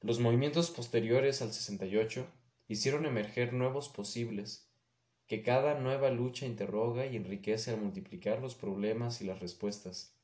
[0.01, 2.27] Los movimientos posteriores al 68
[2.69, 4.70] hicieron emerger nuevos posibles,
[5.27, 10.15] que cada nueva lucha interroga y enriquece al multiplicar los problemas y las respuestas.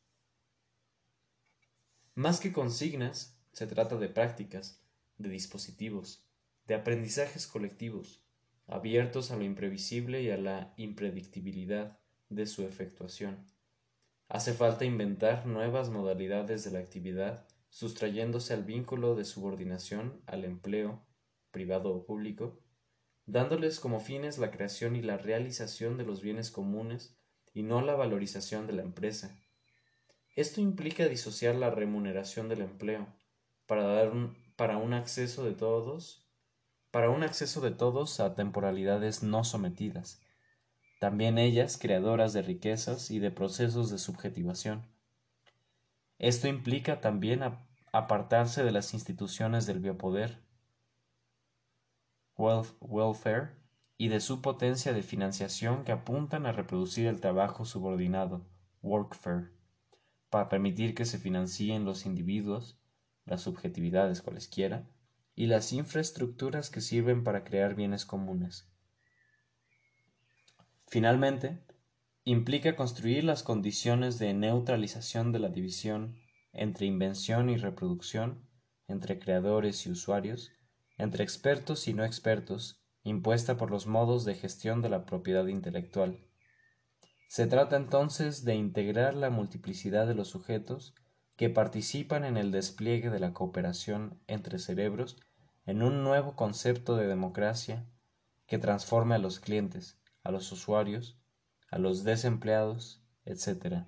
[2.15, 4.81] Más que consignas, se trata de prácticas,
[5.19, 6.25] de dispositivos,
[6.67, 8.25] de aprendizajes colectivos,
[8.67, 13.47] abiertos a lo imprevisible y a la impredictibilidad de su efectuación.
[14.29, 21.05] Hace falta inventar nuevas modalidades de la actividad, sustrayéndose al vínculo de subordinación al empleo,
[21.51, 22.61] privado o público,
[23.27, 27.17] dándoles como fines la creación y la realización de los bienes comunes
[27.53, 29.39] y no la valorización de la empresa.
[30.35, 33.07] Esto implica disociar la remuneración del empleo,
[33.67, 34.13] para dar
[34.57, 36.24] para un acceso de todos
[36.95, 40.21] para un acceso de todos a temporalidades no sometidas,
[41.01, 44.87] también ellas creadoras de riquezas y de procesos de subjetivación.
[46.21, 47.41] Esto implica también
[47.91, 50.39] apartarse de las instituciones del biopoder,
[52.37, 53.57] welfare,
[53.99, 58.47] y de su potencia de financiación que apuntan a reproducir el trabajo subordinado,
[58.83, 59.49] workfare,
[60.31, 62.79] para permitir que se financien los individuos,
[63.25, 64.87] las subjetividades cualesquiera,
[65.35, 68.71] y las infraestructuras que sirven para crear bienes comunes.
[70.87, 71.65] Finalmente,
[72.25, 76.17] implica construir las condiciones de neutralización de la división
[76.53, 78.49] entre invención y reproducción,
[78.87, 80.53] entre creadores y usuarios,
[80.99, 86.25] entre expertos y no expertos, impuesta por los modos de gestión de la propiedad intelectual.
[87.29, 90.95] Se trata entonces de integrar la multiplicidad de los sujetos
[91.37, 95.17] que participan en el despliegue de la cooperación entre cerebros
[95.67, 97.85] en un nuevo concepto de democracia
[98.47, 101.19] que transforme a los clientes, a los usuarios,
[101.71, 103.85] a los desempleados, etc.,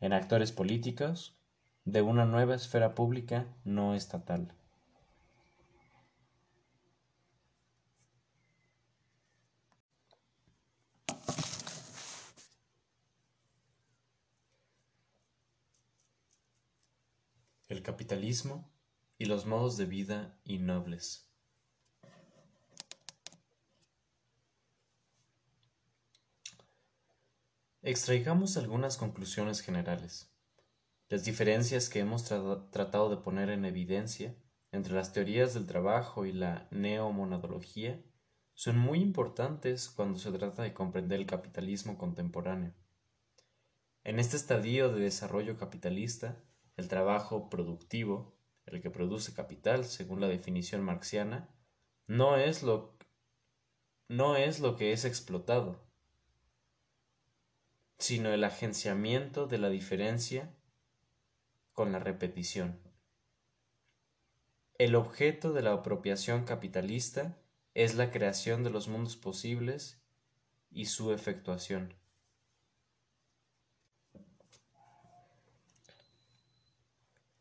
[0.00, 1.36] en actores políticos
[1.84, 4.52] de una nueva esfera pública no estatal.
[17.72, 18.70] El capitalismo
[19.16, 21.26] y los modos de vida innobles.
[27.80, 30.30] Extraigamos algunas conclusiones generales.
[31.08, 34.36] Las diferencias que hemos tratado de poner en evidencia
[34.70, 38.02] entre las teorías del trabajo y la neomonadología
[38.52, 42.74] son muy importantes cuando se trata de comprender el capitalismo contemporáneo.
[44.04, 46.36] En este estadio de desarrollo capitalista,
[46.76, 48.34] el trabajo productivo,
[48.66, 51.48] el que produce capital según la definición marxiana,
[52.06, 52.96] no es lo,
[54.08, 55.80] no es lo que es explotado,
[57.98, 60.54] sino el agenciamiento de la diferencia
[61.72, 62.80] con la repetición.
[64.78, 67.38] El objeto de la apropiación capitalista
[67.74, 70.02] es la creación de los mundos posibles
[70.70, 71.94] y su efectuación.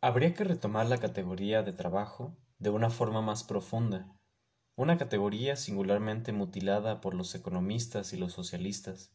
[0.04, 4.12] Habría que retomar la categoría de trabajo de una forma más profunda,
[4.76, 9.14] una categoría singularmente mutilada por los economistas y los socialistas,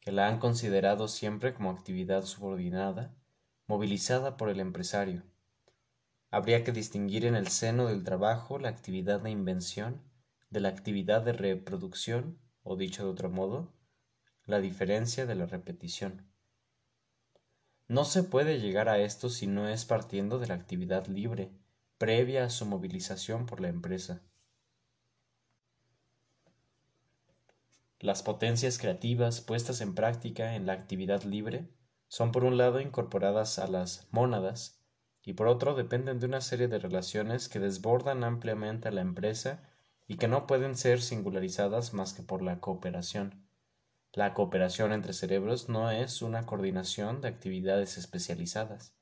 [0.00, 3.16] que la han considerado siempre como actividad subordinada,
[3.66, 5.22] movilizada por el empresario.
[6.30, 10.02] Habría que distinguir en el seno del trabajo la actividad de invención
[10.50, 13.72] de la actividad de reproducción, o dicho de otro modo,
[14.44, 16.30] la diferencia de la repetición.
[17.88, 21.50] No se puede llegar a esto si no es partiendo de la actividad libre,
[21.96, 24.20] previa a su movilización por la empresa.
[27.98, 31.70] Las potencias creativas puestas en práctica en la actividad libre
[32.08, 34.82] son por un lado incorporadas a las mónadas
[35.24, 39.62] y por otro dependen de una serie de relaciones que desbordan ampliamente a la empresa
[40.06, 43.47] y que no pueden ser singularizadas más que por la cooperación.
[44.12, 48.94] La cooperación entre cerebros no es una coordinación de actividades especializadas.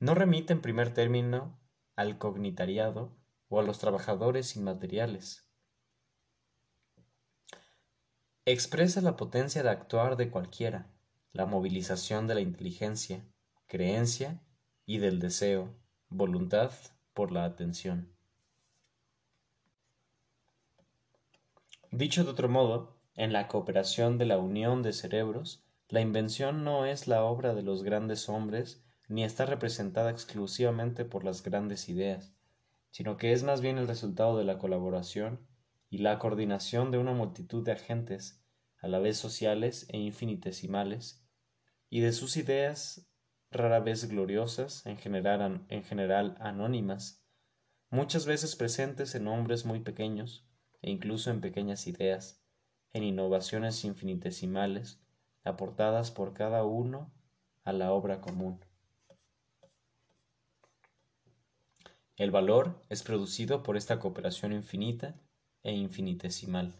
[0.00, 1.58] No remite en primer término
[1.96, 3.16] al cognitariado
[3.48, 5.44] o a los trabajadores inmateriales
[8.46, 10.90] expresa la potencia de actuar de cualquiera,
[11.32, 13.26] la movilización de la inteligencia,
[13.66, 14.42] creencia
[14.84, 15.74] y del deseo,
[16.08, 16.70] voluntad
[17.14, 18.14] por la atención.
[21.90, 26.86] Dicho de otro modo, en la cooperación de la unión de cerebros, la invención no
[26.86, 32.34] es la obra de los grandes hombres ni está representada exclusivamente por las grandes ideas,
[32.90, 35.46] sino que es más bien el resultado de la colaboración
[35.90, 38.42] y la coordinación de una multitud de agentes,
[38.78, 41.24] a la vez sociales e infinitesimales,
[41.90, 43.08] y de sus ideas
[43.50, 47.24] rara vez gloriosas, en general, en general anónimas,
[47.90, 50.48] muchas veces presentes en hombres muy pequeños,
[50.82, 52.43] e incluso en pequeñas ideas,
[52.94, 54.98] en innovaciones infinitesimales,
[55.44, 57.12] aportadas por cada uno
[57.64, 58.64] a la obra común.
[62.16, 65.16] El valor es producido por esta cooperación infinita
[65.64, 66.74] e infinitesimal.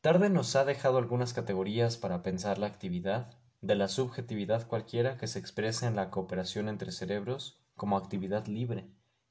[0.00, 5.26] Tarde nos ha dejado algunas categorías para pensar la actividad, de la subjetividad cualquiera que
[5.26, 8.88] se expresa en la cooperación entre cerebros como actividad libre,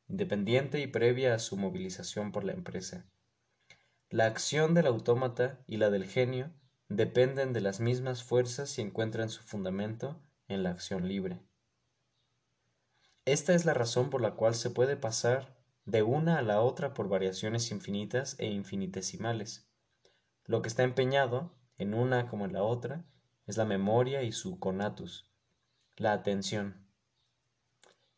[0.07, 3.05] independiente y previa a su movilización por la empresa.
[4.09, 6.51] La acción del autómata y la del genio
[6.89, 11.41] dependen de las mismas fuerzas y encuentran su fundamento en la acción libre.
[13.25, 16.93] Esta es la razón por la cual se puede pasar de una a la otra
[16.93, 19.69] por variaciones infinitas e infinitesimales.
[20.45, 23.05] Lo que está empeñado, en una como en la otra,
[23.45, 25.29] es la memoria y su conatus,
[25.97, 26.87] la atención.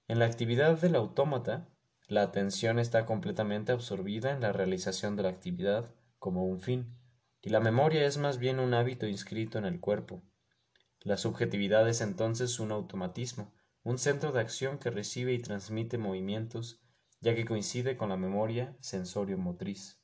[0.07, 1.68] En la actividad del autómata,
[2.09, 6.97] la atención está completamente absorbida en la realización de la actividad como un fin,
[7.39, 10.23] y la memoria es más bien un hábito inscrito en el cuerpo.
[11.01, 13.53] La subjetividad es entonces un automatismo,
[13.83, 16.81] un centro de acción que recibe y transmite movimientos,
[17.21, 20.01] ya que coincide con la memoria sensorio-motriz.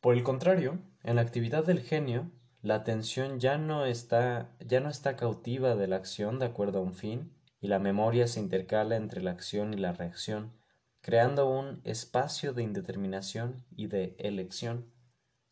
[0.00, 2.32] Por el contrario, en la actividad del genio,
[2.62, 6.82] la atención ya no está, ya no está cautiva de la acción de acuerdo a
[6.82, 7.35] un fin,
[7.66, 10.52] y la memoria se intercala entre la acción y la reacción,
[11.00, 14.92] creando un espacio de indeterminación y de elección,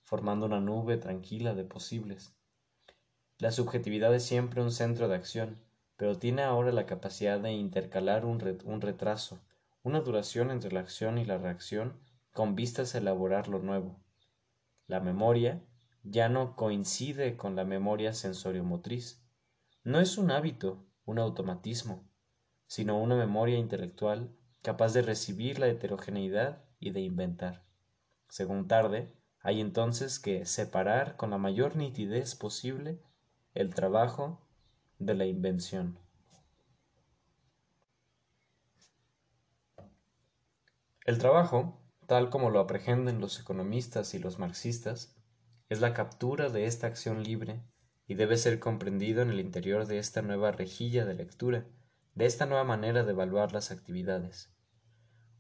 [0.05, 2.32] formando una nube tranquila de posibles.
[3.39, 5.59] La subjetividad es siempre un centro de acción,
[5.97, 9.41] pero tiene ahora la capacidad de intercalar un, retraso,
[9.82, 11.99] una duración entre la acción y la reacción
[12.32, 13.99] con vistas a elaborar lo nuevo.
[14.86, 15.65] La memoria,
[16.05, 19.20] ya no coincide con la memoria sensoriomotriz.
[19.82, 22.09] No es un hábito, un automatismo,
[22.66, 27.64] sino una memoria intelectual capaz de recibir la heterogeneidad y de inventar.
[28.28, 33.02] Según Tarde, hay entonces que separar con la mayor nitidez posible
[33.52, 34.48] el trabajo
[34.98, 35.98] de la invención.
[41.05, 45.14] El trabajo, tal como lo aprehenden los economistas y los marxistas,
[45.68, 47.62] es la captura de esta acción libre
[48.06, 51.66] y debe ser comprendido en el interior de esta nueva rejilla de lectura,
[52.14, 54.51] de esta nueva manera de evaluar las actividades.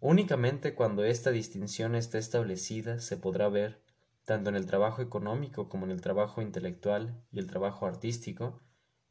[0.00, 3.82] Únicamente cuando esta distinción esté establecida se podrá ver,
[4.24, 8.60] tanto en el trabajo económico como en el trabajo intelectual y el trabajo artístico,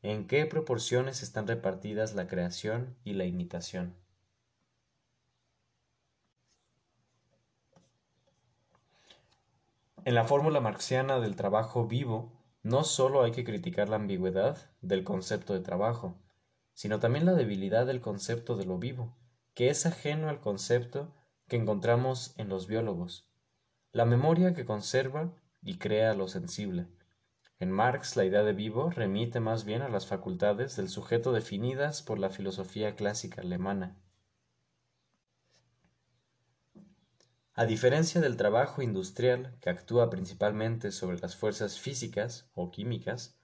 [0.02, 3.96] en qué proporciones están repartidas la creación y la imitación.
[10.06, 12.34] En la fórmula marxiana del trabajo vivo,
[12.64, 16.18] no sólo hay que criticar la ambigüedad del concepto de trabajo,
[16.74, 19.16] sino también la debilidad del concepto de lo vivo,
[19.54, 21.14] que es ajeno al concepto
[21.48, 23.30] que encontramos en los biólogos,
[23.92, 26.88] la memoria que conserva y crea lo sensible.
[27.60, 32.02] En Marx la idea de vivo remite más bien a las facultades del sujeto definidas
[32.02, 34.03] por la filosofía clásica alemana.
[37.56, 43.38] A diferencia del trabajo industrial, que actúa principalmente sobre las fuerzas físicas o químicas,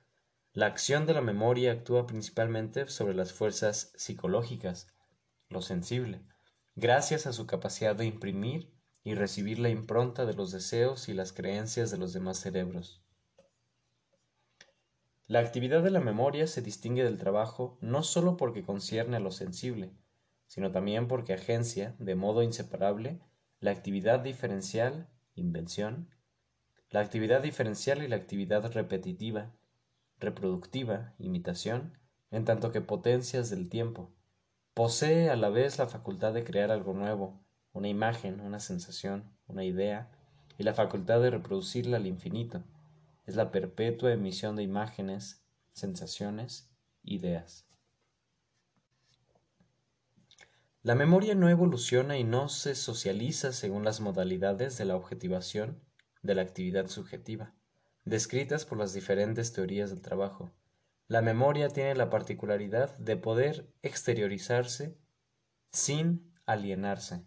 [0.51, 4.87] la acción de la memoria actúa principalmente sobre las fuerzas psicológicas,
[5.47, 6.23] lo sensible,
[6.75, 8.73] gracias a su capacidad de imprimir
[9.03, 13.03] y recibir la impronta de los deseos y las creencias de los demás cerebros.
[15.27, 19.29] La actividad de la memoria se distingue del trabajo no sólo porque concierne a lo
[19.29, 19.93] sensible,
[20.47, 23.21] sino también porque agencia, de modo inseparable,
[23.61, 26.09] la actividad diferencial, invención,
[26.89, 29.51] la actividad diferencial y la actividad repetitiva,
[30.19, 31.97] reproductiva, imitación,
[32.31, 34.11] en tanto que potencias del tiempo.
[34.73, 39.65] Posee a la vez la facultad de crear algo nuevo, una imagen, una sensación, una
[39.65, 40.09] idea,
[40.57, 42.63] y la facultad de reproducirla al infinito.
[43.25, 46.69] Es la perpetua emisión de imágenes, sensaciones,
[47.03, 47.68] ideas.
[50.81, 55.83] La memoria no evoluciona y no se socializa según las modalidades de la objetivación
[56.21, 57.53] de la actividad subjetiva,
[58.05, 60.53] descritas por las diferentes teorías del trabajo.
[61.09, 64.97] La memoria tiene la particularidad de poder exteriorizarse
[65.69, 67.25] sin alienarse.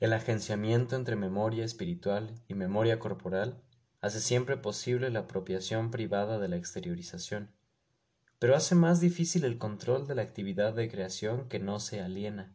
[0.00, 3.62] El agenciamiento entre memoria espiritual y memoria corporal
[4.00, 7.50] hace siempre posible la apropiación privada de la exteriorización,
[8.38, 12.54] pero hace más difícil el control de la actividad de creación que no se aliena.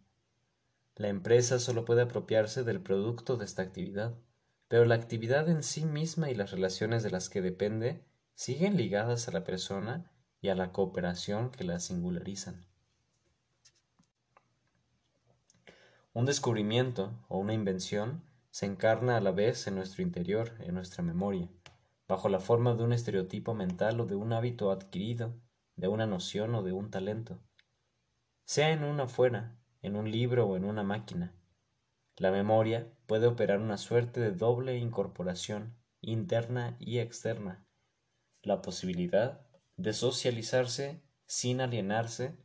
[0.96, 4.16] La empresa solo puede apropiarse del producto de esta actividad,
[4.68, 8.06] pero la actividad en sí misma y las relaciones de las que depende
[8.36, 10.12] siguen ligadas a la persona
[10.42, 12.66] y a la cooperación que la singularizan.
[16.14, 21.04] Un descubrimiento o una invención se encarna a la vez en nuestro interior, en nuestra
[21.04, 21.50] memoria,
[22.08, 25.34] bajo la forma de un estereotipo mental o de un hábito adquirido,
[25.76, 27.40] de una noción o de un talento,
[28.46, 31.34] sea en una fuera, en un libro o en una máquina.
[32.18, 37.66] La memoria puede operar una suerte de doble incorporación, interna y externa,
[38.44, 39.46] la posibilidad
[39.78, 42.36] de socializarse sin alienarse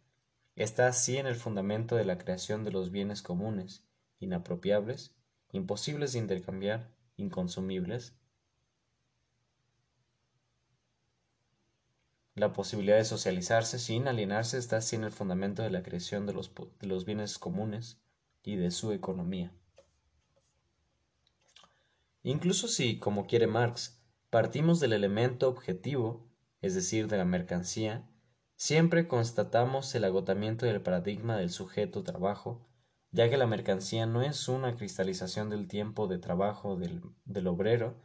[0.55, 3.83] está así en el fundamento de la creación de los bienes comunes,
[4.21, 5.16] inapropiables
[5.57, 8.15] imposibles de intercambiar, inconsumibles.
[12.35, 16.35] La posibilidad de socializarse sin alienarse está en el fundamento de la creación de
[16.87, 17.99] los bienes comunes
[18.43, 19.53] y de su economía.
[22.23, 26.29] Incluso si, como quiere Marx, partimos del elemento objetivo,
[26.61, 28.07] es decir, de la mercancía,
[28.57, 32.67] siempre constatamos el agotamiento del paradigma del sujeto trabajo
[33.17, 37.97] ya que la mercancía no es una cristalización del tiempo de trabajo del, del obrero,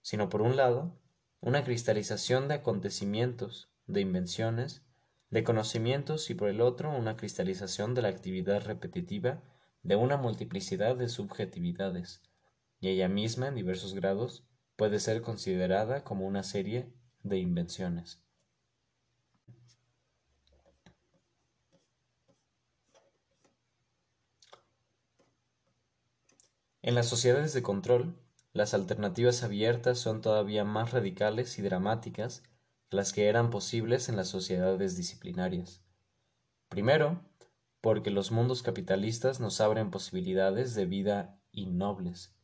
[0.00, 0.96] sino por un lado,
[1.40, 4.84] una cristalización de acontecimientos, de invenciones,
[5.28, 9.42] de conocimientos y por el otro una cristalización de la actividad repetitiva
[9.82, 12.22] de una multiplicidad de subjetividades,
[12.78, 16.94] y ella misma en diversos grados puede ser considerada como una serie
[17.24, 18.22] de invenciones.
[26.82, 28.16] En las sociedades de control,
[28.52, 32.42] las alternativas abiertas son todavía más radicales y dramáticas
[32.88, 35.82] que las que eran posibles en las sociedades disciplinarias.
[36.68, 37.22] Primero,
[37.80, 42.34] porque los mundos capitalistas nos abren posibilidades de vida innobles.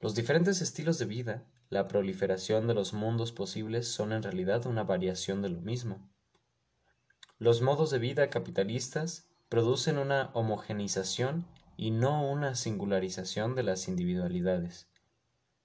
[0.00, 4.84] Los diferentes estilos de vida, la proliferación de los mundos posibles son en realidad una
[4.84, 6.08] variación de lo mismo.
[7.38, 11.46] Los modos de vida capitalistas producen una homogenización
[11.80, 14.88] y no una singularización de las individualidades.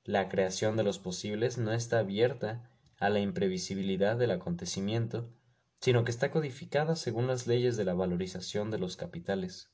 [0.03, 2.69] La creación de los posibles no está abierta
[2.99, 5.33] a la imprevisibilidad del acontecimiento,
[5.79, 9.71] sino que está codificada según las leyes de la valorización de los capitales.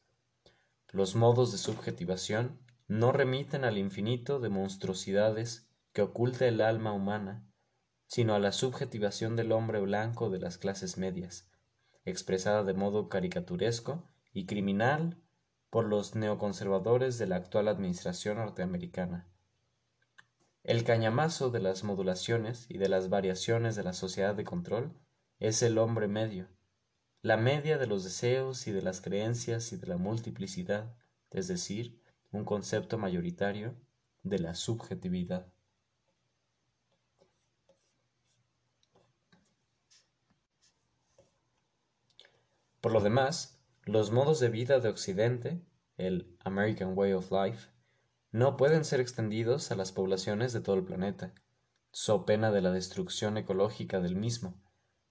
[0.87, 7.45] Los modos de subjetivación no remiten al infinito de monstruosidades que oculta el alma humana,
[8.07, 11.51] sino a la subjetivación del hombre blanco de las clases medias,
[12.05, 15.21] expresada de modo caricaturesco y criminal
[15.69, 19.27] por los neoconservadores de la actual administración norteamericana.
[20.63, 24.93] El cañamazo de las modulaciones y de las variaciones de la sociedad de control
[25.39, 26.47] es el hombre medio,
[27.21, 30.95] la media de los deseos y de las creencias y de la multiplicidad,
[31.31, 32.01] es decir,
[32.31, 33.75] un concepto mayoritario
[34.23, 35.51] de la subjetividad.
[42.81, 43.58] Por lo demás,
[43.91, 45.61] los modos de vida de Occidente,
[45.97, 47.69] el American Way of Life,
[48.31, 51.33] no pueden ser extendidos a las poblaciones de todo el planeta,
[51.91, 54.61] so pena de la destrucción ecológica del mismo,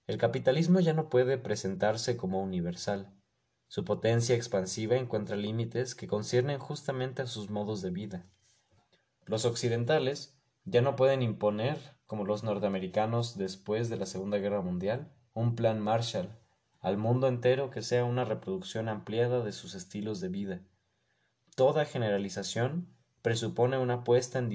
[0.07, 3.13] el capitalismo ya no puede presentarse como universal.
[3.67, 8.25] Su potencia expansiva encuentra límites que conciernen justamente a sus modos de vida.
[9.25, 11.77] Los occidentales ya no pueden imponer,
[12.07, 16.38] como los norteamericanos después de la Segunda Guerra Mundial, un plan Marshall
[16.79, 20.61] al mundo entero que sea una reproducción ampliada de sus estilos de vida.
[21.55, 22.87] Toda generalización
[23.21, 24.49] presupone una puesta en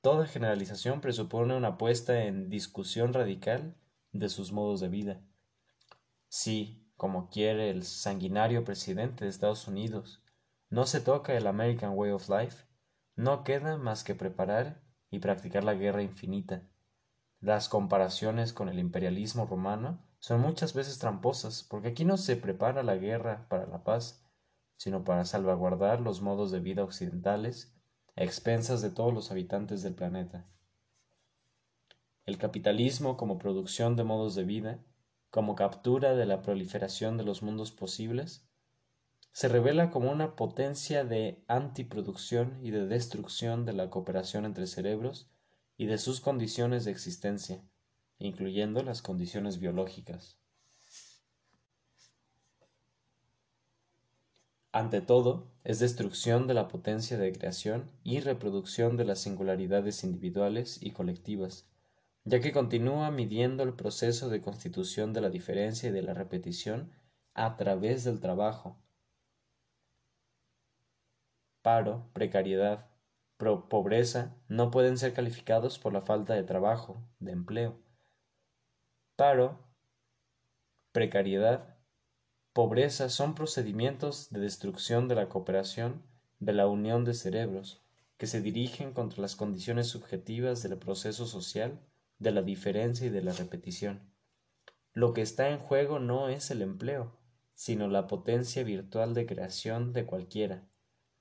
[0.00, 3.76] Toda generalización presupone una puesta en discusión radical
[4.12, 5.20] de sus modos de vida.
[6.28, 10.22] Si, como quiere el sanguinario presidente de Estados Unidos,
[10.70, 12.64] no se toca el American Way of Life,
[13.16, 16.62] no queda más que preparar y practicar la guerra infinita.
[17.40, 22.82] Las comparaciones con el imperialismo romano son muchas veces tramposas, porque aquí no se prepara
[22.82, 24.24] la guerra para la paz,
[24.76, 27.74] sino para salvaguardar los modos de vida occidentales
[28.16, 30.46] a expensas de todos los habitantes del planeta.
[32.26, 34.84] El capitalismo como producción de modos de vida,
[35.30, 38.48] como captura de la proliferación de los mundos posibles,
[39.32, 45.30] se revela como una potencia de antiproducción y de destrucción de la cooperación entre cerebros
[45.76, 47.62] y de sus condiciones de existencia,
[48.18, 50.38] incluyendo las condiciones biológicas.
[54.72, 60.78] Ante todo, es destrucción de la potencia de creación y reproducción de las singularidades individuales
[60.82, 61.66] y colectivas,
[62.24, 66.92] ya que continúa midiendo el proceso de constitución de la diferencia y de la repetición
[67.34, 68.76] a través del trabajo.
[71.62, 72.86] Paro, precariedad,
[73.38, 77.87] pobreza no pueden ser calificados por la falta de trabajo, de empleo.
[79.18, 79.58] Paro,
[80.92, 81.76] precariedad,
[82.52, 86.04] pobreza son procedimientos de destrucción de la cooperación,
[86.38, 87.82] de la unión de cerebros,
[88.16, 91.80] que se dirigen contra las condiciones subjetivas del proceso social
[92.20, 94.14] de la diferencia y de la repetición.
[94.92, 97.18] Lo que está en juego no es el empleo,
[97.54, 100.68] sino la potencia virtual de creación de cualquiera,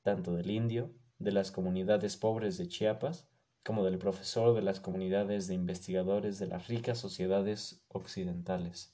[0.03, 3.27] tanto del indio, de las comunidades pobres de Chiapas,
[3.67, 8.93] como del profesor de las comunidades de investigadores de las ricas sociedades occidentales.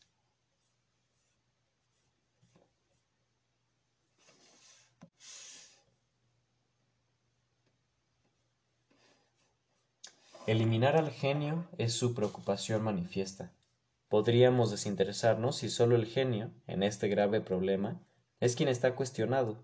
[10.47, 13.53] Eliminar al genio es su preocupación manifiesta.
[14.09, 18.01] Podríamos desinteresarnos si solo el genio, en este grave problema,
[18.39, 19.63] es quien está cuestionado.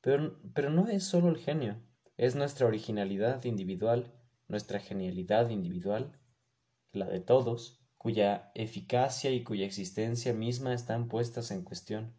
[0.00, 1.76] Pero, pero no es solo el genio,
[2.16, 4.15] es nuestra originalidad individual,
[4.48, 6.18] nuestra genialidad individual,
[6.92, 12.14] la de todos, cuya eficacia y cuya existencia misma están puestas en cuestión.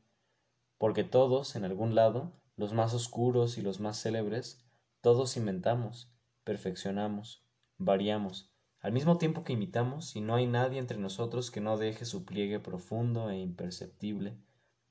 [0.77, 4.65] Porque todos, en algún lado, los más oscuros y los más célebres,
[5.01, 6.11] todos inventamos,
[6.43, 7.47] perfeccionamos,
[7.77, 12.05] variamos, al mismo tiempo que imitamos, y no hay nadie entre nosotros que no deje
[12.05, 14.37] su pliegue profundo e imperceptible,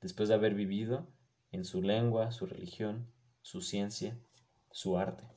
[0.01, 1.07] después de haber vivido
[1.51, 3.11] en su lengua, su religión,
[3.41, 4.19] su ciencia,
[4.71, 5.36] su arte.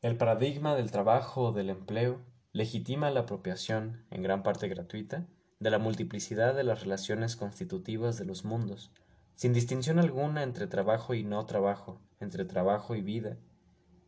[0.00, 2.20] El paradigma del trabajo o del empleo
[2.52, 5.26] legitima la apropiación, en gran parte gratuita,
[5.58, 8.92] de la multiplicidad de las relaciones constitutivas de los mundos,
[9.34, 13.38] sin distinción alguna entre trabajo y no trabajo, entre trabajo y vida.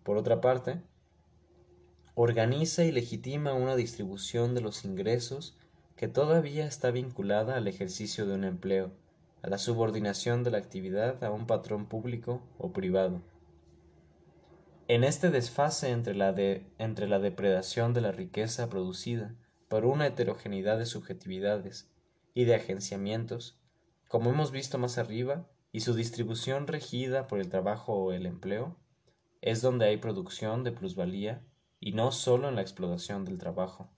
[0.05, 0.81] Por otra parte,
[2.15, 5.59] organiza y legitima una distribución de los ingresos
[5.97, 8.93] que todavía está vinculada al ejercicio de un empleo,
[9.43, 13.23] a la subordinación de la actividad a un patrón público o privado.
[14.93, 16.35] En este desfase entre la,
[16.79, 19.37] entre la depredación de la riqueza producida
[19.69, 21.89] por una heterogeneidad de subjetividades
[22.35, 23.57] y de agenciamientos,
[24.09, 28.77] como hemos visto más arriba, y su distribución regida por el trabajo o el empleo,
[29.43, 31.47] es donde hay producción de plusvalía
[31.79, 33.93] y no solo en la explotación del trabajo.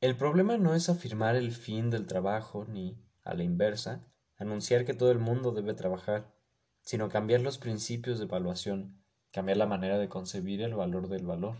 [0.00, 4.08] El problema no es afirmar el fin del trabajo ni, a la inversa,
[4.38, 6.32] anunciar que todo el mundo debe trabajar,
[6.80, 9.02] sino cambiar los principios de evaluación,
[9.32, 11.56] cambiar la manera de concebir el valor del valor,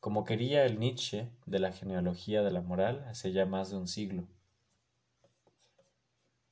[0.00, 3.88] como quería el Nietzsche de la genealogía de la moral hace ya más de un
[3.88, 4.26] siglo.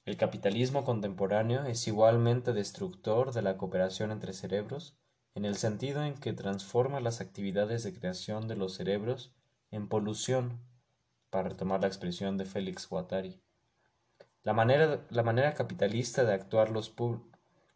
[0.05, 4.97] El capitalismo contemporáneo es igualmente destructor de la cooperación entre cerebros,
[5.35, 9.33] en el sentido en que transforma las actividades de creación de los cerebros
[9.71, 10.61] en polución
[11.31, 13.41] para retomar la expresión de Félix Guattari.
[14.45, 16.93] La manera, la manera capitalista de actuar los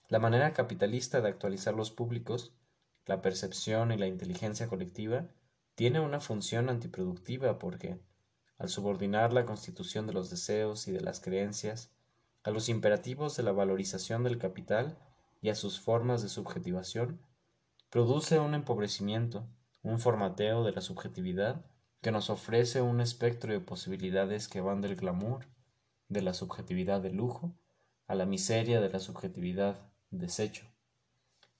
[0.09, 2.53] la manera capitalista de actualizar los públicos,
[3.07, 5.29] la percepción y la inteligencia colectiva
[5.77, 8.01] tiene una función antiproductiva porque,
[8.59, 11.93] al subordinar la constitución de los deseos y de las creencias
[12.43, 14.99] a los imperativos de la valorización del capital
[15.43, 17.21] y a sus formas de subjetivación,
[17.91, 19.47] produce un empobrecimiento,
[19.83, 21.65] un formateo de la subjetividad
[22.01, 25.47] que nos ofrece un espectro de posibilidades que van del glamour,
[26.09, 27.55] de la subjetividad de lujo,
[28.07, 30.67] a la miseria de la subjetividad desecho.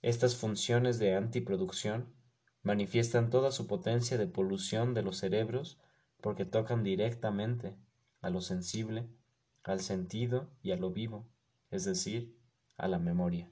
[0.03, 2.15] Estas funciones de antiproducción
[2.63, 5.79] manifiestan toda su potencia de polución de los cerebros
[6.21, 7.77] porque tocan directamente
[8.21, 9.09] a lo sensible,
[9.63, 11.27] al sentido y a lo vivo,
[11.71, 12.37] es decir,
[12.77, 13.51] a la memoria.